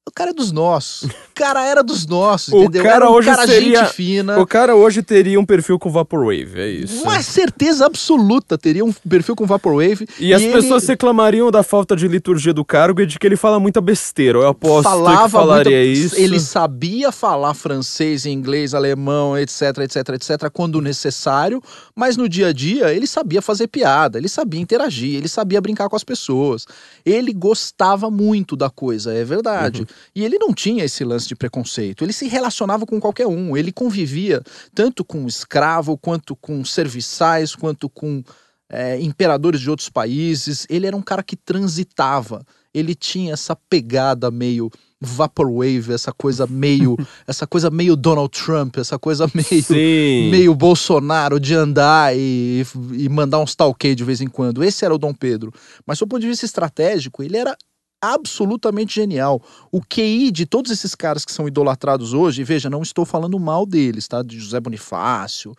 [0.06, 1.10] o cara é dos nossos.
[1.10, 2.84] O cara era dos nossos, o entendeu?
[2.84, 4.40] Cara era um hoje cara seria, gente fina.
[4.40, 7.04] O cara hoje teria um perfil com Vaporwave, é isso.
[7.04, 10.06] Uma certeza absoluta teria um perfil com Vaporwave.
[10.20, 10.52] E, e as ele...
[10.52, 14.40] pessoas reclamariam da falta de liturgia do cargo e de que ele fala muita besteira.
[14.40, 16.00] Eu aposto Falava que falaria muita...
[16.00, 16.16] isso.
[16.18, 21.62] Ele sabia falar francês, inglês, alemão, etc, etc, etc, quando necessário,
[21.96, 25.88] mas no dia a dia ele sabia fazer piada, ele sabia interagir, ele sabia brincar
[25.88, 26.66] com as pessoas.
[27.06, 29.82] Ele gostava muito da coisa, é verdade.
[29.82, 29.93] Uhum.
[30.16, 32.04] E ele não tinha esse lance de preconceito.
[32.04, 33.56] Ele se relacionava com qualquer um.
[33.56, 34.42] Ele convivia
[34.74, 38.24] tanto com escravo, quanto com serviçais, quanto com
[38.70, 40.66] é, imperadores de outros países.
[40.70, 42.46] Ele era um cara que transitava.
[42.74, 44.72] Ele tinha essa pegada meio
[45.04, 50.32] vaporwave, essa coisa meio, essa coisa meio Donald Trump, essa coisa meio, Sim.
[50.32, 54.64] meio Bolsonaro de andar e, e mandar uns talquei de vez em quando.
[54.64, 55.54] Esse era o Dom Pedro.
[55.86, 57.56] Mas do ponto de vista estratégico, ele era
[58.04, 59.42] absolutamente genial.
[59.72, 63.66] O QI de todos esses caras que são idolatrados hoje, veja, não estou falando mal
[63.66, 64.22] deles, tá?
[64.22, 65.56] De José Bonifácio,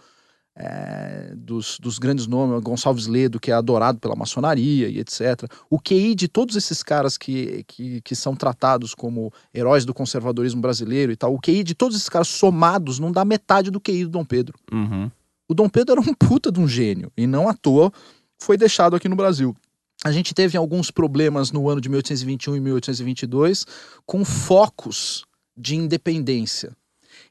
[0.57, 5.51] é, dos, dos, grandes nomes, Gonçalves Ledo, que é adorado pela maçonaria e etc.
[5.69, 10.61] O QI de todos esses caras que, que, que, são tratados como heróis do conservadorismo
[10.61, 14.05] brasileiro e tal, o QI de todos esses caras somados não dá metade do QI
[14.05, 14.57] do Dom Pedro.
[14.71, 15.11] Uhum.
[15.49, 17.93] O Dom Pedro era um puta de um gênio, e não à toa
[18.39, 19.57] foi deixado aqui no Brasil.
[20.05, 23.67] A gente teve alguns problemas no ano de 1821 e 1822
[24.05, 25.25] com focos
[25.57, 26.77] de independência.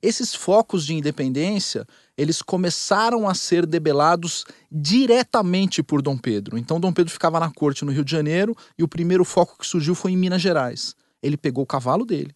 [0.02, 1.86] Esses focos de independência,
[2.18, 6.58] eles começaram a ser debelados diretamente por Dom Pedro.
[6.58, 9.68] Então Dom Pedro ficava na corte no Rio de Janeiro e o primeiro foco que
[9.68, 10.96] surgiu foi em Minas Gerais.
[11.22, 12.36] Ele pegou o cavalo dele,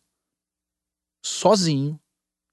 [1.21, 1.99] sozinho,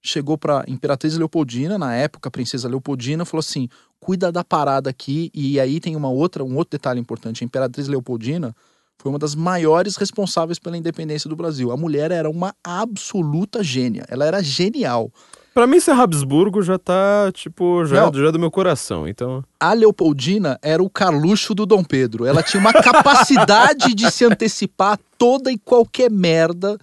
[0.02, 3.68] chegou para Imperatriz Leopoldina, na época, a princesa Leopoldina, falou assim:
[4.04, 5.30] "Cuida da parada aqui".
[5.32, 8.54] E aí tem uma outra, um outro detalhe importante, a Imperatriz Leopoldina
[8.98, 11.72] Foi uma das maiores responsáveis pela independência do Brasil.
[11.72, 14.04] A mulher era uma absoluta gênia.
[14.08, 15.10] Ela era genial.
[15.52, 18.12] Pra mim, ser Habsburgo já tá, tipo, já, Não.
[18.14, 19.06] já é do meu coração.
[19.06, 19.42] Então.
[19.58, 22.26] A Leopoldina era o Carluxo do Dom Pedro.
[22.26, 26.78] Ela tinha uma capacidade de se antecipar a toda e qualquer merda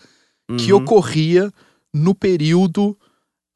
[0.57, 0.79] que uhum.
[0.79, 1.51] ocorria
[1.93, 2.97] no período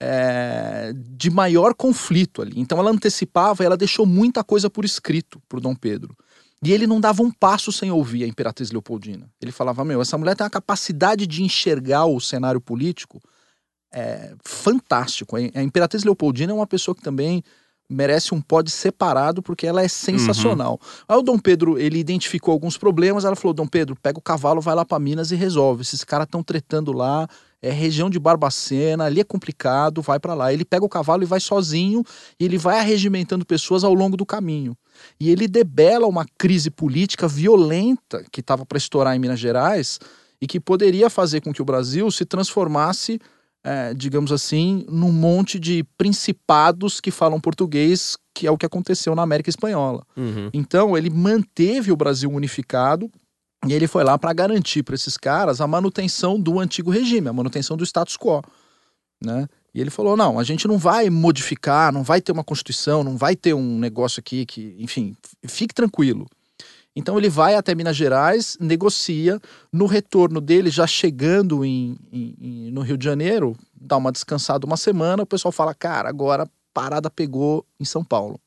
[0.08, 2.54] é, de maior conflito ali.
[2.58, 6.16] Então ela antecipava e ela deixou muita coisa por escrito pro Dom Pedro.
[6.64, 9.28] E ele não dava um passo sem ouvir a Imperatriz Leopoldina.
[9.42, 13.20] Ele falava: Meu, essa mulher tem uma capacidade de enxergar o cenário político
[13.92, 15.36] é, fantástico.
[15.36, 17.44] A Imperatriz Leopoldina é uma pessoa que também
[17.90, 20.80] merece um pod separado porque ela é sensacional.
[21.08, 24.62] Aí o Dom Pedro, ele identificou alguns problemas, ela falou: "Dom Pedro, pega o cavalo,
[24.62, 25.82] vai lá para Minas e resolve.
[25.82, 27.28] Esses caras estão tretando lá,
[27.62, 30.54] é região de Barbacena, ali é complicado, vai para lá".
[30.54, 32.04] Ele pega o cavalo e vai sozinho,
[32.40, 34.78] e ele vai arregimentando pessoas ao longo do caminho.
[35.20, 40.00] E ele debela uma crise política violenta que estava para estourar em Minas Gerais
[40.42, 43.20] e que poderia fazer com que o Brasil se transformasse
[43.66, 49.16] é, digamos assim, num monte de principados que falam português, que é o que aconteceu
[49.16, 50.06] na América Espanhola.
[50.16, 50.52] Uhum.
[50.54, 53.10] Então, ele manteve o Brasil unificado
[53.68, 57.34] e ele foi lá para garantir para esses caras a manutenção do antigo regime, a
[57.34, 58.42] manutenção do status quo.
[59.24, 59.48] Né?
[59.74, 63.18] E ele falou: não, a gente não vai modificar, não vai ter uma constituição, não
[63.18, 65.16] vai ter um negócio aqui que, enfim,
[65.48, 66.28] fique tranquilo.
[66.96, 69.40] Então ele vai até Minas Gerais, negocia,
[69.72, 74.78] no retorno dele, já chegando em, em- no Rio de Janeiro, dá uma descansada uma
[74.78, 78.40] semana, o pessoal fala, cara, agora a parada pegou em São Paulo.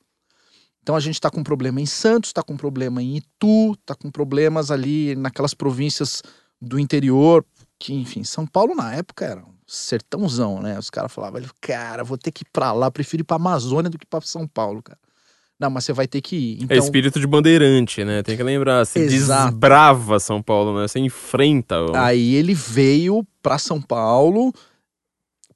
[0.88, 4.10] Então a gente está com problema em Santos, está com problema em Itu, está com
[4.10, 6.22] problemas ali naquelas províncias
[6.58, 7.44] do interior,
[7.78, 10.78] que enfim, São Paulo na época era um sertãozão, né?
[10.78, 13.98] Os caras falavam, cara, vou ter que ir pra lá, prefiro ir pra Amazônia do
[13.98, 14.98] que pra São Paulo, cara.
[15.60, 16.62] Não, mas você vai ter que ir.
[16.62, 18.22] Então, É espírito de bandeirante, né?
[18.22, 18.86] Tem que lembrar.
[18.86, 19.50] Você Exato.
[19.50, 20.88] desbrava São Paulo, né?
[20.88, 21.82] Você enfrenta.
[21.82, 24.54] o- Aí ele veio para São Paulo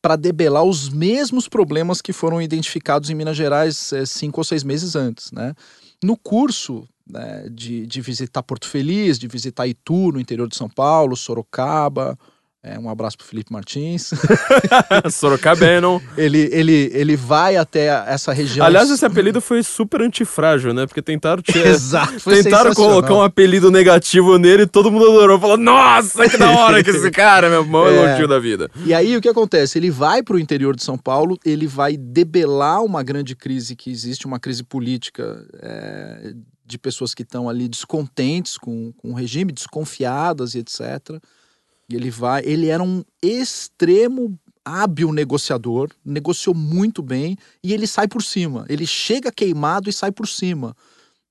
[0.03, 4.64] para debelar os mesmos problemas que foram identificados em Minas Gerais eh, cinco ou seis
[4.64, 5.55] meses antes, né?
[6.03, 10.68] No curso né, de, de visitar Porto Feliz, de visitar Itu, no interior de São
[10.68, 12.18] Paulo, Sorocaba,
[12.62, 14.12] eh, um abraço para Felipe Martins.
[15.10, 16.00] Sorocabano.
[16.16, 18.64] ele, ele, ele vai até essa região.
[18.64, 20.86] Aliás, esse apelido foi super antifrágil, né?
[20.86, 21.66] Porque tentaram tirar.
[21.70, 25.38] Exato, foi Tentaram colocar um apelido negativo nele e todo mundo adorou.
[25.40, 28.08] Falou, nossa, que da hora que esse cara, meu maior É.
[28.08, 28.70] elogio da vida.
[28.84, 29.78] E aí o que acontece?
[29.78, 33.90] Ele vai para o interior de São Paulo, ele vai debelar uma grande crise que
[33.90, 36.32] existe, uma crise política é,
[36.64, 41.18] de pessoas que estão ali descontentes com, com o regime, desconfiadas e etc.
[41.89, 42.43] E ele vai.
[42.45, 48.64] Ele era um extremo hábil negociador, negociou muito bem e ele sai por cima.
[48.68, 50.76] Ele chega queimado e sai por cima.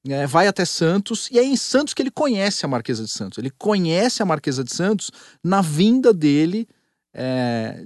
[0.07, 3.37] É, vai até Santos e é em Santos que ele conhece a Marquesa de Santos.
[3.37, 5.11] Ele conhece a Marquesa de Santos
[5.43, 6.67] na vinda dele
[7.13, 7.85] é,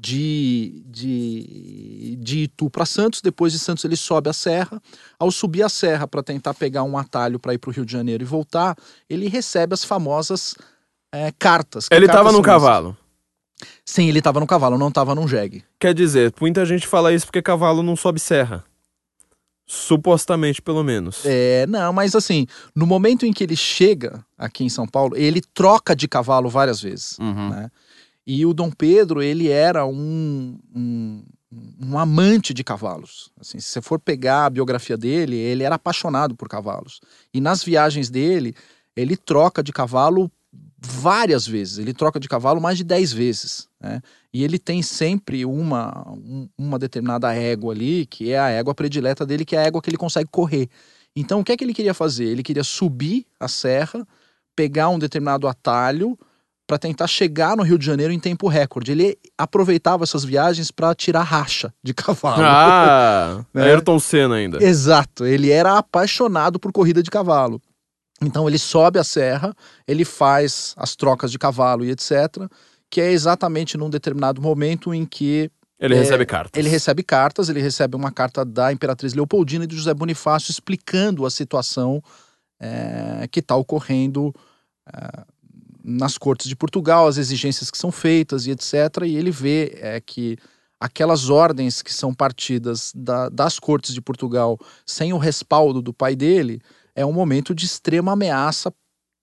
[0.00, 3.20] de, de, de Itu para Santos.
[3.20, 4.80] Depois de Santos, ele sobe a serra.
[5.18, 7.92] Ao subir a serra para tentar pegar um atalho para ir para o Rio de
[7.92, 8.74] Janeiro e voltar,
[9.08, 10.54] ele recebe as famosas
[11.12, 11.88] é, cartas.
[11.88, 12.44] Que Ele cartas tava essas?
[12.44, 12.96] cavalo.
[13.84, 15.64] Sim, ele estava no cavalo, não estava num jegue.
[15.78, 18.64] Quer dizer, muita gente fala isso porque cavalo não sobe serra.
[19.66, 21.22] Supostamente, pelo menos.
[21.24, 25.40] É, não, mas assim, no momento em que ele chega aqui em São Paulo, ele
[25.40, 27.18] troca de cavalo várias vezes.
[27.18, 27.50] Uhum.
[27.50, 27.70] né?
[28.26, 31.24] E o Dom Pedro, ele era um, um,
[31.80, 33.30] um amante de cavalos.
[33.40, 37.00] Assim, se você for pegar a biografia dele, ele era apaixonado por cavalos.
[37.32, 38.54] E nas viagens dele,
[38.96, 40.30] ele troca de cavalo
[40.80, 41.78] várias vezes.
[41.78, 43.68] Ele troca de cavalo mais de 10 vezes.
[43.80, 44.00] Né?
[44.32, 49.26] E ele tem sempre uma, um- uma determinada égua ali, que é a égua predileta
[49.26, 50.68] dele, que é a égua que ele consegue correr.
[51.14, 52.24] Então, o que é que ele queria fazer?
[52.24, 54.06] Ele queria subir a serra,
[54.56, 56.16] pegar um determinado atalho
[56.66, 58.92] para tentar chegar no Rio de Janeiro em tempo recorde.
[58.92, 62.42] Ele aproveitava essas viagens para tirar racha de cavalo.
[62.44, 63.64] Ah, Né?
[63.64, 64.62] Ayrton Senna ainda.
[64.62, 67.60] Exato, ele era apaixonado por corrida de cavalo.
[68.22, 69.54] Então ele sobe a serra,
[69.88, 72.48] ele faz as trocas de cavalo e etc,
[72.90, 76.58] que é exatamente num determinado momento em que Ele É, recebe cartas.
[76.60, 81.24] ele recebe cartas, ele recebe uma carta da Imperatriz Leopoldina e do José Bonifácio explicando
[81.24, 82.02] a situação
[82.60, 84.34] é, que está ocorrendo
[84.86, 85.24] é,
[85.82, 88.74] nas cortes de Portugal, as exigências que são feitas e etc.
[89.06, 90.36] E ele vê é, que
[90.78, 96.14] aquelas ordens que são partidas da- das cortes de Portugal sem o respaldo do pai
[96.14, 96.60] dele
[97.00, 98.72] é um momento de extrema ameaça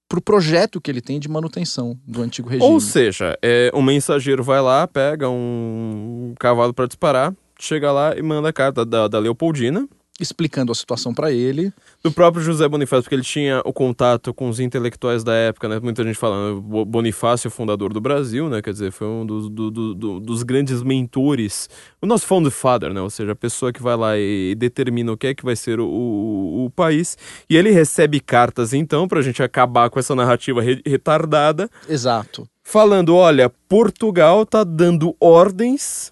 [0.10, 2.72] para o projeto que ele tem de manutenção do antigo regime.
[2.72, 8.22] Ou seja, é, o mensageiro vai lá, pega um cavalo pra disparar, chega lá e
[8.22, 9.88] manda a carta da, da Leopoldina.
[10.20, 11.72] Explicando a situação para ele.
[12.04, 15.80] Do próprio José Bonifácio, porque ele tinha o contato com os intelectuais da época, né?
[15.80, 18.62] Muita gente falando, Bonifácio, fundador do Brasil, né?
[18.62, 21.70] Quer dizer, foi um dos, do, do, do, dos grandes mentores,
[22.02, 23.02] o nosso founder father, né?
[23.02, 25.80] Ou seja, a pessoa que vai lá e, determina o que é que vai ser
[25.80, 27.18] o, o, o país.
[27.50, 31.70] E ele recebe cartas, então, pra gente acabar com essa narrativa re retardada.
[31.88, 32.48] Exato.
[32.64, 36.12] Falando, olha, Portugal tá dando ordens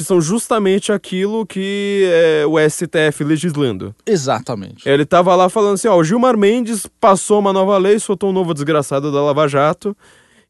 [0.00, 3.94] que são justamente aquilo que é o STF legislando.
[4.06, 4.88] Exatamente.
[4.88, 8.32] Ele tava lá falando assim, ó, o Gilmar Mendes passou uma nova lei, soltou um
[8.32, 9.94] novo desgraçado da Lava Jato,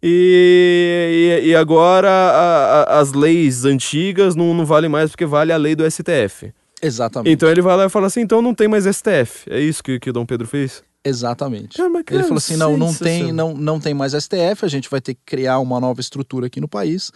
[0.01, 5.53] e, e, e agora a, a, as leis antigas não, não valem mais porque vale
[5.53, 6.53] a lei do STF.
[6.81, 7.35] Exatamente.
[7.35, 9.51] Então ele vai lá e fala assim, então não tem mais STF.
[9.51, 10.85] É isso que, que o Dom Pedro fez?
[11.05, 11.77] Exatamente.
[11.77, 14.89] Cara, cara, ele falou assim, não, não tem, não, não tem mais STF, a gente
[14.89, 17.11] vai ter que criar uma nova estrutura aqui no país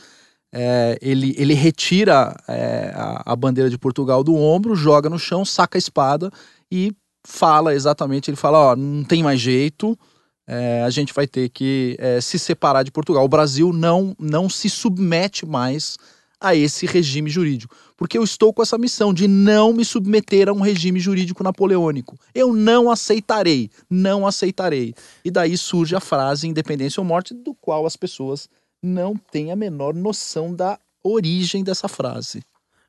[0.56, 5.44] é, ele, ele retira é, a, a, bandeira de Portugal do ombro, joga no chão,
[5.44, 6.31] saca a espada
[6.70, 6.93] e
[7.26, 9.98] fala exatamente, ele fala, ó, não tem mais jeito,
[10.47, 13.24] é, a gente vai ter que é, se separar de Portugal.
[13.24, 15.97] O Brasil não, não se submete mais
[16.40, 20.52] a esse regime jurídico, porque eu estou com essa missão de não me submeter a
[20.52, 22.16] um regime jurídico napoleônico.
[22.32, 24.94] Eu não aceitarei, não aceitarei.
[25.24, 28.48] E daí surge a frase independência ou morte, do qual as pessoas
[28.85, 32.43] não tem a menor noção da origem dessa frase.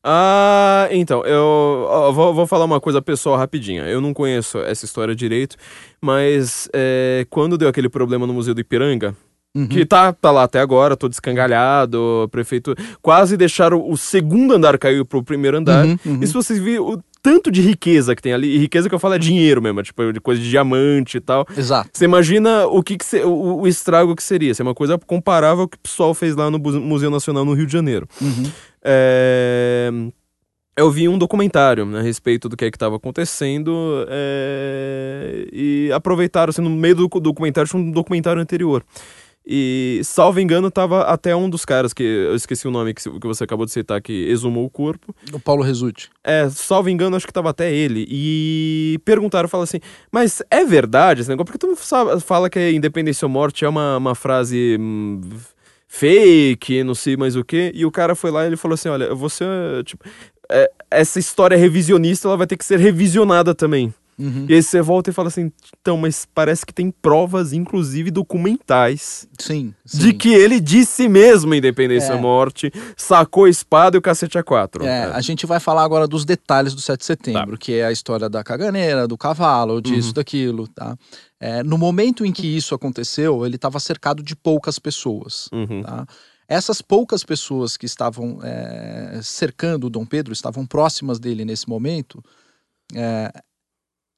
[0.03, 3.85] Ah, então, eu ó, vou, vou, falar uma coisa pessoal rapidinha.
[3.85, 5.55] Eu não conheço essa história direito,
[5.99, 9.15] mas é, quando deu aquele problema no Museu do Ipiranga,
[9.55, 9.67] uhum.
[9.67, 15.03] que tá, tá lá até agora, todo escangalhado, prefeito quase deixaram o segundo andar cair
[15.05, 15.85] pro primeiro andar.
[15.85, 16.19] Uhum, uhum.
[16.22, 19.15] E se vocês viram tanto de riqueza que tem ali, e riqueza que eu falo
[19.15, 21.43] é dinheiro mesmo, tipo, de coisa de diamante e tal.
[21.57, 21.89] Exato.
[21.91, 24.52] Você imagina o que, que cê, o, o, estrago que seria.
[24.52, 27.53] Isso é uma coisa comparável ao que o pessoal fez lá no Museu Nacional no
[27.53, 28.07] Rio de Janeiro.
[28.22, 28.52] Uhum.
[28.84, 29.89] É
[30.77, 36.49] eu vi um documentário né, a respeito do que é estava acontecendo é, e aproveitaram,
[36.49, 38.84] assim, no meio do documentário tinha um documentário anterior.
[39.47, 43.27] E, salvo engano, tava até um dos caras que eu esqueci o nome que, que
[43.27, 45.15] você acabou de citar, que exumou o corpo.
[45.31, 46.09] O Paulo Resulti.
[46.23, 48.07] É, salvo engano, acho que tava até ele.
[48.09, 49.80] E perguntaram, falaram assim,
[50.11, 51.45] mas é verdade esse negócio?
[51.45, 51.77] Porque mundo
[52.22, 55.22] fala que independência ou morte é uma, uma frase hum,
[55.88, 57.72] fake, não sei mais o que.
[57.76, 59.45] E o cara foi lá e ele falou assim, olha, você,
[59.85, 60.03] tipo,
[60.49, 63.93] é, essa história revisionista, ela vai ter que ser revisionada também.
[64.17, 64.45] Uhum.
[64.47, 65.51] E aí você volta e fala assim,
[65.81, 69.97] então, mas parece que tem provas, inclusive documentais, sim, sim.
[69.97, 72.19] de que ele disse mesmo Independência é.
[72.19, 74.85] Morte, sacou a espada e o cacete a quatro.
[74.85, 77.57] É, a gente vai falar agora dos detalhes do 7 de setembro, tá.
[77.57, 80.13] que é a história da caganeira, do cavalo, disso, uhum.
[80.13, 80.97] daquilo, tá?
[81.39, 85.81] É, no momento em que isso aconteceu, ele estava cercado de poucas pessoas, uhum.
[85.83, 86.05] tá?
[86.47, 92.23] Essas poucas pessoas que estavam é, cercando o Dom Pedro, estavam próximas dele nesse momento,
[92.93, 93.31] é,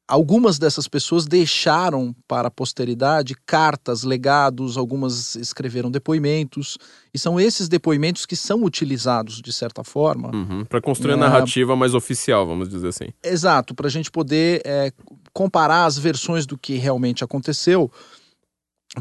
[0.07, 6.77] Algumas dessas pessoas deixaram para a posteridade cartas, legados, algumas escreveram depoimentos,
[7.13, 10.33] e são esses depoimentos que são utilizados, de certa forma.
[10.33, 13.09] Uhum, para construir a narrativa mais oficial, vamos dizer assim.
[13.21, 14.93] Exato, para a gente poder é,
[15.33, 17.91] comparar as versões do que realmente aconteceu,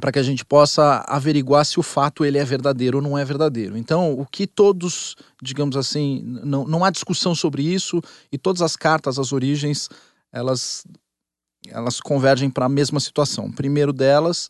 [0.00, 3.24] para que a gente possa averiguar se o fato ele é verdadeiro ou não é
[3.24, 3.78] verdadeiro.
[3.78, 8.74] Então, o que todos, digamos assim, não, não há discussão sobre isso, e todas as
[8.76, 9.88] cartas, as origens
[10.36, 10.86] elas,
[11.68, 13.46] elas convergem para a mesma situação.
[13.46, 14.48] O primeiro delas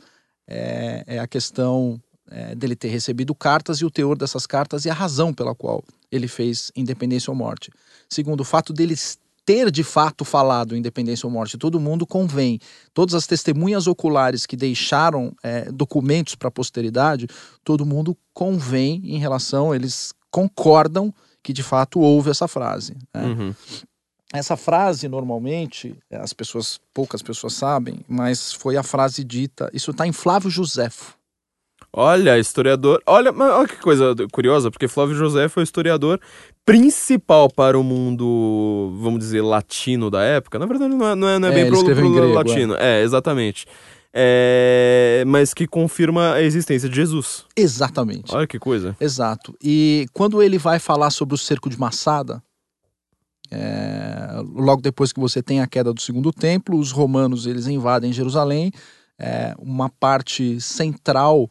[0.49, 4.91] é, é a questão é, dele ter recebido cartas e o teor dessas cartas e
[4.91, 7.71] a razão pela qual ele fez independência ou morte.
[8.09, 8.97] Segundo, o fato dele
[9.45, 12.59] ter de fato falado independência ou morte, todo mundo convém.
[12.93, 17.29] Todas as testemunhas oculares que deixaram é, documentos para a posteridade,
[17.63, 21.15] todo mundo convém em relação, eles concordam
[21.45, 22.97] que de fato houve essa frase.
[23.15, 23.25] Né?
[23.25, 23.55] Uhum.
[24.33, 29.71] Essa frase, normalmente, as pessoas, poucas pessoas sabem, mas foi a frase dita.
[29.73, 31.17] Isso está em Flávio Josefo.
[31.93, 33.01] Olha, historiador.
[33.07, 36.21] Olha, olha que coisa curiosa, porque Flávio José foi o historiador
[36.65, 40.59] principal para o mundo, vamos dizer, latino da época.
[40.59, 42.75] Na verdade, não é, não é, não é, é bem pro, pro grego, latino.
[42.75, 43.67] É, é exatamente.
[44.13, 47.45] É, mas que confirma a existência de Jesus.
[47.55, 48.35] Exatamente.
[48.35, 48.97] Olha que coisa.
[49.01, 49.55] Exato.
[49.63, 52.43] E quando ele vai falar sobre o cerco de Massada,
[53.51, 58.13] é, logo depois que você tem a queda do segundo templo, os romanos eles invadem
[58.13, 58.73] Jerusalém,
[59.19, 61.49] é, uma parte central,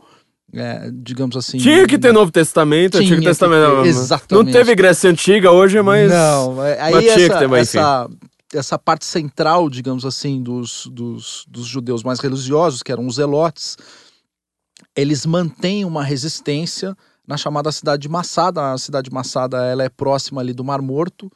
[0.54, 1.58] é, digamos assim.
[1.58, 3.84] Tinha que ter Novo Testamento, Antigo Testamento.
[3.84, 4.46] Ter, exatamente.
[4.46, 6.12] Não teve Grécia Antiga hoje, mas.
[6.12, 8.10] Não, é, aí mas essa, ter, mas essa,
[8.54, 13.78] essa parte central, digamos assim, dos, dos, dos judeus mais religiosos, que eram os zelotes,
[14.96, 16.96] eles mantêm uma resistência
[17.28, 18.74] na chamada cidade de Massada.
[18.74, 21.32] A cidade de Massada ela é próxima ali do Mar Morto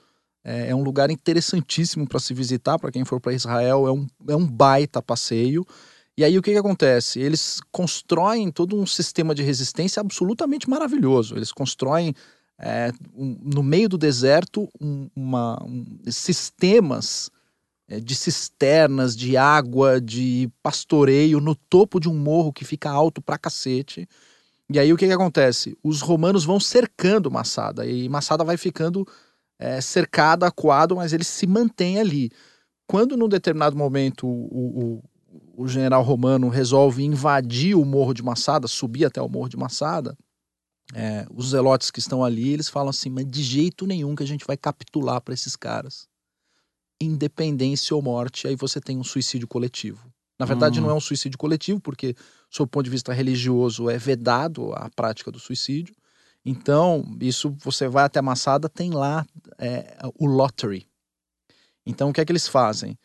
[0.49, 4.07] É, é um lugar interessantíssimo para se visitar, para quem for para Israel, é um,
[4.27, 5.63] é um baita passeio.
[6.17, 7.19] E aí o que, que acontece?
[7.19, 11.35] Eles constroem todo um sistema de resistência absolutamente maravilhoso.
[11.35, 12.15] Eles constroem
[12.57, 17.29] é, um, no meio do deserto um, uma, um, sistemas
[17.87, 23.21] é, de cisternas, de água, de pastoreio no topo de um morro que fica alto
[23.21, 24.09] pra cacete.
[24.67, 25.77] E aí o que, que acontece?
[25.83, 29.07] Os romanos vão cercando Massada e Massada vai ficando
[29.59, 32.31] é, cercado, acuado, mas ele se mantém ali.
[32.87, 38.67] Quando num determinado momento o, o, o general romano resolve invadir o morro de Massada,
[38.67, 40.17] subir até o morro de Massada,
[40.93, 44.27] é, os zelotes que estão ali, eles falam assim, mas de jeito nenhum que a
[44.27, 46.07] gente vai capitular para esses caras.
[47.01, 50.11] Independência ou morte, aí você tem um suicídio coletivo.
[50.39, 50.83] Na verdade, hum.
[50.83, 52.15] não é um suicídio coletivo, porque,
[52.49, 55.93] sob o ponto de vista religioso, é vedado a prática do suicídio.
[56.49, 59.25] Então, isso você vai até a Massada, tem lá
[59.57, 60.87] é, o lottery.
[61.85, 62.97] Então, o que é que eles fazem?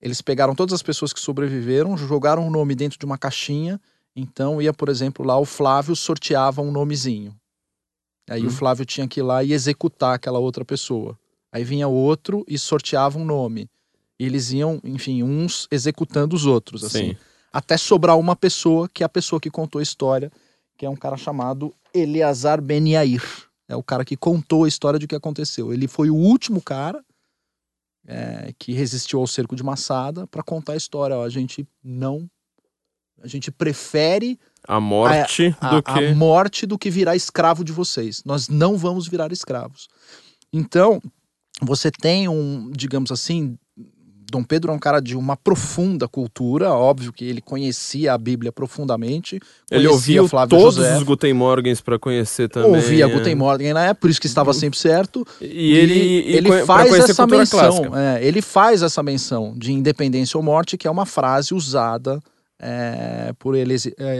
[0.00, 3.80] Eles pegaram todas as pessoas que sobreviveram, jogaram o nome dentro de uma caixinha
[4.16, 7.36] então ia, por exemplo, lá o Flávio sorteava um nomezinho.
[8.28, 8.46] Aí hum.
[8.46, 11.16] o Flávio tinha que ir lá e executar aquela outra pessoa.
[11.52, 13.68] Aí vinha outro e sorteava um nome.
[14.18, 17.10] E eles iam, enfim, uns executando os outros, assim.
[17.10, 17.16] Sim.
[17.52, 20.32] Até sobrar uma pessoa, que é a pessoa que contou a história,
[20.78, 23.22] que é um cara chamado Eleazar Ben Yair.
[23.68, 25.72] É o cara que contou a história de que aconteceu.
[25.72, 27.04] Ele foi o último cara
[28.06, 31.16] é, que resistiu ao cerco de Massada para contar a história.
[31.16, 32.30] Ó, a gente não
[33.22, 37.64] a gente prefere a morte a, do a, que a morte do que virar escravo
[37.64, 38.22] de vocês.
[38.24, 39.88] Nós não vamos virar escravos.
[40.52, 41.00] Então,
[41.60, 43.58] você tem um, digamos assim,
[44.30, 48.50] Dom Pedro é um cara de uma profunda cultura, óbvio que ele conhecia a Bíblia
[48.50, 49.40] profundamente.
[49.70, 52.74] Ele ouvia Flávio todos José, os Guten Morgens para conhecer também.
[52.74, 54.58] Ouvia Guten Morgen na época, por isso que estava uhum.
[54.58, 55.26] sempre certo.
[55.40, 57.96] E ele, e ele faz essa menção.
[57.96, 62.20] É, ele faz essa menção de independência ou morte, que é uma frase usada
[62.58, 63.64] é, por é,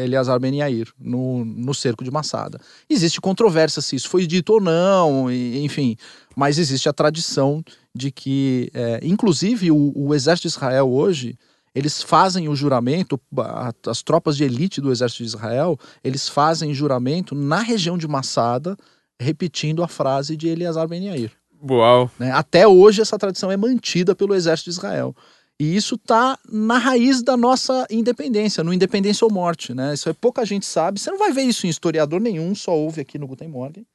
[0.05, 2.61] Eleazar Ben Yair no, no cerco de Massada.
[2.89, 5.97] Existe controvérsia se isso foi dito ou não, e, enfim,
[6.35, 7.65] mas existe a tradição
[7.97, 11.39] de que, é, inclusive, o, o, exército de Israel hoje,
[11.75, 13.21] eles fazem o juramento,
[13.87, 18.77] as tropas de elite do exército de Israel, eles fazem juramento na região de Massada,
[19.19, 21.33] repetindo a frase de Eleazar Ben Yair.
[21.69, 22.11] Uau!
[22.19, 22.31] Né?
[22.33, 25.15] Até hoje essa tradição é mantida pelo exército de Israel.
[25.59, 29.95] E isso está na raiz da nossa independência, no independência ou morte, né?
[29.95, 31.01] Isso é pouca gente sabe.
[31.01, 33.87] Você não vai ver isso em historiador nenhum, só ouve aqui no Guten Morgen.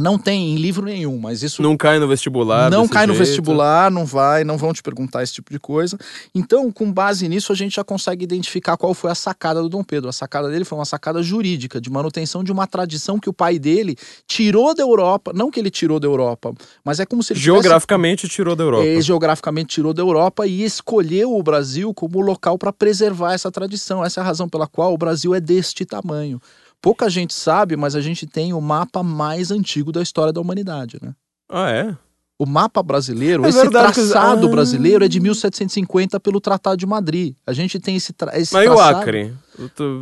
[0.00, 1.60] Não tem em livro nenhum, mas isso.
[1.60, 2.70] Não cai no vestibular.
[2.70, 3.12] Não cai jeito.
[3.12, 5.98] no vestibular, não vai, não vão te perguntar esse tipo de coisa.
[6.34, 9.84] Então, com base nisso, a gente já consegue identificar qual foi a sacada do Dom
[9.84, 10.08] Pedro.
[10.08, 13.58] A sacada dele foi uma sacada jurídica, de manutenção de uma tradição que o pai
[13.58, 13.94] dele
[14.26, 15.30] tirou da Europa.
[15.34, 17.40] Não que ele tirou da Europa, mas é como se ele.
[17.40, 18.36] Geograficamente tivesse...
[18.36, 18.86] tirou da Europa.
[18.86, 24.02] É, geograficamente tirou da Europa e escolheu o Brasil como local para preservar essa tradição.
[24.02, 26.40] Essa é a razão pela qual o Brasil é deste tamanho
[26.82, 30.98] pouca gente sabe, mas a gente tem o mapa mais antigo da história da humanidade,
[31.00, 31.14] né?
[31.48, 31.96] Ah, é?
[32.38, 34.50] O mapa brasileiro, é esse verdade, traçado ah.
[34.50, 37.36] brasileiro é de 1750 pelo Tratado de Madrid.
[37.46, 38.98] A gente tem esse, tra esse Mas traçado...
[38.98, 39.32] o Acre?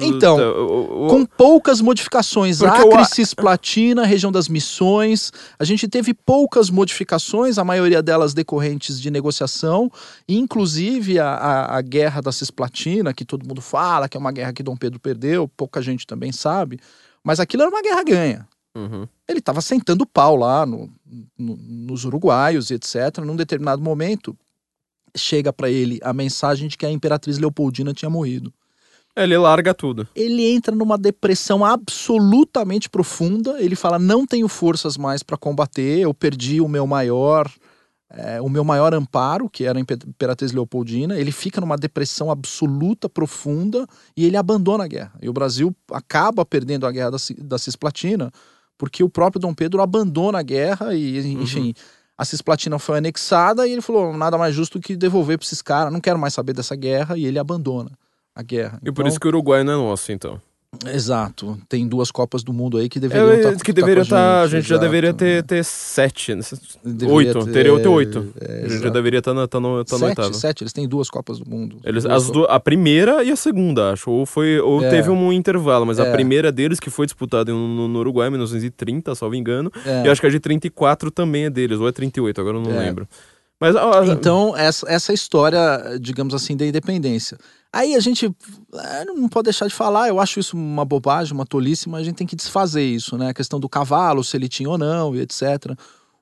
[0.01, 0.39] Então,
[1.09, 2.63] com poucas modificações.
[2.63, 3.05] Acre, o...
[3.05, 5.33] Cisplatina, região das Missões.
[5.59, 9.91] A gente teve poucas modificações, a maioria delas decorrentes de negociação.
[10.29, 14.53] Inclusive a, a, a guerra da Cisplatina, que todo mundo fala que é uma guerra
[14.53, 16.79] que Dom Pedro perdeu, pouca gente também sabe.
[17.25, 18.49] Mas aquilo era uma guerra ganha.
[18.77, 19.07] Uhum.
[19.29, 20.89] Ele estava sentando pau lá no,
[21.37, 23.19] no, nos uruguaios e etc.
[23.19, 24.37] Num determinado momento,
[25.17, 28.53] chega para ele a mensagem de que a imperatriz Leopoldina tinha morrido.
[29.17, 30.07] Ele larga tudo.
[30.15, 33.61] Ele entra numa depressão absolutamente profunda.
[33.61, 36.01] Ele fala: não tenho forças mais para combater.
[36.01, 37.51] Eu perdi o meu maior,
[38.09, 41.19] é, o meu maior amparo, que era a imperatriz Leopoldina.
[41.19, 45.13] Ele fica numa depressão absoluta, profunda, e ele abandona a guerra.
[45.21, 48.31] E o Brasil acaba perdendo a guerra da, da Cisplatina
[48.81, 51.73] porque o próprio Dom Pedro abandona a guerra e, enfim, uhum.
[52.17, 55.93] a Cisplatina foi anexada e ele falou: nada mais justo que devolver para esses caras,
[55.93, 57.91] não quero mais saber dessa guerra, e ele abandona
[58.41, 58.79] a guerra.
[58.83, 60.41] E então, por isso que o Uruguai não é nosso, então.
[60.87, 61.59] Exato.
[61.69, 63.49] Tem duas Copas do Mundo aí que deveriam estar.
[63.49, 64.17] É, tá, que deveriam estar.
[64.17, 66.33] Tá, a gente, já deveria ter, ter sete.
[66.33, 66.43] Né?
[67.09, 67.45] Oito.
[67.45, 68.33] Ter, teria ter oito.
[68.41, 71.11] É, a gente já deveria estar tá, tá no, tá sete, Sete, eles têm duas
[71.11, 71.79] Copas do Mundo.
[71.85, 74.11] Eles, as do, a primeira e a segunda, acho.
[74.11, 74.89] Ou, foi, ou é.
[74.89, 76.09] teve um intervalo, mas é.
[76.09, 79.73] a primeira deles, que foi disputada no, no Uruguai, em 1930, salvo engano.
[79.85, 80.07] É.
[80.07, 82.73] E acho que a de 34 também é deles, ou é 38, agora eu não
[82.73, 82.79] é.
[82.79, 83.09] lembro.
[83.61, 87.37] Mas, ó, então, essa, essa história, digamos assim, da independência.
[87.73, 88.35] Aí a gente
[88.75, 92.05] é, não pode deixar de falar, eu acho isso uma bobagem, uma tolice, mas a
[92.05, 93.29] gente tem que desfazer isso, né?
[93.29, 95.77] A questão do cavalo, se ele tinha ou não, e etc.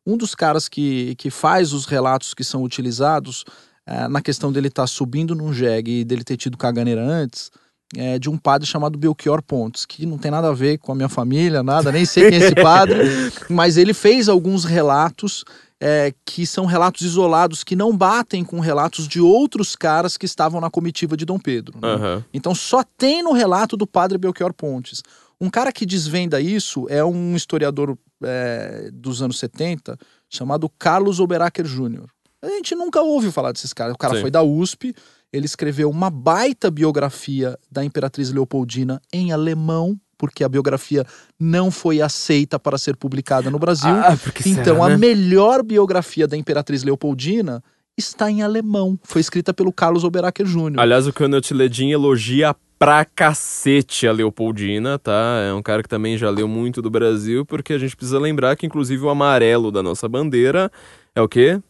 [0.05, 3.44] Um dos caras que, que faz os relatos que são utilizados
[3.86, 7.51] é, na questão dele estar tá subindo num jegue e dele ter tido caganeira antes,
[7.97, 10.94] é de um padre chamado Belchior Pontes, que não tem nada a ver com a
[10.94, 12.98] minha família, nada, nem sei quem é esse padre,
[13.48, 15.44] mas ele fez alguns relatos
[15.81, 20.61] é, que são relatos isolados que não batem com relatos de outros caras que estavam
[20.61, 21.79] na comitiva de Dom Pedro.
[21.81, 21.95] Né?
[21.95, 22.25] Uhum.
[22.33, 25.03] Então só tem no relato do padre Belchior Pontes.
[25.41, 29.97] Um cara que desvenda isso é um historiador é, dos anos 70
[30.29, 32.07] chamado Carlos Oberacker Jr.
[32.43, 33.95] A gente nunca ouviu falar desses caras.
[33.95, 34.21] O cara Sim.
[34.21, 34.95] foi da USP,
[35.33, 41.07] ele escreveu uma baita biografia da Imperatriz Leopoldina em alemão, porque a biografia
[41.39, 43.89] não foi aceita para ser publicada no Brasil.
[43.89, 44.95] Ah, então, será, né?
[44.95, 47.62] a melhor biografia da Imperatriz Leopoldina
[47.97, 48.99] está em alemão.
[49.03, 50.78] Foi escrita pelo Carlos Oberacker Jr.
[50.78, 55.40] Aliás, o Canut Ledin elogia pra cacete a Leopoldina, tá?
[55.49, 58.55] É um cara que também já leu muito do Brasil, porque a gente precisa lembrar
[58.57, 60.70] que, inclusive, o amarelo da nossa bandeira
[61.15, 61.61] é o quê?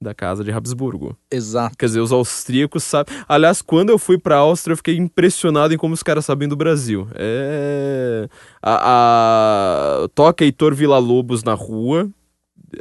[0.00, 1.16] Da casa de Habsburgo.
[1.30, 1.76] Exato.
[1.76, 3.14] Quer dizer, os austríacos sabem.
[3.28, 6.56] Aliás, quando eu fui pra Áustria, eu fiquei impressionado em como os caras sabem do
[6.56, 7.08] Brasil.
[7.14, 8.28] É.
[8.62, 10.08] A, a...
[10.14, 12.08] Toca Heitor Villa-Lobos na rua.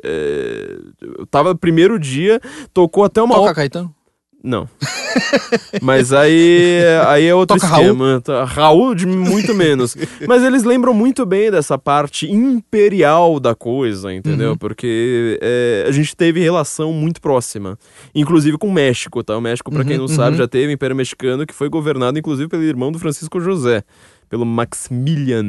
[0.04, 0.78] É...
[1.02, 2.42] Eu tava no primeiro dia,
[2.74, 3.36] tocou até uma.
[3.36, 3.96] Toca Caetano?
[4.46, 4.70] Não.
[5.82, 8.22] Mas aí, aí é outro Toca esquema.
[8.28, 8.46] Raul?
[8.46, 9.98] Raul de muito menos.
[10.28, 14.52] Mas eles lembram muito bem dessa parte imperial da coisa, entendeu?
[14.52, 14.58] Uhum.
[14.58, 17.78] Porque é, a gente teve relação muito próxima.
[18.14, 19.36] Inclusive com o México, tá?
[19.36, 20.16] O México, para quem uhum, não uhum.
[20.16, 23.84] sabe, já teve Império Mexicano, que foi governado inclusive pelo irmão do Francisco José.
[24.30, 25.44] Pelo Maximilian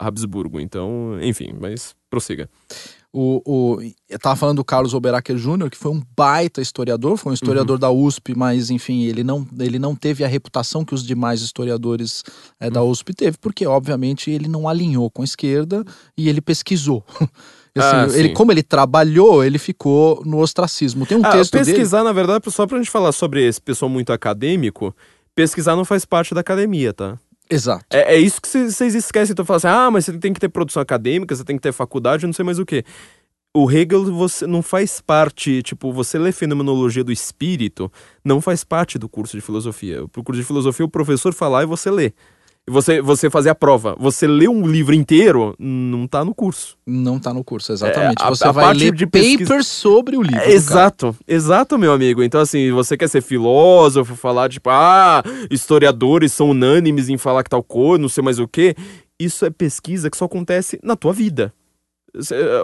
[0.00, 0.60] Habsburgo.
[0.60, 2.48] Então, enfim, mas prossiga.
[3.18, 3.80] O, o,
[4.10, 7.76] eu tava falando do Carlos Oberacker Jr., que foi um baita historiador, foi um historiador
[7.76, 7.80] uhum.
[7.80, 12.22] da USP, mas enfim, ele não, ele não teve a reputação que os demais historiadores
[12.60, 12.90] é, da uhum.
[12.90, 15.82] USP teve, porque obviamente ele não alinhou com a esquerda
[16.14, 17.02] e ele pesquisou.
[17.74, 21.06] Assim, ah, ele, como ele trabalhou, ele ficou no ostracismo.
[21.06, 22.08] Tem um ah, texto pesquisar, dele...
[22.08, 24.94] na verdade, só pra gente falar sobre esse pessoal muito acadêmico,
[25.34, 27.18] pesquisar não faz parte da academia, tá?
[27.50, 27.84] Exato.
[27.90, 29.32] É, é isso que vocês esquecem.
[29.32, 31.72] Então, falam assim: ah, mas você tem que ter produção acadêmica, você tem que ter
[31.72, 32.84] faculdade, não sei mais o que.
[33.54, 37.90] O Hegel você não faz parte, tipo, você lê fenomenologia do espírito,
[38.22, 40.04] não faz parte do curso de filosofia.
[40.04, 42.12] O curso de filosofia, o professor falar e você lê
[42.68, 43.96] você, você fazer a prova.
[43.98, 46.76] Você lê um livro inteiro, não tá no curso.
[46.86, 48.20] Não tá no curso, exatamente.
[48.20, 49.62] É, a, você a vai ler de papers pesquisa...
[49.62, 50.40] sobre o livro.
[50.40, 52.22] É, exato, exato, meu amigo.
[52.22, 57.50] Então, assim, você quer ser filósofo, falar, tipo, ah, historiadores são unânimes em falar que
[57.50, 58.74] tal coisa, não sei mais o quê.
[59.18, 61.52] Isso é pesquisa que só acontece na tua vida.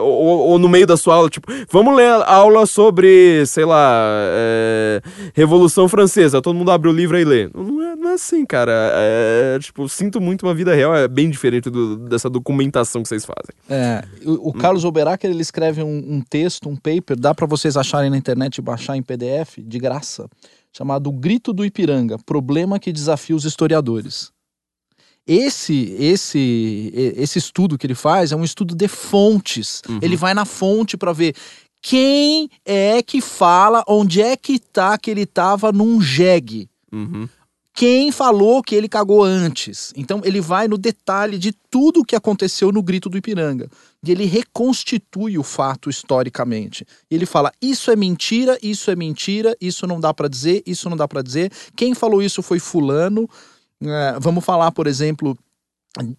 [0.01, 5.03] Ou, ou, no meio da sua aula, tipo, vamos ler aula sobre, sei lá, é,
[5.35, 6.41] Revolução Francesa.
[6.41, 7.51] Todo mundo abre o livro e lê.
[7.55, 8.73] Não é, não é assim, cara.
[8.95, 13.24] É, tipo, sinto muito uma vida real, é bem diferente do, dessa documentação que vocês
[13.24, 13.55] fazem.
[13.69, 17.77] É, o, o Carlos Oberacker, ele escreve um, um texto, um paper, dá para vocês
[17.77, 20.29] acharem na internet e baixar em PDF, de graça,
[20.73, 24.33] chamado Grito do Ipiranga, Problema que Desafia os Historiadores.
[25.27, 29.81] Esse, esse, esse estudo que ele faz é um estudo de fontes.
[29.89, 30.01] Uhum.
[30.03, 31.35] Ele vai na fonte para ver
[31.81, 36.69] quem é que fala onde é que tá que ele tava num jegue.
[36.93, 37.28] Uhum.
[37.74, 39.93] Quem falou que ele cagou antes?
[39.97, 43.69] Então ele vai no detalhe de tudo o que aconteceu no grito do Ipiranga.
[44.05, 46.86] E ele reconstitui o fato historicamente.
[47.11, 50.97] Ele fala: isso é mentira, isso é mentira, isso não dá para dizer, isso não
[50.97, 51.51] dá para dizer.
[51.74, 53.28] Quem falou isso foi fulano.
[53.85, 55.37] É, vamos falar, por exemplo,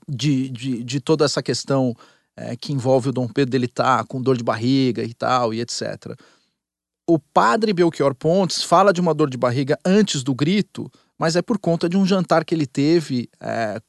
[0.07, 1.95] de, de, de toda essa questão
[2.35, 5.53] é, que envolve o Dom Pedro dele estar tá com dor de barriga e tal,
[5.53, 6.17] e etc.
[7.07, 11.41] O padre Belchior Pontes fala de uma dor de barriga antes do grito, mas é
[11.41, 13.79] por conta de um jantar que ele teve é,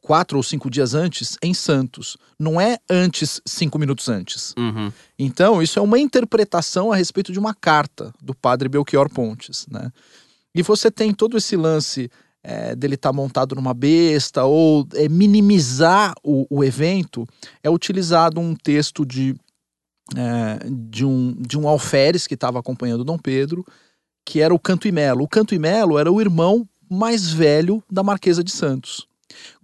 [0.00, 2.16] quatro ou cinco dias antes em Santos.
[2.38, 4.54] Não é antes, cinco minutos antes.
[4.56, 4.90] Uhum.
[5.18, 9.90] Então, isso é uma interpretação a respeito de uma carta do padre Belchior Pontes, né?
[10.54, 12.10] E você tem todo esse lance
[12.42, 17.26] é, dele estar tá montado numa besta ou é, minimizar o, o, evento,
[17.62, 19.34] é utilizado um texto de,
[20.16, 23.64] é, de, um, de um alferes que estava acompanhando Dom Pedro,
[24.24, 25.24] que era o Canto e Melo.
[25.24, 29.06] O Canto e Melo era o irmão mais velho da Marquesa de Santos.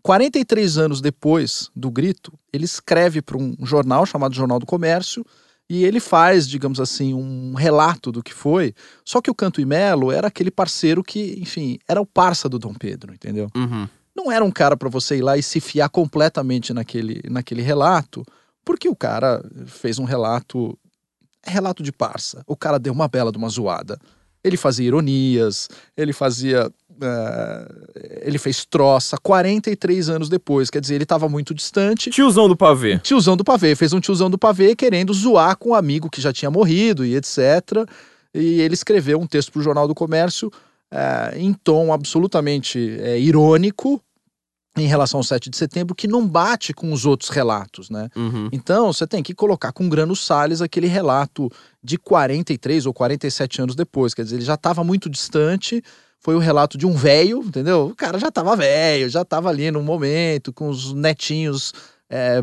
[0.02, 5.24] 43 anos depois do grito, ele escreve para um jornal chamado Jornal do Comércio
[5.70, 8.74] e ele faz, digamos assim, um relato do que foi.
[9.04, 12.58] Só que o Canto e Melo era aquele parceiro que, enfim, era o parça do
[12.58, 13.50] Dom Pedro, entendeu?
[13.54, 13.86] Uhum.
[14.16, 18.24] Não era um cara para você ir lá e se fiar completamente naquele, naquele relato,
[18.64, 20.76] porque o cara fez um relato.
[21.44, 22.42] É relato de parça.
[22.46, 23.98] O cara deu uma bela de uma zoada.
[24.42, 26.70] Ele fazia ironias, ele fazia
[28.22, 32.10] ele fez troça 43 anos depois, quer dizer, ele estava muito distante.
[32.10, 32.98] Tiozão do pavê.
[32.98, 36.32] Tiozão do pavê, fez um tiozão do pavê querendo zoar com um amigo que já
[36.32, 37.88] tinha morrido e etc.
[38.34, 40.50] E ele escreveu um texto para o Jornal do Comércio
[40.90, 44.02] é, em tom absolutamente é, irônico
[44.76, 48.08] em relação ao 7 de setembro, que não bate com os outros relatos, né?
[48.14, 48.48] Uhum.
[48.52, 51.50] Então, você tem que colocar com Grano Salles aquele relato
[51.82, 55.82] de 43 ou 47 anos depois, quer dizer, ele já estava muito distante,
[56.20, 57.86] foi o relato de um velho, entendeu?
[57.86, 61.72] O cara já estava velho, já estava ali no momento, com os netinhos
[62.10, 62.42] é,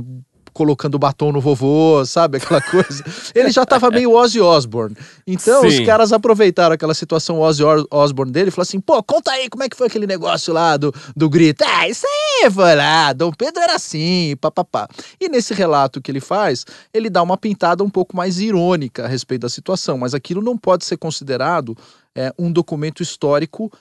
[0.55, 2.37] colocando batom no vovô, sabe?
[2.37, 3.03] Aquela coisa.
[3.35, 4.95] Ele já tava meio Ozzy Osbourne.
[5.27, 5.67] Então, Sim.
[5.67, 7.61] os caras aproveitaram aquela situação Ozzy
[7.91, 10.77] Osbourne dele e falaram assim: pô, conta aí como é que foi aquele negócio lá
[10.77, 11.61] do, do grito.
[11.67, 14.87] Ah, isso aí foi lá, Dom Pedro era assim, papapá.
[15.19, 19.07] E nesse relato que ele faz, ele dá uma pintada um pouco mais irônica a
[19.07, 21.75] respeito da situação, mas aquilo não pode ser considerado
[22.15, 23.71] é, um documento histórico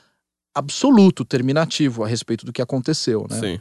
[0.54, 3.38] absoluto, terminativo a respeito do que aconteceu, né?
[3.38, 3.60] Sim.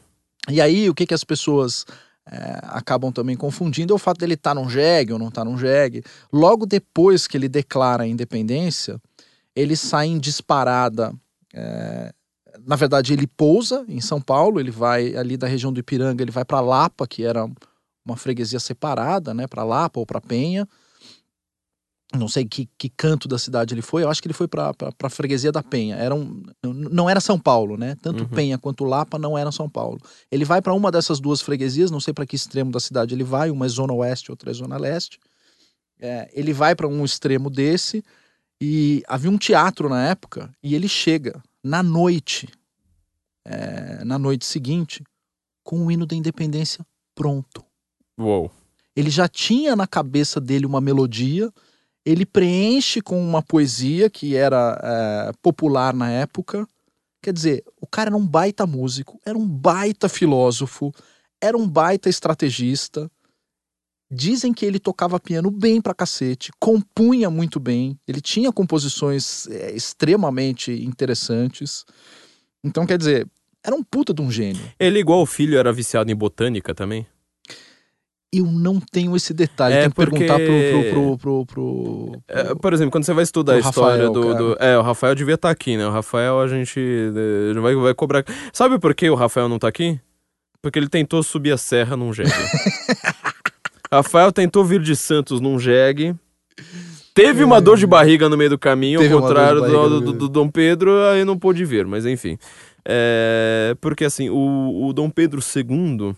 [0.50, 1.86] E aí, o que, que as pessoas
[2.30, 5.58] é, acabam também confundindo é o fato dele estar num jegue ou não estar num
[5.58, 6.04] jegue.
[6.32, 9.00] Logo depois que ele declara a independência,
[9.56, 11.14] ele sai em disparada.
[11.54, 12.14] é,
[12.66, 16.32] na verdade, ele pousa em São Paulo, ele vai ali da região do Ipiranga, ele
[16.32, 17.50] vai para Lapa, que era
[18.06, 20.68] uma freguesia separada, né, para Lapa ou para Penha.
[22.16, 24.72] Não sei que, que canto da cidade ele foi, eu acho que ele foi para
[25.02, 25.96] a freguesia da Penha.
[25.96, 27.96] Era um, não era São Paulo, né?
[28.02, 28.30] Tanto Uhum.
[28.30, 30.00] Penha quanto Lapa não eram São Paulo.
[30.32, 33.24] Ele vai para uma dessas duas freguesias, não sei para que extremo da cidade ele
[33.24, 35.20] vai, uma é zona oeste, outra é zona leste.
[36.00, 38.04] É, ele vai para um extremo desse
[38.62, 42.48] e havia um teatro na época e ele chega na noite,
[43.46, 45.04] é, na noite seguinte,
[45.64, 46.86] com o hino da independência
[47.16, 47.64] pronto.
[48.20, 48.52] Uou.
[48.96, 51.52] Ele já tinha na cabeça dele uma melodia,
[52.06, 56.68] ele preenche com uma poesia que era é, popular na época.
[57.22, 60.94] Quer dizer, o cara era um baita músico, era um baita filósofo,
[61.42, 63.10] era um baita estrategista.
[64.12, 69.72] Dizem que ele tocava piano bem pra cacete, compunha muito bem, ele tinha composições é,
[69.72, 71.86] extremamente interessantes.
[72.64, 73.28] Então, quer dizer,
[73.66, 74.62] era um puta de um gênio.
[74.78, 77.08] Ele, igual o filho, era viciado em botânica também?
[78.36, 82.22] Eu não tenho esse detalhe, É, tem que porque- perguntar pro, pro, pro, pro, pro-
[82.28, 85.14] É, por exemplo, quando você vai estudar a história Rafael, do, do- É, o Rafael
[85.14, 85.86] devia estar aqui, né?
[85.86, 88.26] O Rafael a gente eh, vai, vai cobrar.
[88.52, 90.00] Sabe por que o Rafael não tá aqui?
[90.62, 92.32] Porque ele tentou subir a serra num jegue.
[93.92, 96.16] Rafael tentou vir de Santos num jegue.
[97.14, 100.30] Teve uma dor de barriga no meio do caminho, Teve ao contrário do, do, do
[100.30, 102.38] Dom Pedro, aí não pôde vir, mas enfim.
[102.84, 106.16] É, porque assim, o, o Dom Pedro II,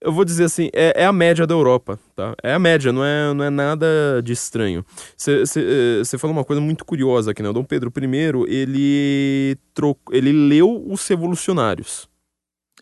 [0.00, 2.34] eu vou dizer assim, é, é a média da Europa, tá?
[2.42, 3.86] É a média, não é, não é nada
[4.24, 4.84] de estranho.
[5.16, 7.50] Você falou uma coisa muito curiosa aqui, né?
[7.50, 9.96] O Dom Pedro I, ele, tro...
[10.10, 12.09] ele leu os revolucionários.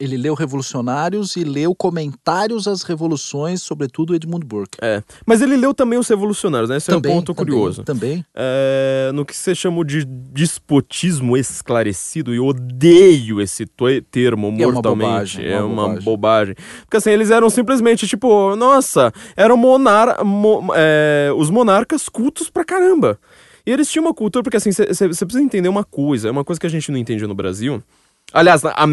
[0.01, 4.79] Ele leu Revolucionários e leu comentários às revoluções, sobretudo Edmund Burke.
[5.27, 6.77] Mas ele leu também os revolucionários, né?
[6.77, 7.83] Esse é um ponto também, curioso.
[7.85, 8.25] Também.
[8.35, 13.67] É, no que você chamou de despotismo esclarecido, e eu odeio esse
[14.11, 15.07] termo É uma mortalmente.
[15.09, 16.05] bobagem, é uma uma bobagem.
[16.05, 16.55] bobagem.
[16.83, 22.65] Porque assim, eles eram simplesmente tipo, nossa, eram monar mo- é, os monarcas cultos pra
[22.65, 23.19] caramba.
[23.67, 26.59] E eles tinham uma cultura, porque assim, você precisa entender uma coisa, é uma coisa
[26.59, 27.83] que a gente não entende no Brasil.
[28.33, 28.87] Aliás, a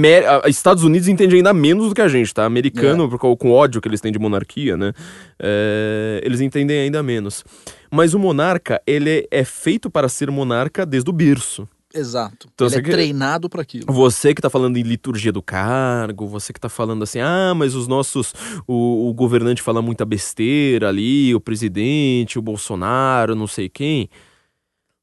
[0.47, 2.45] Estados Unidos entende ainda menos do que a gente, tá?
[2.45, 4.93] Americano, causa- com o ódio que eles têm de monarquia, né?
[5.37, 7.43] É, eles entendem ainda menos.
[7.91, 11.67] Mas o monarca, ele é feito para ser monarca desde o berço.
[11.93, 12.47] Exato.
[12.53, 13.85] Então, ele é que- treinado para aquilo.
[13.87, 17.73] Você que tá falando em liturgia do cargo, você que tá falando assim, ah, mas
[17.73, 18.33] os nossos.
[18.67, 24.09] O, o governante fala muita besteira ali, o presidente, o Bolsonaro, não sei quem.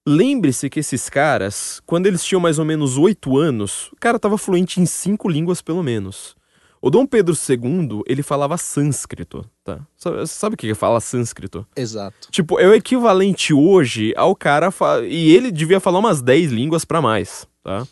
[0.07, 4.37] Lembre-se que esses caras, quando eles tinham mais ou menos oito anos, o cara tava
[4.37, 6.35] fluente em cinco línguas pelo menos.
[6.81, 9.79] O Dom Pedro II, ele falava sânscrito, tá?
[9.97, 11.65] Sabe, sabe o que que fala sânscrito?
[11.77, 12.27] Exato.
[12.33, 14.73] Tipo, é o equivalente hoje ao cara.
[14.73, 17.87] fa- E ele devia falar umas 10 línguas pra mais, tá?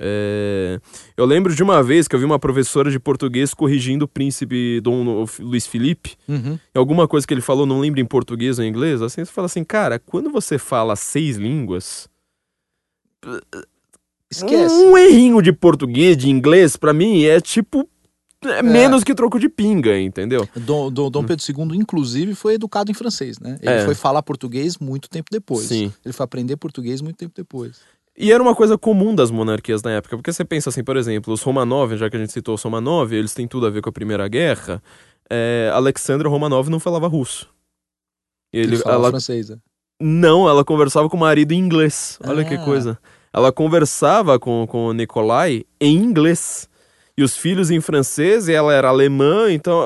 [0.00, 0.80] É,
[1.16, 4.80] Eu lembro de uma vez que eu vi uma professora de português corrigindo o príncipe
[4.80, 6.14] Dom Luiz Felipe.
[6.28, 6.58] Uhum.
[6.74, 9.02] E alguma coisa que ele falou, não lembro em português ou em inglês.
[9.02, 12.08] Assim, você fala assim, cara, quando você fala seis línguas.
[14.30, 14.74] Esquece.
[14.74, 17.88] Um errinho de português, de inglês, pra mim é tipo.
[18.44, 20.48] É menos que troco de pinga, entendeu?
[20.54, 23.58] Dom, Dom, Dom Pedro II, inclusive, foi educado em francês, né?
[23.60, 23.84] Ele É.
[23.84, 25.66] foi falar português muito tempo depois.
[25.66, 25.92] Sim.
[26.04, 27.78] Ele foi aprender português muito tempo depois.
[28.20, 31.32] E era uma coisa comum das monarquias na época, porque você pensa assim, por exemplo,
[31.32, 33.88] os Romanov, já que a gente citou os Romanov, eles têm tudo a ver com
[33.90, 34.82] a Primeira Guerra.
[35.30, 37.48] É, Alexandra Romanov não falava russo.
[38.52, 39.58] Ele, ele, falava ela, francês, né?
[40.02, 42.18] não, ela conversava com o marido em inglês.
[42.26, 42.64] Olha que Ah.
[42.64, 42.98] coisa.
[43.32, 46.68] ela conversava com, com o Nikolai em inglês.
[47.18, 49.76] E os filhos em francês, e ela era alemã, então,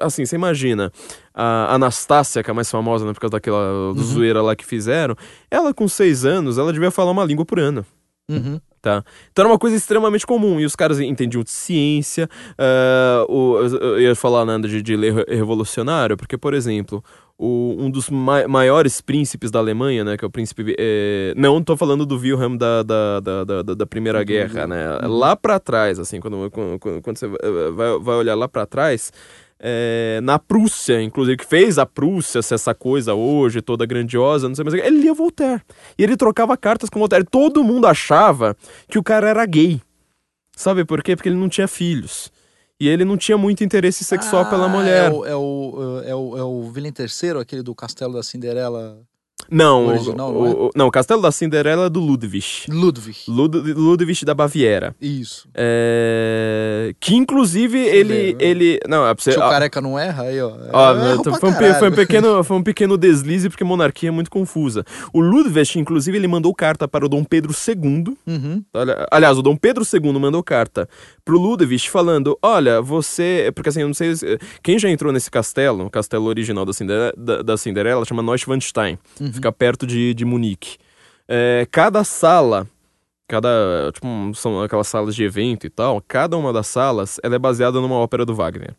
[0.00, 0.90] assim, você imagina,
[1.32, 3.94] a Anastácia, que é a mais famosa, né, por causa daquela uhum.
[3.94, 5.14] zoeira lá que fizeram,
[5.48, 7.86] ela com seis anos, ela devia falar uma língua por ano.
[8.28, 8.58] Uhum.
[8.82, 9.04] Tá?
[9.30, 10.58] Então era uma coisa extremamente comum.
[10.58, 12.28] E os caras entendiam de ciência.
[12.58, 17.02] Uh, o, eu ia falar nada de, de ler revolucionário, porque, por exemplo,
[17.38, 20.74] o, um dos ma maiores príncipes da Alemanha, né, que é o príncipe.
[20.78, 24.22] É, não estou falando do Wilhelm da, da, da, da, da Primeira.
[24.24, 24.98] Guerra, né?
[25.02, 25.18] Uhum.
[25.18, 29.12] Lá para trás, assim, quando, quando, quando você vai, vai olhar lá para trás,
[29.58, 34.54] é, na Prússia, inclusive, que fez a Prússia ser essa coisa hoje toda grandiosa, não
[34.54, 34.74] sei mais.
[34.74, 35.62] Ele lia Voltaire.
[35.98, 37.24] E ele trocava cartas com Voltaire.
[37.24, 38.56] Todo mundo achava
[38.88, 39.80] que o cara era gay.
[40.56, 41.16] Sabe por quê?
[41.16, 42.30] Porque ele não tinha filhos.
[42.80, 45.10] E ele não tinha muito interesse sexual ah, pela mulher.
[45.10, 49.00] É o, é, o, é, o, é o Willem III, aquele do Castelo da Cinderela.
[49.54, 50.50] Não, o, original, o, não, é?
[50.50, 52.64] o, não, Castelo da Cinderela é do Ludwig.
[52.68, 53.18] Ludwig.
[53.28, 54.96] Lud, Ludwig da Baviera.
[55.00, 55.48] Isso.
[55.54, 56.92] É...
[56.98, 58.32] Que inclusive Você ele.
[58.32, 58.38] Né?
[58.40, 60.52] ele não, é pra você, Se o careca não erra, aí, ó.
[60.72, 64.30] ó é, foi, um, foi, um, pequeno, foi um pequeno deslize, porque monarquia é muito
[64.30, 64.84] confusa.
[65.12, 68.16] O Ludwig, inclusive, ele mandou carta para o Dom Pedro II.
[68.26, 68.64] Uhum.
[69.10, 70.88] Aliás, o Dom Pedro II mandou carta
[71.24, 73.52] pro Ludwig falando: olha, você.
[73.54, 74.14] Porque assim, eu não sei.
[74.62, 78.98] Quem já entrou nesse castelo, o castelo original da Cinderela, da, da Cinderela chama Neuschwanstein.
[79.20, 79.43] Uhum.
[79.44, 80.78] Fica perto de, de Munique.
[81.28, 82.66] É, cada sala,
[83.28, 83.90] cada.
[83.92, 87.78] Tipo, são aquelas salas de evento e tal, cada uma das salas ela é baseada
[87.78, 88.74] numa ópera do Wagner.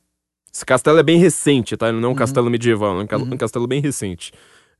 [0.52, 1.90] Esse castelo é bem recente, tá?
[1.90, 2.18] Ele não é um uhum.
[2.18, 3.38] castelo medieval, é um, uhum.
[3.38, 4.32] castelo bem recente.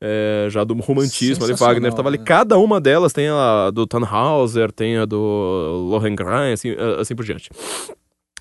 [0.02, 2.18] É, já do romantismo, ali, Wagner tava ali.
[2.18, 2.24] Né?
[2.26, 7.52] Cada uma delas tem a do Tannhauser, tem a do Lohengrin, assim, assim por diante.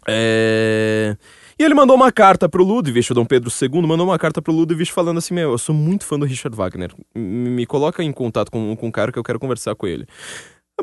[0.09, 1.15] É...
[1.59, 4.53] E ele mandou uma carta pro Ludwig, o Dom Pedro II mandou uma carta pro
[4.53, 6.93] Ludwig falando assim: Meu, eu sou muito fã do Richard Wagner.
[7.15, 10.07] Me coloca em contato com, com um cara que eu quero conversar com ele.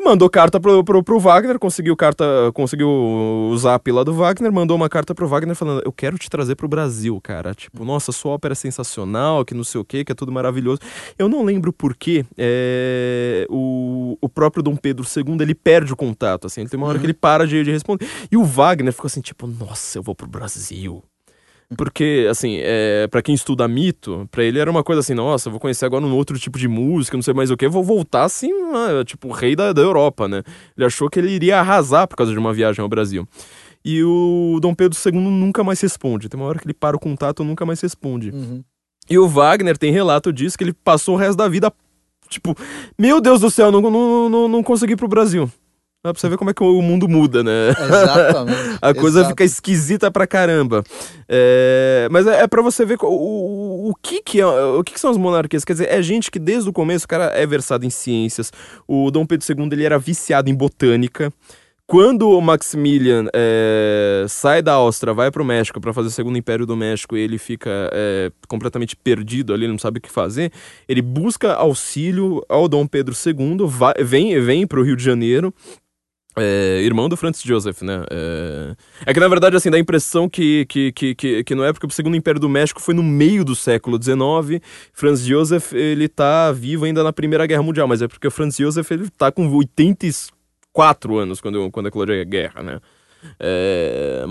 [0.04, 2.24] Mandou carta pro, pro, pro Wagner, conseguiu carta,
[2.54, 6.28] conseguiu o zap lá do Wagner, mandou uma carta pro Wagner falando: Eu quero te
[6.28, 7.54] trazer pro Brasil, cara.
[7.54, 10.80] Tipo, nossa, sua ópera é sensacional, que não sei o que, que é tudo maravilhoso.
[11.16, 15.96] Eu não lembro por que é, o, o próprio Dom Pedro II ele perde o
[15.96, 16.62] contato, assim.
[16.62, 17.00] Ele tem uma hora uhum.
[17.00, 18.08] que ele para de, de responder.
[18.30, 21.02] E o Wagner ficou assim, tipo, nossa, eu vou pro Brasil.
[21.76, 25.60] Porque, assim, é, para quem estuda mito, para ele era uma coisa assim, nossa, vou
[25.60, 28.50] conhecer agora um outro tipo de música, não sei mais o que, vou voltar assim,
[29.04, 30.42] tipo, rei da, da Europa, né?
[30.76, 33.26] Ele achou que ele iria arrasar por causa de uma viagem ao Brasil.
[33.84, 36.28] E o Dom Pedro II nunca mais responde.
[36.28, 38.30] Tem uma hora que ele para o contato, nunca mais responde.
[38.30, 38.62] Uhum.
[39.10, 41.72] E o Wagner tem relato disso, que ele passou o resto da vida,
[42.28, 42.56] tipo,
[42.98, 45.50] meu Deus do céu, não, não, não, não consegui ir pro Brasil.
[46.04, 47.68] Dá pra você ver como é que o mundo muda, né?
[47.68, 48.58] Exatamente.
[48.82, 49.30] a coisa Exato.
[49.30, 50.82] fica esquisita pra caramba.
[51.28, 54.94] É, mas é, é pra você ver o, o, o, que, que, é, o que,
[54.94, 55.64] que, são as monarquias.
[55.64, 58.52] Quer dizer, é gente que desde o começo o cara é versado em ciências.
[58.88, 61.32] O Dom Pedro II ele era viciado em botânica.
[61.86, 66.36] Quando o Maximilian é, sai da Áustria, vai para o México para fazer o Segundo
[66.36, 70.50] Império do México e ele fica é, completamente perdido ali, não sabe o que fazer,
[70.88, 75.52] ele busca auxílio ao Dom Pedro II, vai, vem, vem para o Rio de Janeiro
[76.36, 78.04] é, irmão do Francis Joseph, né?
[78.10, 78.74] É...
[79.06, 81.72] é, que na verdade, assim, dá a impressão que, que, que, que, que não é
[81.72, 84.62] porque o Segundo Império do México foi no meio do século XIX.
[84.92, 88.58] Francis Joseph, ele tá vivo ainda na Primeira Guerra Mundial, mas é porque o Francis
[88.58, 92.80] Joseph, ele tá com 84 anos quando, quando eclodiu a guerra, né?
[93.38, 94.24] É,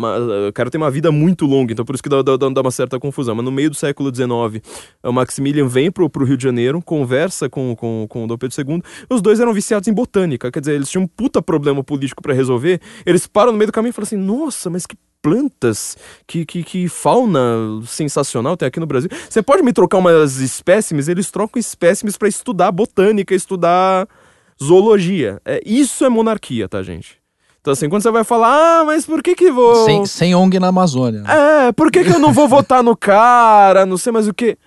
[0.47, 2.71] o cara tem uma vida muito longa, então por isso que dá, dá, dá, uma
[2.71, 3.35] certa confusão.
[3.35, 4.63] Mas no meio do século XIX,
[5.03, 8.61] o Maximilian vem pro, pro Rio de Janeiro, conversa com, com, com o Dom Pedro
[8.61, 8.81] II.
[9.09, 12.33] Os dois eram viciados em botânica, quer dizer, eles tinham um puta problema político para
[12.33, 12.81] resolver.
[13.05, 15.95] Eles param no meio do caminho e falam assim: nossa, mas que plantas,
[16.25, 17.39] que, que, que, fauna
[17.85, 19.09] sensacional tem aqui no Brasil.
[19.29, 21.07] Você pode me trocar umas espécimes?
[21.07, 24.07] Eles trocam espécimes para estudar botânica, estudar
[24.61, 25.39] zoologia.
[25.45, 27.20] É, isso é monarquia, tá, gente?
[27.61, 28.49] Então, assim, quando você vai falar,
[28.81, 29.85] ah, mas por que que vou.
[29.85, 31.23] Sem, sem ONG na Amazônia.
[31.27, 34.57] É, por que que eu não vou votar no cara, não sei mais o que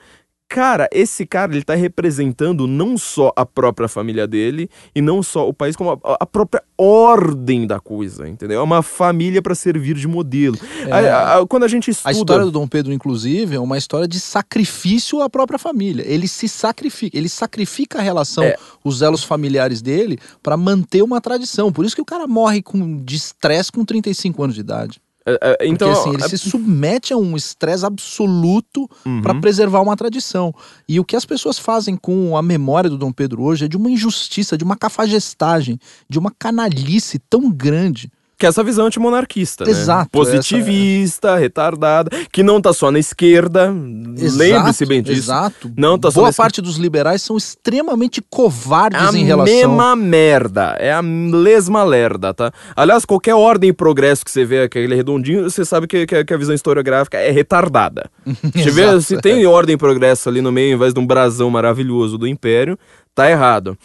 [0.55, 5.49] cara, esse cara ele tá representando não só a própria família dele e não só
[5.49, 8.61] o país, como a, a própria ordem da coisa, entendeu?
[8.61, 10.57] É uma família para servir de modelo.
[10.87, 12.09] É, a, a, quando a gente estuda...
[12.09, 16.05] A história do Dom Pedro, inclusive, é uma história de sacrifício à própria família.
[16.07, 18.57] Ele se sacrifica, ele sacrifica a relação, é.
[18.85, 21.73] os elos familiares dele para manter uma tradição.
[21.73, 25.01] Por isso que o cara morre com, de estresse com 35 anos de idade.
[25.27, 26.29] É, é, então, Porque assim, ele é...
[26.29, 29.23] se submete a um estresse absoluto uhum.
[29.23, 30.55] para preservar uma tradição.
[30.89, 33.77] E o que as pessoas fazem com a memória do Dom Pedro hoje é de
[33.77, 35.79] uma injustiça, de uma cafajestagem,
[36.09, 39.71] de uma canalice tão grande Que é essa visão antimonarquista, né?
[39.71, 43.73] Exato, Positivista, retardada, que não tá só na esquerda.
[43.73, 45.21] Lembre-se bem disso.
[45.21, 45.73] Exato.
[45.77, 49.55] Não tá só Boa na parte dos liberais são extremamente covardes É a em relação.
[49.55, 50.77] mesma merda.
[50.79, 52.53] É a lesma lerda, tá?
[52.75, 56.35] Aliás, qualquer ordem e progresso que você vê aquele redondinho, você sabe que, que- que
[56.35, 58.11] a visão historiográfica é retardada.
[58.55, 61.51] Você vê, se tem ordem e progresso ali no meio, em vez de um brasão
[61.51, 62.79] maravilhoso do Império,
[63.15, 63.77] tá errado.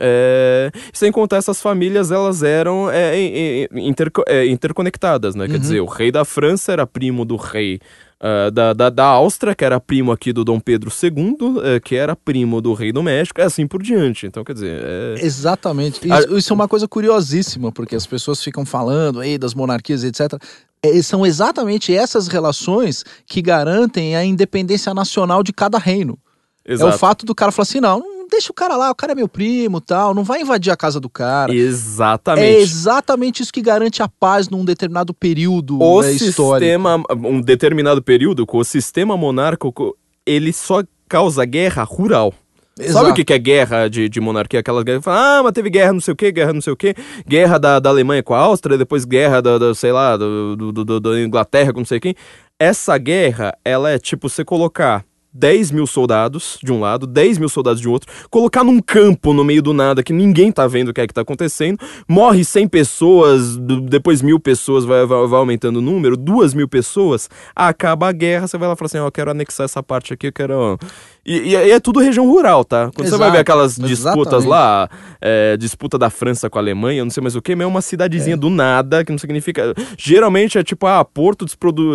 [0.00, 5.46] É, sem contar essas famílias, elas eram é, é, é, interco- é, interconectadas, né?
[5.46, 7.80] Quer dizer, o rei da França era primo do rei
[8.26, 11.94] ah, da, da, da Áustria, que era primo aqui do Dom Pedro II, eh, que
[11.94, 14.26] era primo do rei do México, e assim por diante.
[14.26, 15.16] Então, quer dizer, é...
[15.20, 16.00] Exatamente.
[16.08, 20.42] Isso, isso é uma coisa curiosíssima, porque as pessoas ficam falando aí das monarquias, etc.
[20.82, 26.18] É, são exatamente essas relações que garantem a independência nacional de cada reino.
[26.64, 26.96] É exato.
[26.96, 29.28] o fato do cara falar assim: não deixa o cara lá, o cara é meu
[29.28, 31.54] primo tal, não vai invadir a casa do cara.
[31.54, 32.44] Exatamente.
[32.46, 36.60] É exatamente isso que garante a paz num determinado período o né, histórico.
[36.64, 39.96] sistema, um determinado período, com o sistema monárquico,
[40.26, 42.32] ele só causa guerra rural.
[42.76, 43.10] Sabe Exato.
[43.10, 44.58] o que, que é guerra de, de monarquia?
[44.58, 46.92] Aquelas guerras ah, mas teve guerra não sei o que, guerra não sei o que,
[47.24, 50.84] guerra da, da Alemanha com a Áustria, depois guerra da, da, sei lá, do, do,
[50.84, 52.16] do- da Inglaterra com não sei quem.
[52.58, 55.04] Essa guerra, ela é tipo você colocar
[55.34, 59.42] 10 mil soldados de um lado, 10 mil soldados de outro, colocar num campo no
[59.42, 61.78] meio do nada que ninguém tá vendo o que é que tá acontecendo,
[62.08, 67.28] morre 100 pessoas, depois mil pessoas, vai, vai, vai aumentando o número, duas mil pessoas,
[67.54, 70.12] acaba a guerra, você vai lá e fala assim, ó, eu quero anexar essa parte
[70.12, 70.78] aqui, eu quero...
[71.26, 72.90] E, e- é tudo região rural, tá?
[72.94, 74.48] Quando você vai ver Exato, aquelas disputas exatamente.
[74.48, 74.88] lá,
[75.20, 77.80] é, disputa da França com a Alemanha, não sei mais o que, mas é uma
[77.80, 79.74] cidadezinha do nada, que não significa...
[79.96, 81.46] Geralmente é tipo, ah, porto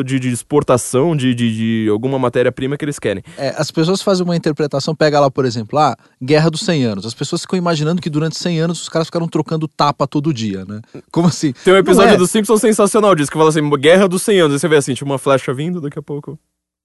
[0.04, 3.24] de, de, exportação de, de, de alguma matéria-prima que eles querem.
[3.38, 7.06] É, as pessoas fazem uma interpretação, pega lá, por exemplo, ah, Guerra dos 100 Anos.
[7.06, 10.66] As pessoas ficam imaginando que durante 100 anos os caras ficaram trocando tapa todo dia,
[10.66, 10.82] né?
[11.12, 11.54] Como assim?
[11.64, 12.18] Tem um episódio é.
[12.18, 14.54] do Simpsons sensacional disso, que fala assim, Guerra dos 100 anos.
[14.54, 16.40] Aí você vê assim, tipo, uma flecha vindo, daqui a pouco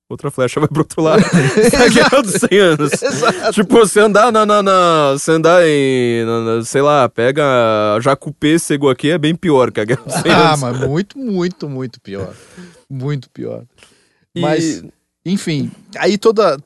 [0.08, 1.22] outra flecha vai pro outro lado.
[1.72, 3.02] é a Guerra dos 100 anos.
[3.02, 3.52] Exato.
[3.52, 6.24] Tipo, você andar na, na, na- Você andar em...
[6.24, 7.42] na- sei lá, pega
[8.00, 10.60] jaco pêssego aqui, é bem pior que a Guerra dos 100 Ah, anos.
[10.60, 12.32] mas muito, muito, muito pior.
[12.88, 13.64] Muito pior.
[14.34, 14.82] E- Mas,
[15.24, 16.58] enfim, aí toda,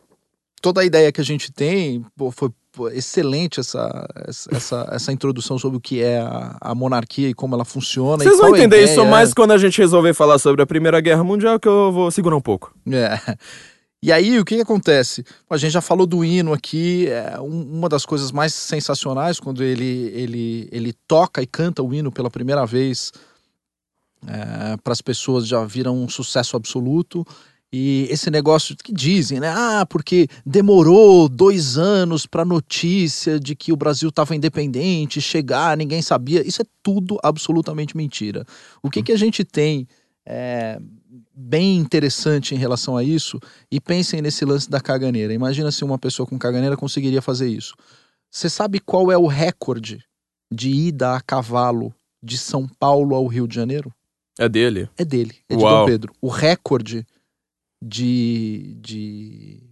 [0.61, 4.07] toda a ideia que a gente tem pô, foi pô, excelente essa,
[4.51, 8.23] essa, essa introdução sobre o que é a, a monarquia e como ela funciona.
[8.23, 11.01] e Vocês vão entender ideia, isso mais quando a gente resolver falar sobre a Primeira
[11.01, 12.75] Guerra Mundial, que eu vou segurar um pouco.
[12.91, 13.37] É.
[14.01, 15.25] E aí, o que, que acontece?
[15.51, 19.65] A gente já falou do hino aqui, é um- uma das coisas mais sensacionais quando
[19.65, 23.11] ele, ele, ele toca e canta o hino pela primeira vez
[24.83, 27.27] para as pessoas já viram um sucesso absoluto.
[27.73, 29.49] E esse negócio que dizem, né?
[29.49, 36.01] Ah, porque demorou dois anos para notícia de que o Brasil estava independente chegar, ninguém
[36.01, 36.47] sabia.
[36.47, 38.47] Isso é tudo absolutamente mentira.
[38.83, 39.87] O que, que a gente tem
[40.27, 40.81] é,
[41.35, 43.39] bem interessante em relação a isso?
[43.71, 45.35] E pensem nesse lance da caganeira.
[45.35, 47.75] Imagina se uma pessoa com caganeira conseguiria fazer isso.
[48.31, 50.03] Você sabe qual é o recorde
[50.51, 53.93] de ida a cavalo de São Paulo ao Rio de Janeiro?
[54.39, 54.89] É dele.
[54.97, 55.81] É dele, é de Uau.
[55.81, 56.15] Dom Pedro.
[56.23, 57.07] O recorde
[57.83, 59.63] de, de,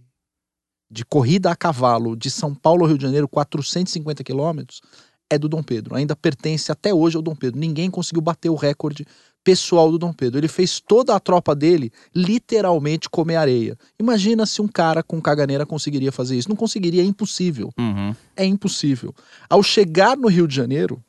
[0.89, 4.81] de corrida a cavalo de São Paulo ao Rio de Janeiro, 450 quilômetros,
[5.29, 5.95] é do Dom Pedro.
[5.95, 7.59] Ainda pertence até hoje ao Dom Pedro.
[7.59, 9.05] Ninguém conseguiu bater o recorde
[9.43, 10.39] pessoal do Dom Pedro.
[10.39, 13.77] Ele fez toda a tropa dele literalmente comer areia.
[13.99, 16.49] Imagina se um cara com caganeira conseguiria fazer isso.
[16.49, 18.15] Não conseguiria, é impossível Uhum.
[18.35, 19.13] é impossível.
[19.49, 21.01] Ao chegar no Rio de Janeiro,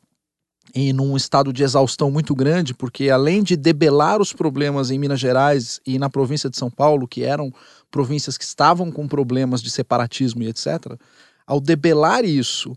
[0.81, 5.19] e num estado de exaustão muito grande, porque além de debelar os problemas em Minas
[5.19, 7.53] Gerais e na província de São Paulo, que eram
[7.91, 10.97] províncias que estavam com problemas de separatismo e etc.,
[11.45, 12.77] ao debelar isso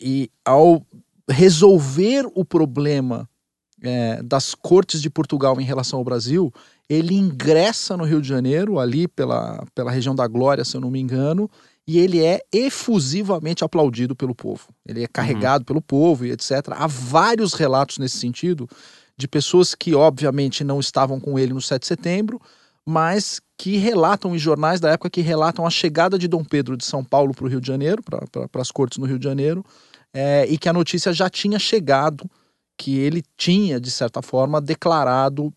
[0.00, 0.84] e ao
[1.28, 3.28] resolver o problema
[3.80, 6.52] é, das cortes de Portugal em relação ao Brasil,
[6.88, 10.90] ele ingressa no Rio de Janeiro, ali pela, pela região da Glória, se eu não
[10.90, 11.48] me engano,
[11.90, 14.68] e ele é efusivamente aplaudido pelo povo.
[14.86, 16.68] Ele é carregado pelo povo e etc.
[16.70, 18.68] Há vários relatos nesse sentido
[19.16, 22.40] de pessoas que, obviamente, não estavam com ele no 7 de setembro,
[22.86, 26.84] mas que relatam em jornais da época que relatam a chegada de Dom Pedro de
[26.84, 29.66] São Paulo para o Rio de Janeiro, para as cortes no Rio de Janeiro,
[30.14, 32.30] é, e que a notícia já tinha chegado,
[32.78, 35.52] que ele tinha, de certa forma, declarado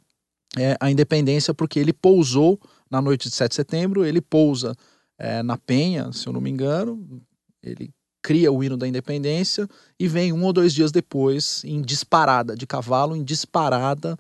[0.58, 4.76] é, a independência, porque ele pousou na noite de 7 de setembro, ele pousa
[5.24, 7.22] é, na Penha, se eu não me engano,
[7.62, 12.58] ele cria o hino da independência e vem um ou dois dias depois, em disparada
[12.58, 14.18] de cavalo, em disparada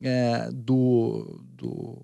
[0.00, 2.02] é, do, do,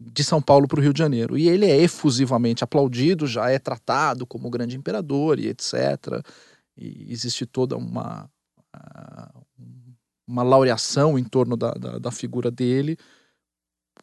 [0.00, 1.38] de São Paulo para o Rio de Janeiro.
[1.38, 5.74] E ele é efusivamente aplaudido, já é tratado como grande imperador e etc.
[6.76, 8.28] E existe toda uma.
[8.72, 9.32] ah,
[10.26, 12.96] uma laureação em torno da, da, da figura dele.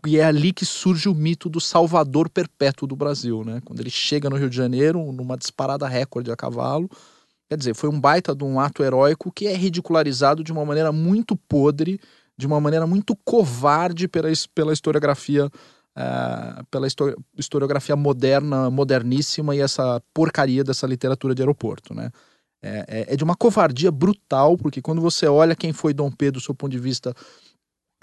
[0.06, 3.62] E é ali que surge o mito do salvador perpétuo do Brasil, né?
[3.66, 6.90] Quando ele chega no Rio de Janeiro, numa disparada recorde a cavalo.
[7.50, 10.92] Quer dizer, foi um baita de um ato heróico que é ridicularizado de uma maneira
[10.92, 12.00] muito podre,
[12.38, 15.50] de uma maneira muito covarde pela, pela historiografia
[15.98, 16.88] uh, pela
[17.38, 22.12] historiografia moderna, moderníssima e essa porcaria dessa literatura de aeroporto, né?
[22.62, 26.42] É, é, é, de uma covardia brutal, porque quando você olha quem foi Dom Pedro
[26.42, 27.16] do seu ponto de vista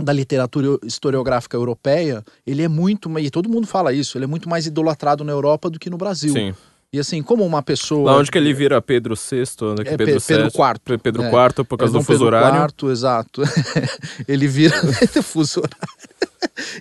[0.01, 4.49] da literatura historiográfica europeia, ele é muito, e todo mundo fala isso, ele é muito
[4.49, 6.33] mais idolatrado na Europa do que no Brasil.
[6.33, 6.55] Sim.
[6.93, 8.13] E assim, como uma pessoa.
[8.13, 9.85] Lá onde que ele vira Pedro VI, né?
[9.85, 10.99] é, Pedro, Pedro IV.
[11.03, 12.73] Pedro é, IV, por causa do fuso Pedro horário.
[12.81, 13.43] IV, exato.
[14.29, 14.75] ele vira.
[15.23, 15.77] fuso horário.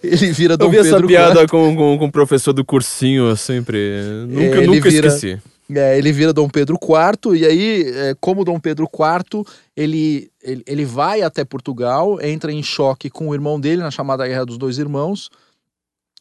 [0.04, 1.48] ele vira Dom Eu vi Pedro essa piada IV.
[1.50, 4.04] com, com, com o professor do cursinho, sempre.
[4.28, 5.42] Nunca, ele nunca vira- esqueci.
[5.74, 9.44] É, ele vira Dom Pedro IV, e aí, é, como Dom Pedro IV,
[9.76, 14.28] ele, ele, ele vai até Portugal, entra em choque com o irmão dele na chamada
[14.28, 15.30] Guerra dos Dois Irmãos,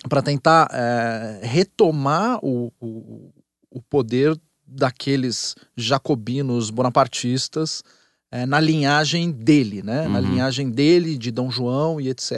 [0.09, 3.31] para tentar é, retomar o, o,
[3.71, 4.35] o poder
[4.67, 7.83] daqueles jacobinos bonapartistas
[8.31, 10.09] é, na linhagem dele, né?
[10.09, 10.25] Na Uhum.
[10.31, 12.33] linhagem dele, de Dom João e etc.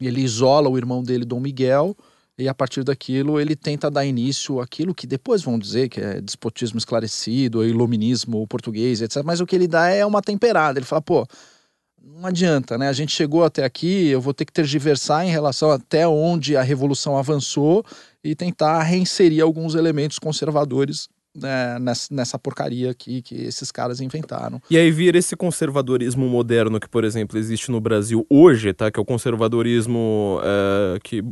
[0.00, 1.96] Ele isola o irmão dele, Dom Miguel,
[2.38, 6.20] e a partir daquilo ele tenta dar início àquilo que depois vão dizer que é
[6.20, 9.22] despotismo esclarecido, iluminismo português, etc.
[9.24, 10.78] Mas o que ele dá é uma temperada.
[10.78, 11.26] Ele fala, pô,
[12.02, 12.88] não adianta, né?
[12.88, 16.62] A gente chegou até aqui, eu vou ter que tergiversar em relação até onde a
[16.62, 17.84] revolução avançou
[18.22, 24.60] e tentar reinserir alguns elementos conservadores né, nessa, nessa porcaria aqui que esses caras inventaram.
[24.70, 28.90] E aí vira esse conservadorismo moderno que, por exemplo, existe no Brasil hoje, tá?
[28.90, 31.24] Que é o conservadorismo é, que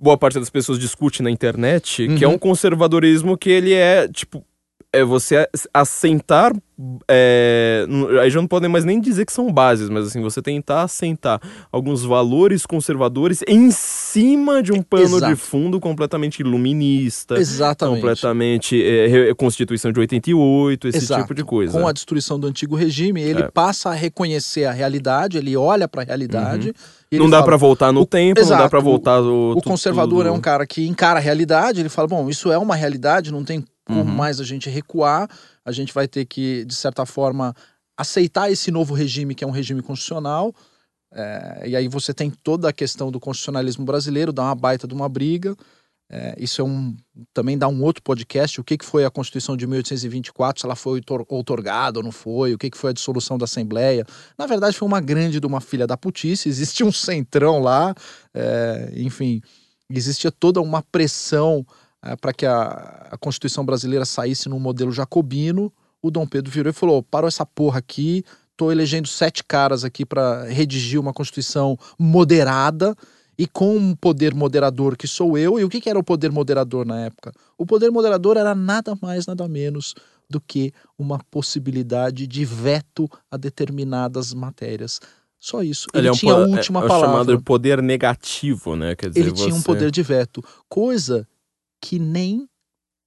[0.00, 2.34] boa parte das pessoas discute na internet, que é Uhum.
[2.34, 4.44] um conservadorismo que ele é, tipo,
[4.92, 6.52] é você assentar.
[7.10, 7.86] é,
[8.22, 11.38] aí já não podem mais nem dizer que são bases, mas assim, você tentar assentar
[11.70, 15.26] alguns valores conservadores em cima de um pano Exato.
[15.34, 17.38] de fundo completamente iluminista.
[17.38, 17.96] Exatamente.
[18.00, 21.20] Completamente é, re- Constituição de 88, esse Exato.
[21.22, 21.78] tipo de coisa.
[21.78, 23.50] Com a destruição do antigo regime, ele É.
[23.50, 26.72] passa a reconhecer a realidade, ele olha para a realidade.
[27.12, 29.62] ele Não dá pra voltar no o- tempo, não dá exato, pra voltar o, O
[29.62, 33.30] conservador é um cara que encara a realidade, ele fala: bom, isso é uma realidade,
[33.32, 33.62] não tem
[33.98, 34.04] Uhum.
[34.04, 35.28] mais a gente recuar,
[35.64, 37.54] a gente vai ter que, de certa forma,
[37.96, 40.54] aceitar esse novo regime, que é um regime constitucional.
[41.12, 44.94] É, e aí você tem toda a questão do constitucionalismo brasileiro, dá uma baita de
[44.94, 45.56] uma briga.
[46.12, 46.96] É, isso é um
[47.32, 48.60] também dá um outro podcast.
[48.60, 52.10] O que, que foi a Constituição de 1824, se ela foi outor- outorgada ou não
[52.10, 54.04] foi, o que, que foi a dissolução da Assembleia.
[54.36, 56.48] Na verdade, foi uma grande de uma filha da putice.
[56.48, 57.94] Existia um centrão lá,
[58.34, 59.40] é, enfim,
[59.88, 61.64] existia toda uma pressão
[62.20, 65.72] para que a, a Constituição brasileira saísse num modelo jacobino.
[66.02, 68.24] O Dom Pedro virou e falou: parou essa porra aqui,
[68.56, 72.96] tô elegendo sete caras aqui para redigir uma Constituição moderada
[73.38, 75.58] e com um poder moderador que sou eu.
[75.58, 77.32] E o que, que era o poder moderador na época?
[77.56, 79.94] O poder moderador era nada mais, nada menos
[80.28, 85.00] do que uma possibilidade de veto a determinadas matérias.
[85.38, 85.88] Só isso.
[85.94, 87.08] Ele, é um tinha a última é, é palavra.
[87.08, 88.94] chamado poder negativo, né?
[88.94, 91.26] Quer dizer, Ele tinha um você- poder de veto, coisa
[91.80, 92.49] que nem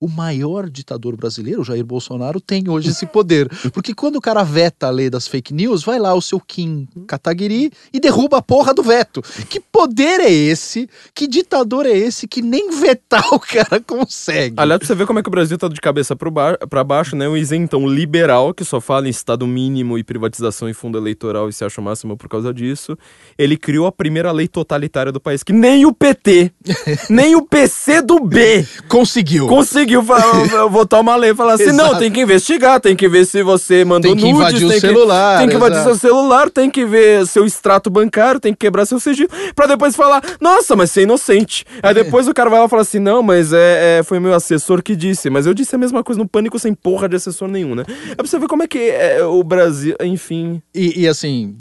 [0.04, 3.48] o maior ditador brasileiro, Jair Bolsonaro, tem hoje esse poder.
[3.72, 6.86] Porque quando o cara veta a lei das fake news, vai lá o seu Kim
[7.08, 9.22] Kataguiri e derruba a porra do veto.
[9.50, 10.90] Que poder é esse?
[11.16, 14.56] Que ditador é esse que nem vetar o cara consegue?
[14.58, 16.84] Aliás, pra você ver como é que o Brasil tá de cabeça pro ba pra
[16.84, 17.30] baixo, né?
[17.30, 21.54] Um isentão liberal que só fala em Estado mínimo e privatização e fundo eleitoral e
[21.54, 22.98] se acha o máximo por causa disso.
[23.38, 26.52] Ele criou a primeira lei totalitária do país, que nem o PT,
[27.10, 29.48] nem o PC do B Conseguiu.
[29.48, 33.26] conseguiu fa- votar uma lei e falar assim: não, tem que investigar, tem que ver
[33.26, 35.96] se você mandou Tem que nudes, invadir o tem que- celular, tem que invadir exato.
[35.98, 39.96] seu celular, tem que ver seu extrato bancário, tem que quebrar seu sigilo, pra depois
[39.96, 41.66] falar, nossa, mas você é inocente.
[41.82, 44.34] Aí depois o cara vai lá e fala assim, não, mas é, é, foi meu
[44.34, 47.48] assessor que disse, mas eu disse a mesma coisa no pânico sem porra de assessor
[47.48, 47.84] nenhum, né?
[48.12, 50.62] É pra você ver como é que é, o Brasil, enfim.
[50.74, 51.56] E, e, assim,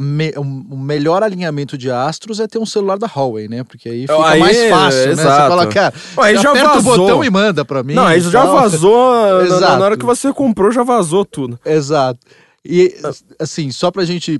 [0.00, 3.64] me- o melhor alinhamento de astros é ter um celular da Huawei, né?
[3.64, 5.14] Porque aí fica Aí, mais fácil, né?
[5.14, 5.48] Você exato.
[5.48, 6.92] fala, cara, você já aperta vazou.
[6.94, 7.94] o botão e manda pra mim.
[7.94, 8.54] Não, aí já tal.
[8.54, 11.58] vazou, na- na hora que você comprou já vazou tudo.
[11.64, 12.20] Exato.
[12.64, 12.94] E,
[13.38, 14.38] assim, só pra gente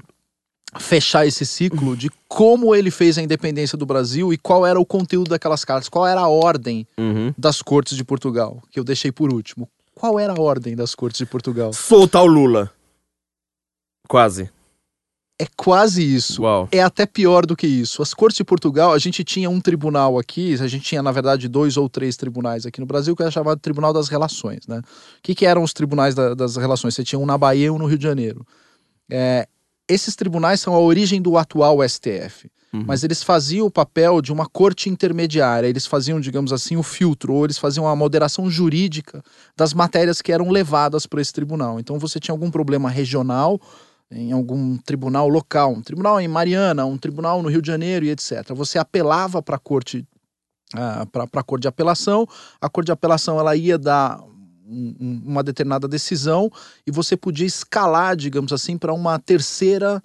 [0.78, 4.86] fechar esse ciclo de como ele fez a independência do Brasil e qual era o
[4.86, 7.34] conteúdo daquelas cartas, qual era a ordem Uhum.
[7.36, 9.68] das cortes de Portugal, que eu deixei por último.
[9.94, 11.72] Qual era a ordem das cortes de Portugal?
[11.72, 12.70] Soltar o Lula.
[14.08, 14.50] Quase.
[15.42, 16.42] É quase isso.
[16.42, 16.68] Uau.
[16.70, 18.02] É até pior do que isso.
[18.02, 21.48] As cortes de Portugal, a gente tinha um tribunal aqui, a gente tinha, na verdade,
[21.48, 24.66] dois ou três tribunais aqui no Brasil, que era chamado Tribunal das Relações.
[24.68, 24.80] Né?
[24.80, 24.82] O
[25.22, 26.94] que, que eram os tribunais da- das relações?
[26.94, 28.46] Você tinha um na Bahia e um no Rio de Janeiro.
[29.10, 29.48] É,
[29.88, 32.50] esses tribunais são a origem do atual STF.
[32.72, 32.84] Uhum.
[32.86, 37.32] Mas eles faziam o papel de uma corte intermediária, eles faziam, digamos assim, o filtro,
[37.32, 39.24] ou eles faziam a moderação jurídica
[39.56, 41.80] das matérias que eram levadas para esse tribunal.
[41.80, 43.58] Então você tinha algum problema regional
[44.10, 48.10] em algum tribunal local, um tribunal em Mariana, um tribunal no Rio de Janeiro e
[48.10, 48.52] etc.
[48.54, 50.04] Você apelava para a corte
[50.74, 52.26] uh, para a corte de apelação,
[52.60, 54.20] a corte de apelação ela ia dar
[54.66, 56.50] um, um, uma determinada decisão
[56.86, 60.02] e você podia escalar, digamos assim, para uma terceira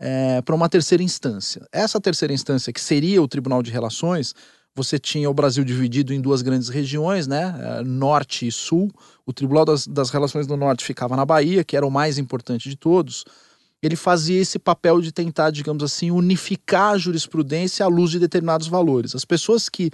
[0.00, 1.66] é, para uma terceira instância.
[1.72, 4.34] Essa terceira instância, que seria o Tribunal de Relações,
[4.74, 7.54] você tinha o Brasil dividido em duas grandes regiões, né?
[7.58, 8.90] É, norte e Sul.
[9.26, 12.68] O Tribunal das, das Relações do Norte ficava na Bahia, que era o mais importante
[12.68, 13.24] de todos.
[13.82, 18.66] Ele fazia esse papel de tentar, digamos assim, unificar a jurisprudência à luz de determinados
[18.66, 19.14] valores.
[19.14, 19.90] As pessoas que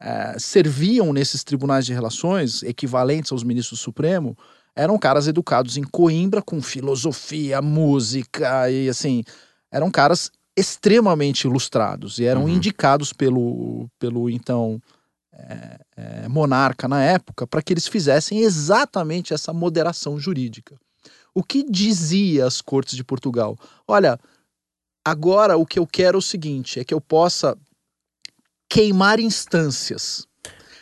[0.00, 4.36] é, serviam nesses tribunais de relações, equivalentes aos ministros do Supremo,
[4.74, 9.22] eram caras educados em Coimbra, com filosofia, música e assim.
[9.70, 12.48] Eram caras extremamente ilustrados e eram uhum.
[12.48, 14.80] indicados pelo, pelo então
[15.32, 20.76] é, é, monarca na época para que eles fizessem exatamente essa moderação jurídica.
[21.34, 23.56] O que dizia as cortes de Portugal?
[23.86, 24.18] Olha,
[25.04, 27.56] agora o que eu quero é o seguinte: é que eu possa
[28.68, 30.26] queimar instâncias.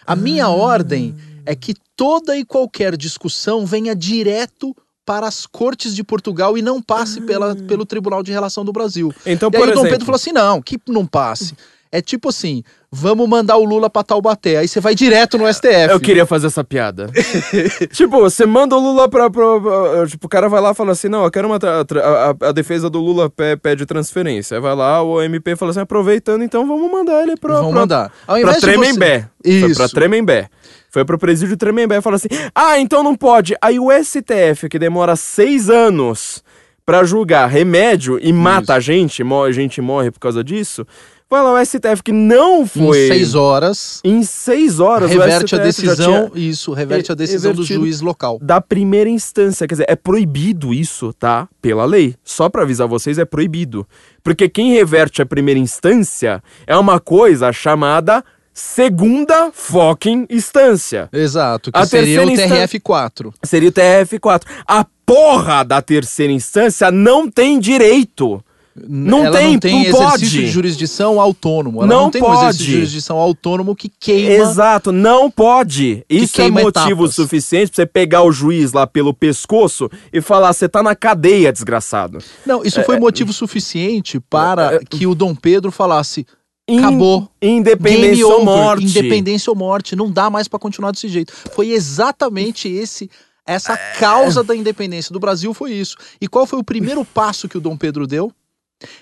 [0.06, 0.50] A minha ah.
[0.50, 1.14] ordem
[1.44, 4.74] é que toda e qualquer discussão venha direto
[5.04, 7.56] para as cortes de Portugal e não passe pela, ah.
[7.56, 9.12] pelo Tribunal de Relação do Brasil.
[9.26, 11.54] Então, e aí o Dom Pedro falou assim: não, que não passe.
[11.92, 14.58] É tipo assim, vamos mandar o Lula pra Taubaté.
[14.58, 15.90] Aí você vai direto no STF.
[15.90, 17.08] Eu queria fazer essa piada.
[17.92, 20.92] tipo, você manda o Lula pra, pra, pra, Tipo, o cara vai lá e fala
[20.92, 21.56] assim: não, eu quero uma.
[21.56, 23.28] A, a, a, defesa do Lula
[23.60, 24.56] pede transferência.
[24.56, 27.54] Aí vai lá, o MP fala assim: aproveitando, então vamos mandar ele pra.
[27.54, 28.12] Vamos pra, mandar.
[28.24, 29.28] Ao pra Tremembé.
[29.42, 29.50] Você...
[29.50, 29.66] Isso.
[29.66, 30.48] Foi pra Tremembé.
[30.90, 33.56] Foi pro presídio Tremembé e falou assim: ah, então não pode.
[33.60, 36.40] Aí o STF, que demora seis anos
[36.86, 38.72] para julgar remédio e mata Isso.
[38.72, 40.86] a gente, a gente morre por causa disso.
[41.30, 43.04] Vai lá o STF que não foi.
[43.04, 44.00] Em seis horas.
[44.02, 45.08] Em seis horas.
[45.08, 46.32] Reverte a decisão.
[46.34, 48.36] Isso, reverte a decisão do juiz local.
[48.42, 49.64] Da primeira instância.
[49.68, 51.48] Quer dizer, é proibido isso, tá?
[51.62, 52.16] Pela lei.
[52.24, 53.86] Só para avisar vocês, é proibido.
[54.24, 61.08] Porque quem reverte a primeira instância é uma coisa chamada segunda fucking instância.
[61.12, 63.32] Exato, que a seria o TRF4.
[63.44, 64.42] Seria o TRF4.
[64.66, 68.42] A porra da terceira instância não tem direito
[68.74, 70.28] não ela tem, não tem não pode.
[70.28, 71.80] de jurisdição autônomo.
[71.80, 72.32] Ela não, não tem pode.
[72.32, 74.30] um exercício de jurisdição autônomo que queima.
[74.30, 76.04] Exato, não pode.
[76.08, 77.14] Isso é motivo etapas.
[77.14, 81.52] suficiente pra você pegar o juiz lá pelo pescoço e falar: você tá na cadeia,
[81.52, 82.18] desgraçado.
[82.46, 86.26] Não, isso é, foi motivo suficiente para é, que o Dom Pedro falasse.
[86.68, 87.28] Acabou.
[87.42, 88.84] Independência ou morte.
[88.84, 89.96] Independência ou morte.
[89.96, 91.32] Não dá mais para continuar desse jeito.
[91.32, 93.10] Foi exatamente esse
[93.44, 95.96] essa causa da independência do Brasil foi isso.
[96.20, 98.32] E qual foi o primeiro passo que o Dom Pedro deu?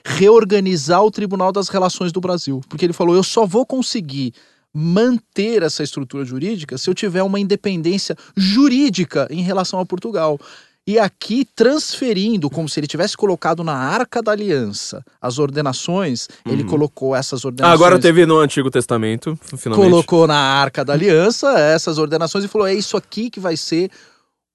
[0.04, 2.60] Reorganizar o Tribunal das Relações do Brasil.
[2.68, 4.32] Porque ele falou: eu só vou conseguir
[4.72, 10.38] manter essa estrutura jurídica se eu tiver uma independência jurídica em relação a Portugal.
[10.86, 16.52] E aqui transferindo, como se ele tivesse colocado na Arca da Aliança as ordenações, uhum.
[16.54, 17.78] ele colocou essas ordenações.
[17.78, 19.90] Agora teve no Antigo Testamento, finalmente.
[19.90, 23.90] Colocou na Arca da Aliança essas ordenações e falou: é isso aqui que vai ser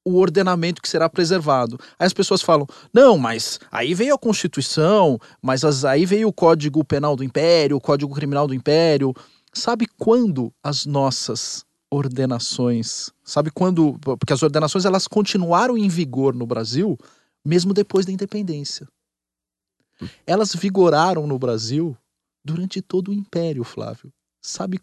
[0.05, 1.79] o ordenamento que será preservado.
[1.97, 6.33] Aí as pessoas falam: não, mas aí veio a Constituição, mas as, aí veio o
[6.33, 9.13] Código Penal do Império, o Código Criminal do Império.
[9.53, 16.47] Sabe quando as nossas ordenações, sabe quando, porque as ordenações elas continuaram em vigor no
[16.47, 16.97] Brasil
[17.43, 18.87] mesmo depois da independência.
[20.25, 21.97] Elas vigoraram no Brasil
[22.43, 24.11] durante todo o Império, Flávio.
[24.41, 24.79] Sabe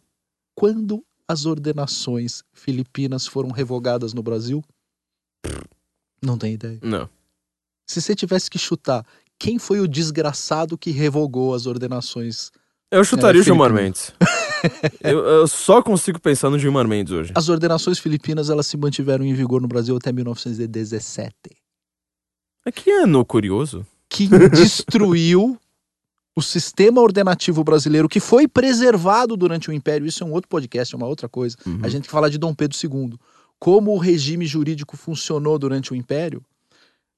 [0.55, 4.63] quando as ordenações filipinas foram revogadas no Brasil?
[6.23, 6.79] Não tem ideia.
[6.83, 7.09] Não.
[7.87, 9.05] Se você tivesse que chutar,
[9.39, 12.51] quem foi o desgraçado que revogou as ordenações?
[12.91, 14.13] Eu chutaria é, o Gilmar Mendes.
[15.03, 17.33] eu, eu, só consigo pensar no Gilmar Mendes hoje.
[17.35, 21.33] As ordenações filipinas elas se mantiveram em vigor no Brasil até 1917.
[22.67, 23.87] É que ano curioso.
[24.09, 25.59] Que destruiu
[26.37, 30.07] o sistema ordenativo brasileiro que foi preservado durante o Império.
[30.07, 31.57] Isso é um outro podcast, é uma outra coisa.
[31.67, 31.81] Uhum.
[31.83, 33.19] A gente fala de Dom Pedro II
[33.61, 36.43] como o regime jurídico funcionou durante o Império,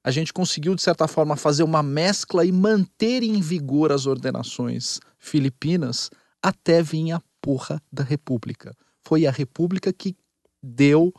[0.04, 4.98] a gente conseguiu, de certa forma, fazer uma mescla e manter em vigor as ordenações
[5.16, 6.10] filipinas
[6.42, 8.76] até vir a porra da República.
[9.06, 10.16] Foi a República que
[10.60, 11.14] deu,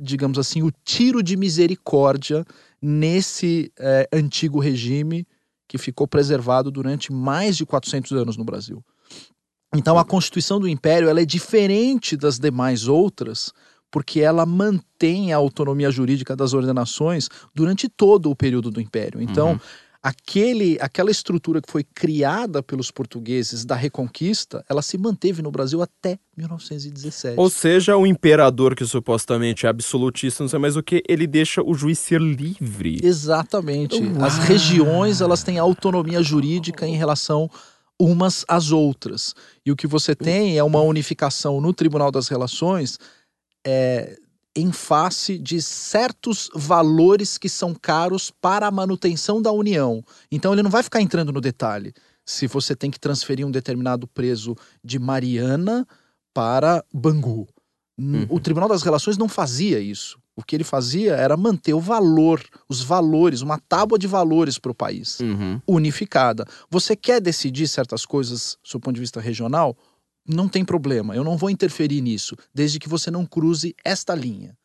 [0.00, 2.46] digamos assim, o tiro de misericórdia
[2.80, 5.26] nesse é, antigo regime
[5.68, 8.82] que ficou preservado durante mais de 400 anos no Brasil.
[9.74, 13.52] Então, a Constituição do Império ela é diferente das demais outras,
[13.90, 19.20] porque ela mantém a autonomia jurídica das ordenações durante todo o período do Império.
[19.20, 19.60] Então, uhum.
[20.02, 25.80] aquele, aquela estrutura que foi criada pelos portugueses da Reconquista, ela se manteve no Brasil
[25.80, 27.38] até 1917.
[27.38, 31.62] Ou seja, o imperador que supostamente é absolutista, não sei mais o que, ele deixa
[31.62, 33.00] o juiz ser livre.
[33.02, 34.00] Exatamente.
[34.20, 37.50] As regiões elas têm autonomia jurídica em relação
[38.00, 39.34] umas às outras.
[39.66, 42.98] E o que você tem é uma unificação no Tribunal das Relações
[43.70, 44.16] é,
[44.56, 50.02] em face de certos valores que são caros para a manutenção da União.
[50.32, 51.92] Então ele não vai ficar entrando no detalhe.
[52.24, 55.86] Se você tem que transferir um determinado preso de Mariana
[56.32, 57.46] para Bangu.
[57.98, 58.26] Uhum.
[58.30, 60.18] O Tribunal das Relações não fazia isso.
[60.34, 64.70] O que ele fazia era manter o valor, os valores, uma tábua de valores para
[64.70, 65.60] o país, uhum.
[65.66, 66.46] unificada.
[66.70, 69.76] Você quer decidir certas coisas, do ponto de vista regional?
[70.28, 74.56] Não tem problema, eu não vou interferir nisso, desde que você não cruze esta linha.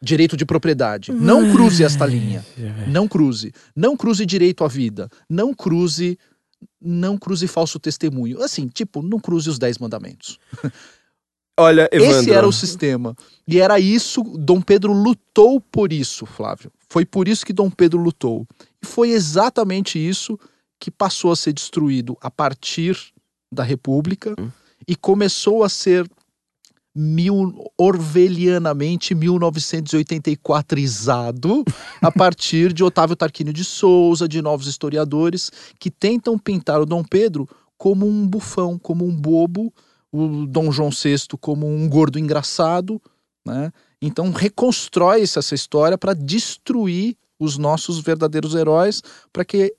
[0.00, 1.12] Direito de propriedade.
[1.12, 2.44] Não cruze esta linha.
[2.86, 3.52] Não cruze.
[3.74, 5.08] Não cruze direito à vida.
[5.28, 6.18] Não cruze.
[6.80, 8.42] Não cruze falso testemunho.
[8.42, 10.38] Assim, tipo, não cruze os dez mandamentos.
[11.58, 12.20] Olha, Evandro.
[12.20, 13.16] Esse era o sistema.
[13.48, 16.70] E era isso, Dom Pedro lutou por isso, Flávio.
[16.90, 18.46] Foi por isso que Dom Pedro lutou.
[18.82, 20.38] E foi exatamente isso
[20.78, 22.98] que passou a ser destruído a partir
[23.50, 24.34] da República.
[24.38, 24.50] Hum
[24.86, 26.08] e começou a ser
[26.94, 31.62] mil, orvelianamente 1984izado
[32.00, 37.04] a partir de Otávio Tarquínio de Souza, de novos historiadores que tentam pintar o Dom
[37.04, 37.46] Pedro
[37.76, 39.70] como um bufão, como um bobo,
[40.10, 42.98] o Dom João VI como um gordo engraçado,
[43.44, 43.70] né?
[44.00, 49.74] Então reconstrói-se essa história para destruir os nossos verdadeiros heróis, para que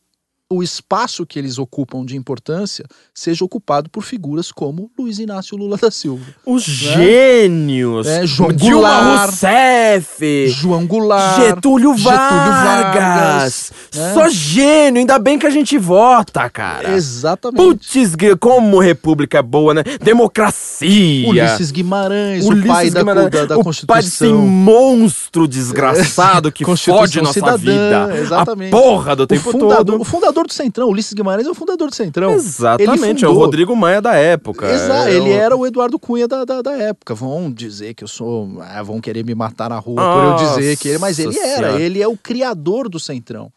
[0.49, 5.76] o espaço que eles ocupam de importância seja ocupado por figuras como Luiz Inácio Lula
[5.76, 6.26] da Silva.
[6.45, 6.74] Os né?
[6.74, 8.07] gênios!
[8.07, 10.48] É, João Dilma Rousseff!
[10.48, 12.30] João Goulart, Getúlio Vargas!
[12.30, 14.14] Getúlio Vargas né?
[14.14, 14.99] Só gênio!
[15.02, 16.91] Ainda bem que a gente vota, cara!
[16.91, 17.57] Exatamente.
[17.57, 19.84] Putz, como república é boa, né?
[20.02, 21.28] Democracia!
[21.28, 23.88] Ulisses Guimarães, Ulisses o pai Guimarães, da, da, da o Constituição.
[23.88, 28.18] pai desse monstro desgraçado que fode nossa cidadã, vida.
[28.18, 28.74] Exatamente.
[28.74, 30.02] A porra do tempo o fundador, todo.
[30.02, 30.89] O fundador fundador do Centrão.
[30.89, 32.34] Ulisses Guimarães é o fundador do Centrão.
[32.34, 34.69] Exatamente, é o Rodrigo Maia da época.
[34.72, 35.34] Exato, é ele o...
[35.34, 37.15] era o Eduardo Cunha da, da, da, época.
[37.15, 38.61] Vão dizer que eu sou.
[38.61, 40.97] Ah, vão querer me matar na rua Nossa por eu dizer que ele.
[40.99, 41.81] Mas ele era, senhora.
[41.81, 43.51] ele é o criador do Centrão.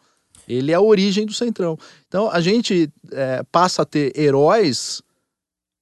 [0.47, 1.77] Ele é a origem do Centrão.
[2.07, 5.01] Então a gente é, passa a ter heróis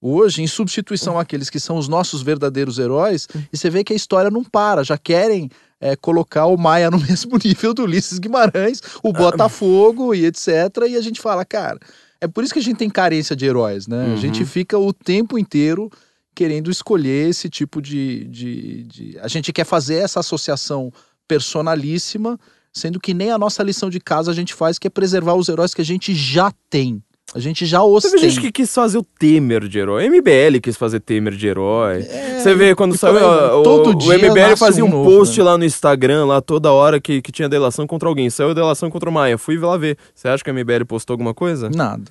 [0.02, 3.96] hoje em substituição àqueles que são os nossos verdadeiros heróis, e você vê que a
[3.96, 5.50] história não para, já querem
[5.80, 10.48] é, colocar o Maia no mesmo nível do Ulisses Guimarães, o Botafogo e etc.
[10.90, 11.80] E a gente fala, cara,
[12.22, 14.08] é por isso que a gente tem carência de heróis, né?
[14.08, 14.14] Uhum.
[14.14, 15.90] A gente fica o tempo inteiro
[16.36, 19.20] querendo escolher esse tipo de, de, de.
[19.20, 20.92] A gente quer fazer essa associação
[21.28, 22.40] personalíssima,
[22.74, 25.50] sendo que nem a nossa lição de casa a gente faz, que é preservar os
[25.50, 27.04] heróis que a gente já tem.
[27.34, 30.10] A gente já os Teve gente que quis fazer o Temer de herói.
[30.10, 32.02] MBL quis fazer Temer de herói.
[32.02, 33.60] É, Você vê quando saiu.
[33.60, 35.44] O, todo o, dia o MBL fazia um, um novo, post né?
[35.44, 38.30] lá no Instagram, lá toda hora que, que tinha delação contra alguém.
[38.30, 39.38] Saiu delação contra o Maia.
[39.38, 39.98] Fui lá ver.
[40.14, 41.70] Você acha que o MBL postou alguma coisa?
[41.70, 42.04] Nada.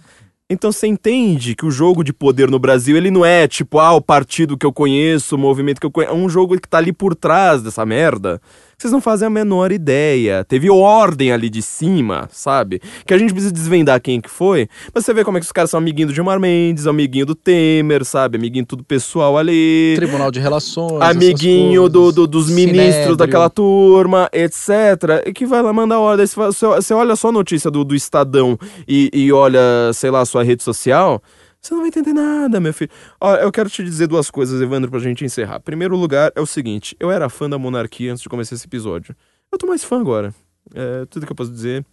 [0.50, 3.92] Então você entende que o jogo de poder no Brasil, ele não é tipo, ah,
[3.92, 6.12] o partido que eu conheço, o movimento que eu conheço.
[6.12, 8.40] É um jogo que tá ali por trás dessa merda
[8.80, 10.44] vocês não fazem a menor ideia.
[10.44, 12.80] Teve ordem ali de cima, sabe?
[13.04, 14.68] Que a gente precisa desvendar quem que foi.
[14.94, 17.34] Mas você vê como é que os caras são amiguinho do Gilmar Mendes, amiguinho do
[17.34, 18.38] Temer, sabe?
[18.38, 19.94] Amiguinho tudo pessoal ali.
[19.96, 21.02] Tribunal de Relações.
[21.02, 25.26] Amiguinho do, do, dos ministros daquela turma, etc.
[25.26, 26.24] E que vai lá mandar ordem.
[26.24, 28.56] Você, você olha só a notícia do, do Estadão
[28.86, 31.20] e, e olha, sei lá, a sua rede social.
[31.60, 32.90] Você não vai entender nada, meu filho.
[33.20, 35.60] Ó, eu quero te dizer duas coisas, Evandro, pra gente encerrar.
[35.60, 39.14] Primeiro lugar é o seguinte: eu era fã da monarquia antes de começar esse episódio.
[39.50, 40.34] Eu tô mais fã agora.
[40.74, 41.84] É tudo que eu posso dizer.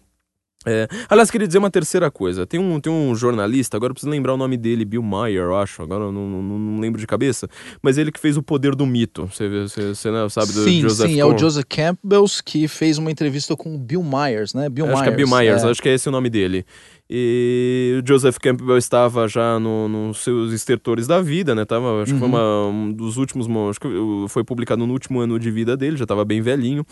[0.67, 2.45] É, aliás, queria dizer uma terceira coisa.
[2.45, 5.55] Tem um, tem um jornalista, agora eu preciso lembrar o nome dele, Bill Maher, eu
[5.55, 5.81] acho.
[5.81, 7.47] Agora eu não, não, não lembro de cabeça.
[7.83, 9.27] Mas ele que fez o poder do mito.
[9.27, 12.97] Você, você, você não sabe do sim, Joseph Sim, é o Joseph Campbell que fez
[12.97, 14.67] uma entrevista com o Bill Myers, né?
[14.67, 15.07] Bill acho Myers.
[15.07, 15.69] que é Bill Myers, é.
[15.69, 16.65] acho que é esse o nome dele.
[17.07, 21.63] E o Joseph Campbell estava já nos no seus estertores da vida, né?
[21.63, 22.19] Tava, acho uhum.
[22.19, 23.47] que foi uma, um dos últimos.
[23.69, 23.87] Acho que
[24.27, 26.83] foi publicado no último ano de vida dele, já estava bem velhinho.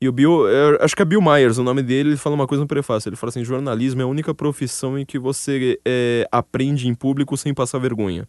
[0.00, 0.42] E o Bill,
[0.80, 3.08] acho que é Bill Myers, o nome dele, ele fala uma coisa no prefácio.
[3.08, 7.34] Ele fala assim: jornalismo é a única profissão em que você é, aprende em público
[7.36, 8.28] sem passar vergonha.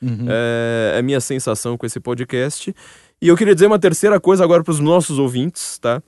[0.00, 0.26] Uhum.
[0.28, 2.72] É, é minha sensação com esse podcast.
[3.20, 6.00] E eu queria dizer uma terceira coisa agora para os nossos ouvintes, tá?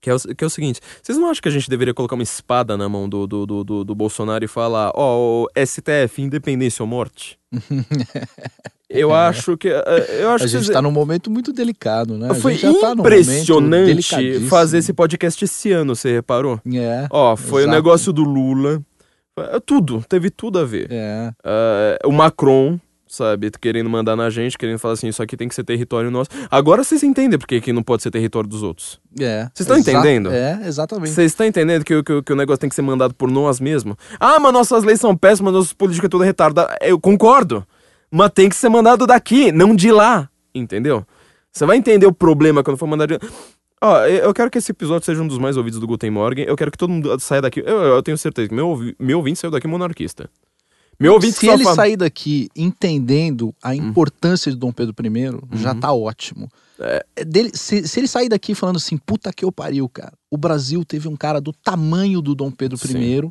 [0.00, 2.14] Que é, o, que é o seguinte, vocês não acham que a gente deveria colocar
[2.14, 6.22] uma espada na mão do, do, do, do, do Bolsonaro e falar, ó, oh, STF,
[6.22, 7.38] independência ou morte?
[8.88, 9.68] Eu acho que.
[9.68, 12.34] eh, Eu acho A que gente tá num momento muito delicado, né?
[12.34, 14.48] Foi tá impressionante delicadíssimo.
[14.48, 16.60] fazer esse podcast esse ano, você reparou?
[16.74, 17.76] É, Ó, foi o Exato.
[17.76, 18.82] negócio do Lula.
[19.38, 20.88] eh, Tudo, teve tudo a ver.
[20.90, 21.30] é.
[21.44, 22.80] Eh, o Macron,
[23.10, 26.30] sabe, querendo mandar na gente, querendo falar assim, isso aqui tem que ser território nosso.
[26.50, 29.00] Agora vocês entendem por que que não pode ser território dos outros.
[29.18, 29.48] É.
[29.52, 30.30] Vocês estão entendendo?
[30.30, 31.10] É, exatamente.
[31.10, 33.58] Vocês estão entendendo que, o- que, que o negócio tem que ser mandado por nós
[33.60, 33.96] mesmos?
[34.18, 36.76] Ah, mas nossas leis são péssimas, nossa política é toda retardada.
[36.80, 37.66] Eu concordo.
[38.10, 40.28] Mas tem que ser mandado daqui, não de lá.
[40.54, 41.04] Entendeu?
[41.52, 43.26] Você vai entender o problema quando for mandado de...
[43.82, 46.44] Ó, eu eu quero que esse episódio seja um dos mais ouvidos do Guten Morgen.
[46.46, 47.60] Eu quero que todo mundo saia daqui.
[47.64, 50.28] Eu, eu tenho certeza que meu, meu ouvinte saiu daqui monarquista.
[51.00, 55.72] Meu ouvinte Se ele fala- sair daqui entendendo a importância de Dom Pedro I, já
[55.72, 55.80] Uhum.
[55.80, 56.48] tá ótimo.
[56.78, 60.12] É, dele- se, se ele sair daqui falando assim, puta que eu pariu, cara.
[60.30, 63.30] O Brasil teve um cara do tamanho do Dom Pedro I,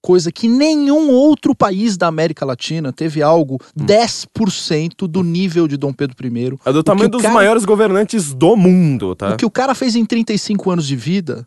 [0.00, 3.84] coisa que nenhum outro país da América Latina teve algo Hum.
[3.84, 6.56] 10% do nível de Dom Pedro I.
[6.64, 9.34] É do tamanho dos cara- maiores governantes do mundo, tá?
[9.34, 11.46] O que o cara fez em 35 anos de vida,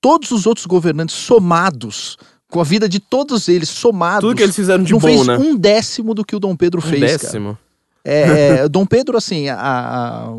[0.00, 2.16] todos os outros governantes somados,
[2.50, 5.26] com a vida de todos eles somados, Tudo que eles fizeram de não bom, fez
[5.26, 5.36] né?
[5.36, 7.12] um décimo do que o Dom Pedro Um fez, cara.
[7.18, 7.58] décimo.
[8.04, 8.20] É,
[8.62, 10.32] é, Dom Pedro, assim, a- a-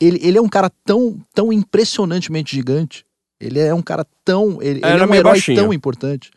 [0.00, 3.04] ele, ele é um cara tão, tão impressionantemente gigante.
[3.40, 4.60] Ele é um cara tão.
[4.62, 5.56] Ele, ele Era é um herói baixinho.
[5.62, 6.30] tão importante.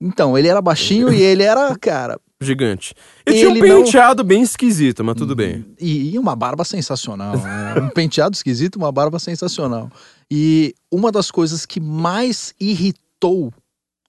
[0.00, 2.18] Então, ele era baixinho e ele era, cara.
[2.40, 2.94] Gigante.
[3.26, 5.64] E tinha um Ele não- penteado bem esquisito, mas tudo bem.
[5.80, 7.34] E, e uma barba sensacional.
[7.38, 7.74] né?
[7.82, 9.90] Um penteado esquisito, uma barba sensacional.
[10.30, 13.52] E uma das coisas que mais irritou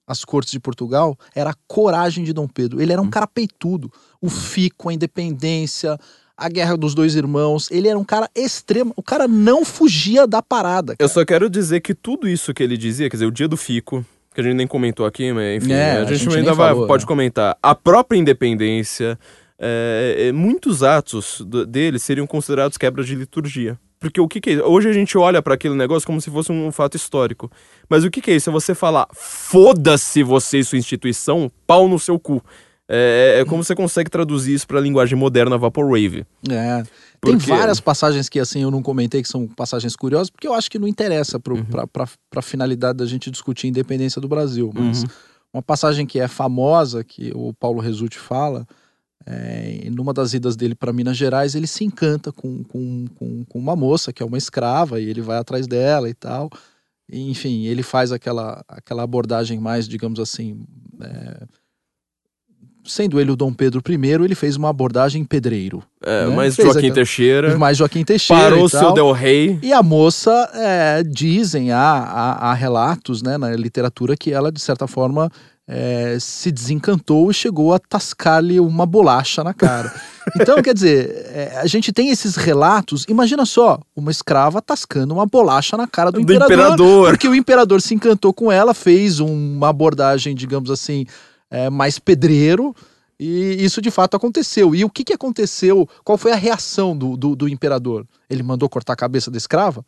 [0.08, 2.80] as cortes de Portugal era a coragem de Dom Pedro.
[2.80, 3.92] Ele era um cara peitudo.
[4.20, 5.98] O fico, a independência,
[6.36, 7.70] a guerra dos dois irmãos.
[7.70, 8.92] Ele era um cara extremo.
[8.96, 10.92] O cara não fugia da parada.
[10.94, 11.08] Eu cara.
[11.08, 14.04] só quero dizer que tudo isso que ele dizia, quer dizer, o dia do Fico,
[14.34, 16.70] que a gente nem comentou aqui, mas enfim, É, a, a gente gente ainda vai,
[16.70, 17.08] falou, pode né?
[17.08, 17.58] comentar.
[17.62, 19.18] A própria independência,
[19.58, 23.78] é, é, muitos atos do- dele seriam considerados quebras de liturgia.
[24.00, 24.62] Porque o que, que é isso?
[24.64, 27.50] Hoje a gente olha para aquele negócio como se fosse um fato histórico.
[27.88, 28.48] Mas o que, que é isso?
[28.48, 32.42] É você falar, foda-se você e sua instituição, pau no seu cu.
[32.90, 36.24] É, é como você consegue traduzir isso pra linguagem moderna Vaporwave.
[36.48, 36.82] É.
[37.20, 40.54] Tem Porque- várias passagens que assim eu não comentei que são passagens curiosas, porque eu
[40.54, 41.66] acho que não interessa pro, Uhum.
[42.30, 44.70] pra finalidade da gente discutir a independência do Brasil.
[44.74, 45.08] Mas Uhum.
[45.54, 48.66] uma passagem que é famosa, que o Paulo Resulti fala,
[49.30, 53.58] é, numa das idas dele para Minas Gerais, ele se encanta com, com, com, com
[53.58, 56.48] uma moça que é uma escrava e ele vai atrás dela e tal.
[57.10, 60.64] E, enfim, ele faz aquela, aquela abordagem mais, digamos assim.
[61.02, 61.42] é,
[62.84, 63.94] sendo ele o Dom Pedro I,
[64.24, 65.82] ele fez uma abordagem pedreiro.
[66.02, 66.34] É, Né?
[66.34, 68.42] mas Fez Joaquim aquela- Teixeira Mais Joaquim Teixeira.
[68.44, 68.92] parou o seu.
[68.94, 69.58] Del Rey.
[69.62, 74.60] E a moça, é, dizem, há, há, há relatos né, na literatura que ela, de
[74.60, 75.30] certa forma,
[75.68, 79.92] é, se desencantou e chegou a tascar-lhe uma bolacha na cara.
[80.38, 83.06] Então, quer dizer, é, a gente tem esses relatos.
[83.08, 87.08] Imagina só, uma escrava tascando uma bolacha na cara do, Do imperador.
[87.08, 91.06] Porque o imperador se encantou com ela, fez uma abordagem, digamos assim,
[91.50, 92.76] é, mais pedreiro.
[93.18, 94.74] E isso de fato aconteceu.
[94.74, 95.88] E o que, que aconteceu?
[96.04, 98.06] Qual foi a reação do, do, do imperador?
[98.28, 99.82] Ele mandou cortar a cabeça da escrava?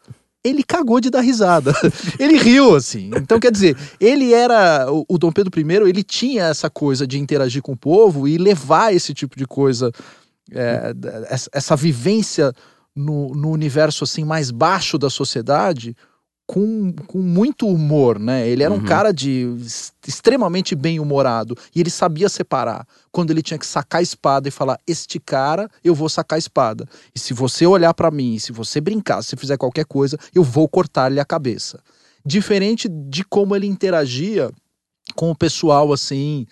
[0.45, 1.73] Ele cagou de dar risada.
[2.19, 3.11] ele riu, assim.
[3.17, 4.87] Então, quer dizer, ele era.
[4.91, 8.95] O, Dom Pedro I, ele tinha essa coisa de interagir com o povo e levar
[8.95, 9.93] esse tipo de coisa,
[10.51, 10.95] é,
[11.29, 12.53] essa, essa vivência
[12.97, 15.97] no, no universo assim mais baixo da sociedade
[16.53, 18.49] com, com muito humor, né?
[18.49, 18.85] Ele era um Uhum.
[18.85, 19.47] cara de
[20.05, 24.51] extremamente bem humorado e ele sabia separar quando ele tinha que sacar a espada e
[24.51, 26.89] falar: "Este cara, eu vou sacar a espada.
[27.15, 30.67] E se você olhar pra mim, se você brincar, se fizer qualquer coisa, eu vou
[30.69, 31.81] cortar-lhe a cabeça."
[32.27, 34.51] Diferente de como ele interagia
[35.15, 36.47] com o pessoal assim,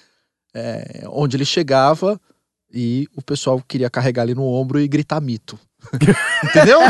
[0.54, 2.20] é, onde ele chegava
[2.72, 5.58] e o pessoal queria carregar ele no ombro e gritar mito.
[6.44, 6.80] Entendeu?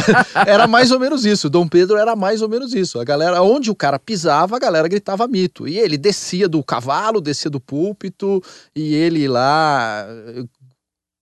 [0.46, 1.50] Era mais ou menos isso.
[1.50, 2.98] Dom Pedro era mais ou menos isso.
[2.98, 5.68] A galera, onde o cara pisava, a galera gritava mito.
[5.68, 8.42] E ele descia do cavalo, descia do púlpito,
[8.74, 10.44] e ele lá eh,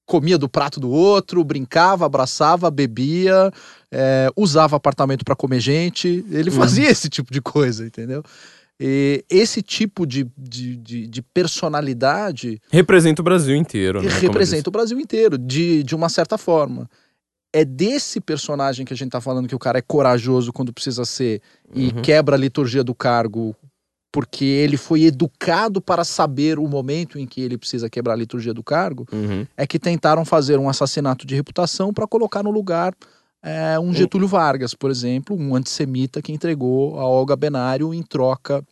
[0.06, 3.52] comia do prato do outro, brincava, abraçava, bebia,
[3.90, 6.24] eh, usava apartamento para comer gente.
[6.30, 8.22] Ele fazia esse tipo de coisa, entendeu?
[8.78, 14.02] E esse tipo de, de, de, de personalidade Representa o Brasil inteiro.
[14.02, 14.10] Né?
[14.20, 16.88] representa o Brasil inteiro, de, de uma certa forma.
[17.58, 21.06] É desse personagem que a gente tá falando que o cara é corajoso quando precisa
[21.06, 21.40] ser
[21.74, 22.02] e Uhum.
[22.02, 23.56] quebra a liturgia do cargo,
[24.12, 28.52] porque ele foi educado para saber o momento em que ele precisa quebrar a liturgia
[28.52, 29.06] do cargo.
[29.10, 29.46] Uhum.
[29.56, 32.94] é que tentaram fazer um assassinato de reputação para colocar no lugar
[33.42, 38.62] é, um Getúlio Vargas, por exemplo, um antissemita que entregou a Olga Benário em troca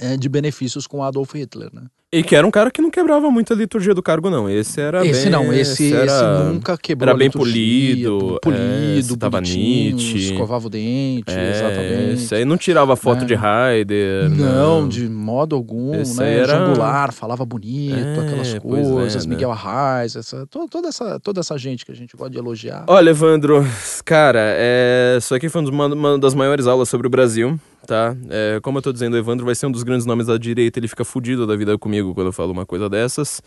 [0.00, 1.68] é, de benefícios com Adolf Hitler.
[1.72, 1.82] Né?
[2.12, 4.50] E que era um cara que não quebrava muito a liturgia do cargo, não.
[4.50, 5.30] Esse era esse bem...
[5.30, 6.06] não, esse, era...
[6.06, 10.18] esse nunca quebrou era bem liturgia, polido, polido, é, tava bonitinho, nite.
[10.32, 12.12] escovava o dente, É, exatamente.
[12.14, 13.26] Esse aí não tirava foto É.
[13.26, 14.28] de Raider.
[14.28, 16.38] Não, de modo algum, Esse né?
[16.38, 19.34] era- Jangular, falava bonito, É, aquelas é, coisas, né?
[19.36, 22.86] Miguel Arraes, essa, to- toda, essa, toda essa gente que a gente gosta de elogiar.
[22.88, 23.64] Olha, Evandro,
[24.04, 25.14] cara, é...
[25.18, 27.56] isso aqui foi uma, uma das maiores aulas sobre o Brasil,
[27.86, 28.16] tá?
[28.28, 30.78] É, como eu tô dizendo, o Evandro vai ser um dos grandes nomes da direita,
[30.78, 33.42] ele fica fudido da vida comigo quando eu falo uma coisa dessas.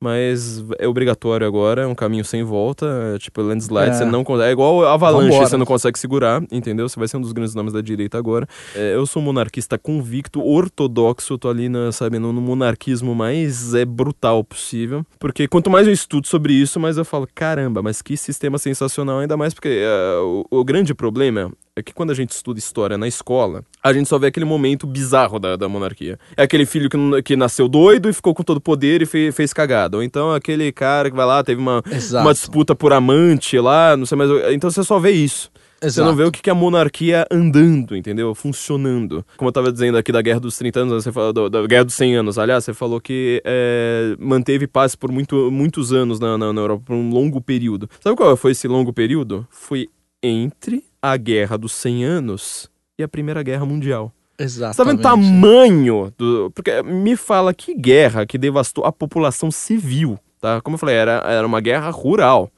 [0.00, 2.86] Mas é obrigatório agora, é um caminho sem volta.
[3.16, 3.92] É, tipo, landslide, É.
[3.94, 4.48] você não consegue.
[4.50, 5.48] É igual avalanche, Vambora.
[5.48, 6.88] você não consegue segurar, entendeu?
[6.88, 8.46] Você vai ser um dos grandes nomes da direita agora.
[8.76, 13.74] É, eu sou um monarquista convicto, ortodoxo, tô ali, na, sabe, no, no monarquismo mais
[13.74, 15.04] é, brutal possível.
[15.18, 19.18] Porque quanto mais eu estudo sobre isso, mais eu falo, caramba, mas que sistema sensacional,
[19.18, 22.98] ainda mais porque é, o, o grande problema é que quando a gente estuda história
[22.98, 26.18] na escola, a gente só vê aquele momento bizarro da, da monarquia.
[26.36, 29.32] É aquele filho que, que nasceu doido e ficou com todo o poder e fe-
[29.32, 29.96] fez cagada.
[29.96, 32.24] Ou então aquele cara que vai lá, teve uma, Exato.
[32.26, 34.30] uma disputa por amante lá, não sei mais.
[34.52, 35.50] Então você só vê isso.
[35.80, 38.34] Você não vê o que que é a monarquia andando, entendeu?
[38.34, 39.24] Funcionando.
[39.36, 41.84] Como eu tava dizendo aqui da Guerra dos 30 anos, você falou do- da Guerra
[41.84, 46.36] dos 100 anos, aliás, você falou que é, manteve paz por muito, muitos anos na,
[46.36, 47.88] na, na Europa, por um longo período.
[48.00, 49.46] Sabe qual foi esse longo período?
[49.50, 49.88] Foi
[50.20, 54.12] entre a Guerra dos 100 anos e a Primeira Guerra Mundial.
[54.38, 54.76] Exatamente.
[54.76, 56.50] Você tá vendo o tamanho do.
[56.54, 60.60] Porque me fala que guerra que devastou a população civil, tá?
[60.60, 62.50] Como eu falei, era, era uma guerra rural.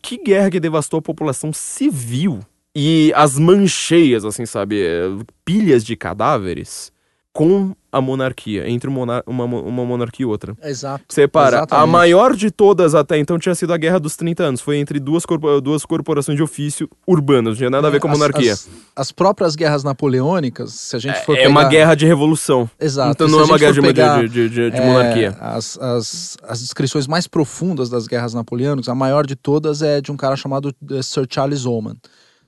[0.00, 2.40] Que guerra que devastou a população civil?
[2.74, 4.82] E as mancheias, assim, sabe?
[5.44, 6.92] Pilhas de cadáveres
[7.32, 10.54] com a monarquia, entre uma, uma monarquia e outra.
[10.62, 11.04] Exato.
[11.08, 11.90] Você repara, a Exatamente.
[11.90, 14.60] maior de todas até então tinha sido a Guerra dos 30 anos.
[14.60, 15.22] Foi entre duas,
[15.62, 18.52] duas corporações de ofício urbanas, não tinha nada a ver com a As- monarquia.
[18.52, 21.48] As, as próprias guerras napoleônicas, se a gente for é pegar...
[21.50, 22.68] uma guerra de revolução.
[22.78, 23.12] Exato.
[23.12, 25.36] Então não é uma guerra de, pegar, de, de, de- de é, monarquia.
[25.40, 30.12] As, as, as descrições mais profundas das guerras napoleônicas, a maior de todas é de
[30.12, 31.96] um cara chamado eh, Sir Charles Oman.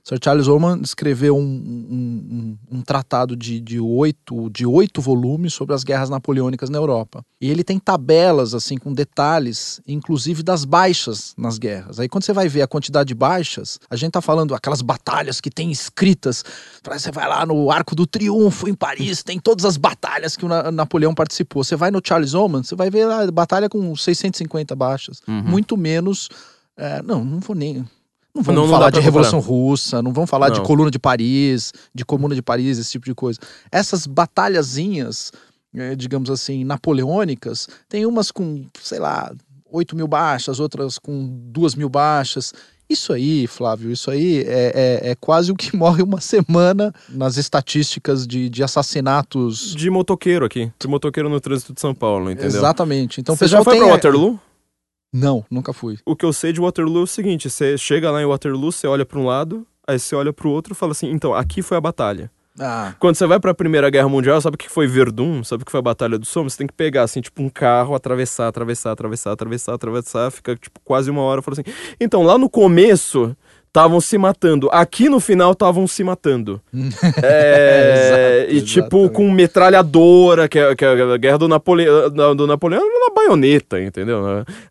[0.03, 5.53] Sir Charles Oman escreveu um, um, um- um tratado de, de, oito, de oito volumes
[5.53, 7.23] sobre as guerras napoleônicas na Europa.
[7.39, 11.99] E ele tem tabelas, assim, com detalhes, inclusive das baixas nas guerras.
[11.99, 15.39] Aí quando você vai ver a quantidade de baixas, a gente tá falando aquelas batalhas
[15.39, 16.43] que tem escritas.
[16.83, 20.47] Você vai lá no Arco do Triunfo, em Paris, tem todas as batalhas que o
[20.49, 21.63] Na- Napoleão participou.
[21.63, 25.21] Você vai no Charles Oman, você vai ver a batalha com 650 baixas.
[25.27, 25.43] Uhum.
[25.43, 26.27] Muito menos.
[26.75, 27.85] é, não, não vou nem.
[28.33, 30.65] Não vamos Não, não falar de Revolução Russa, não vamos falar de Não.
[30.65, 33.39] Coluna de Paris, de Comuna de Paris, esse tipo de coisa.
[33.71, 34.07] Essas
[34.55, 35.31] batalhazinhas,
[35.75, 39.31] eh, digamos assim, napoleônicas, tem umas com, sei lá,
[39.69, 42.53] 8 mil baixas, outras com 2 mil baixas.
[42.89, 47.37] Isso aí, Flávio, isso aí é, é, é quase o que morre uma semana nas
[47.37, 49.73] estatísticas de, de assassinatos.
[49.75, 50.69] De motoqueiro aqui.
[50.79, 52.47] De motoqueiro no trânsito de São Paulo, entendeu?
[52.49, 53.21] Exatamente.
[53.21, 54.39] Então, Você já foi tem pra a- Waterloo?
[55.13, 55.97] Não, nunca fui.
[56.05, 58.87] O que eu sei de Waterloo é o seguinte: você chega lá em Waterloo, você
[58.87, 61.77] olha pra um lado, aí você olha pro outro e fala assim: então, aqui foi
[61.77, 62.31] a batalha.
[62.59, 65.41] Ah, Quando você vai pra Primeira Guerra Mundial, sabe o que foi Verdun?
[65.41, 66.49] Sabe o que foi a Batalha do Somme?
[66.49, 70.79] Você tem que pegar, assim, tipo, um carro, atravessar, atravessar, atravessar, atravessar, atravessar, fica, tipo,
[70.83, 71.41] quase uma hora.
[71.41, 73.35] Fala assim, então, lá no começo,
[73.71, 74.67] estavam se matando.
[74.71, 76.61] Aqui no final, estavam se matando.
[77.23, 79.13] É, Exato, e, tipo, exatamente.
[79.13, 83.81] com metralhadora, que, é- que é a guerra do, Napoleão, do Napoleão era na baioneta,
[83.81, 84.21] entendeu?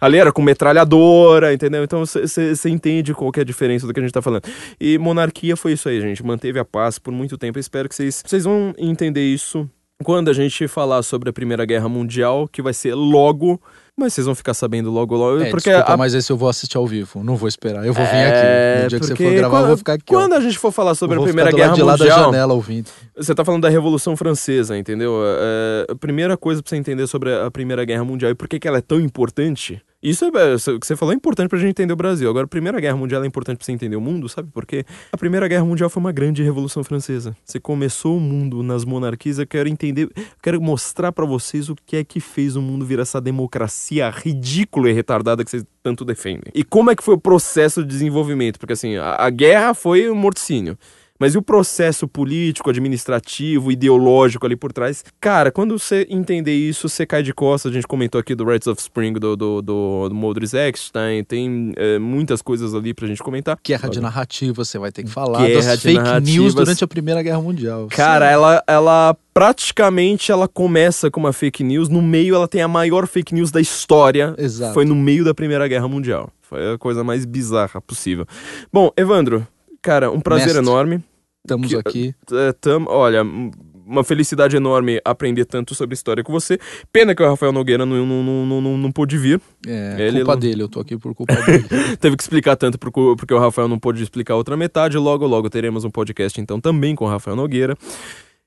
[0.00, 1.82] Ali era com metralhadora, entendeu?
[1.84, 4.42] Então, você entende qual que é a diferença do que a gente tá falando.
[4.80, 6.24] E monarquia foi isso aí, gente.
[6.24, 7.58] Manteve a paz por muito tempo.
[7.58, 9.68] Eu espero que vocês, vocês vão entender isso
[10.02, 13.60] quando a gente falar sobre a Primeira Guerra Mundial, que vai ser logo.
[14.00, 15.42] Mas vocês vão ficar sabendo logo, logo.
[15.42, 17.22] é, porque desculpa, a- mas esse eu vou assistir ao vivo.
[17.22, 17.84] Não vou esperar.
[17.86, 18.28] Eu vou vir É,
[18.74, 18.82] aqui.
[18.84, 20.04] No dia que você for gravar, quando, eu vou ficar aqui.
[20.08, 20.12] ó.
[20.14, 22.54] Quando a gente for falar sobre a Primeira Guerra lado de lá da Mundial, janela
[22.54, 22.88] ouvindo.
[23.16, 25.20] você tá falando da Revolução Francesa, entendeu?
[25.22, 28.58] É, a primeira coisa pra você entender sobre a Primeira Guerra Mundial e por que,
[28.58, 29.80] que ela é tão importante.
[30.02, 32.30] Isso é, é, que você falou é importante pra gente entender o Brasil.
[32.30, 34.84] Agora, a Primeira Guerra Mundial é importante pra você entender o mundo, sabe por quê?
[35.12, 37.36] A Primeira Guerra Mundial foi uma grande Revolução Francesa.
[37.44, 39.38] Você começou o mundo nas monarquias.
[39.38, 42.86] Eu quero entender, eu quero mostrar pra vocês o que é que fez o mundo
[42.86, 46.50] virar essa democracia ridícula e retardada que vocês tanto defendem.
[46.54, 48.58] E como é que foi o processo de desenvolvimento?
[48.58, 50.78] Porque assim, a, a guerra foi um morticínio.
[51.20, 55.04] Mas e o processo político, administrativo, ideológico ali por trás?
[55.20, 57.70] Cara, quando você entender isso, você cai de costas.
[57.70, 61.22] A gente comentou aqui do Rights of Spring do, do, do, do Modris Eckstein.
[61.22, 63.58] Tem é, muitas coisas ali pra gente comentar.
[63.62, 66.34] Guerra de narrativa, você vai ter que falar Guerra das de fake narrativas.
[66.34, 67.88] news durante a Primeira Guerra Mundial.
[67.90, 71.90] Cara, ela, ela praticamente ela começa com uma fake news.
[71.90, 74.34] No meio, ela tem a maior fake news da história.
[74.38, 74.72] Exato.
[74.72, 76.30] Foi no meio da Primeira Guerra Mundial.
[76.40, 78.26] Foi a coisa mais bizarra possível.
[78.72, 79.46] Bom, Evandro,
[79.82, 80.62] cara, um prazer Mestre.
[80.62, 81.04] enorme.
[81.44, 82.14] Estamos que- aqui.
[82.32, 86.58] É, tam- olha, uma felicidade enorme aprender tanto sobre história com você.
[86.92, 89.40] Pena que o Rafael Nogueira não, não, não, não, não pôde vir.
[89.66, 90.40] É, ele culpa não...
[90.40, 91.64] dele, eu tô aqui por culpa dele.
[91.98, 94.96] Teve que explicar tanto porque o Rafael não pôde explicar a outra metade.
[94.96, 97.76] Logo, logo teremos um podcast então também com o Rafael Nogueira.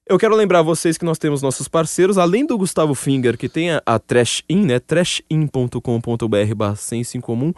[0.08, 3.72] Eu quero lembrar vocês que nós temos nossos parceiros, além do Gustavo Finger, que tem
[3.72, 4.80] a, a Trash In, né?
[4.80, 7.54] trashin.com.br barra senso em comum.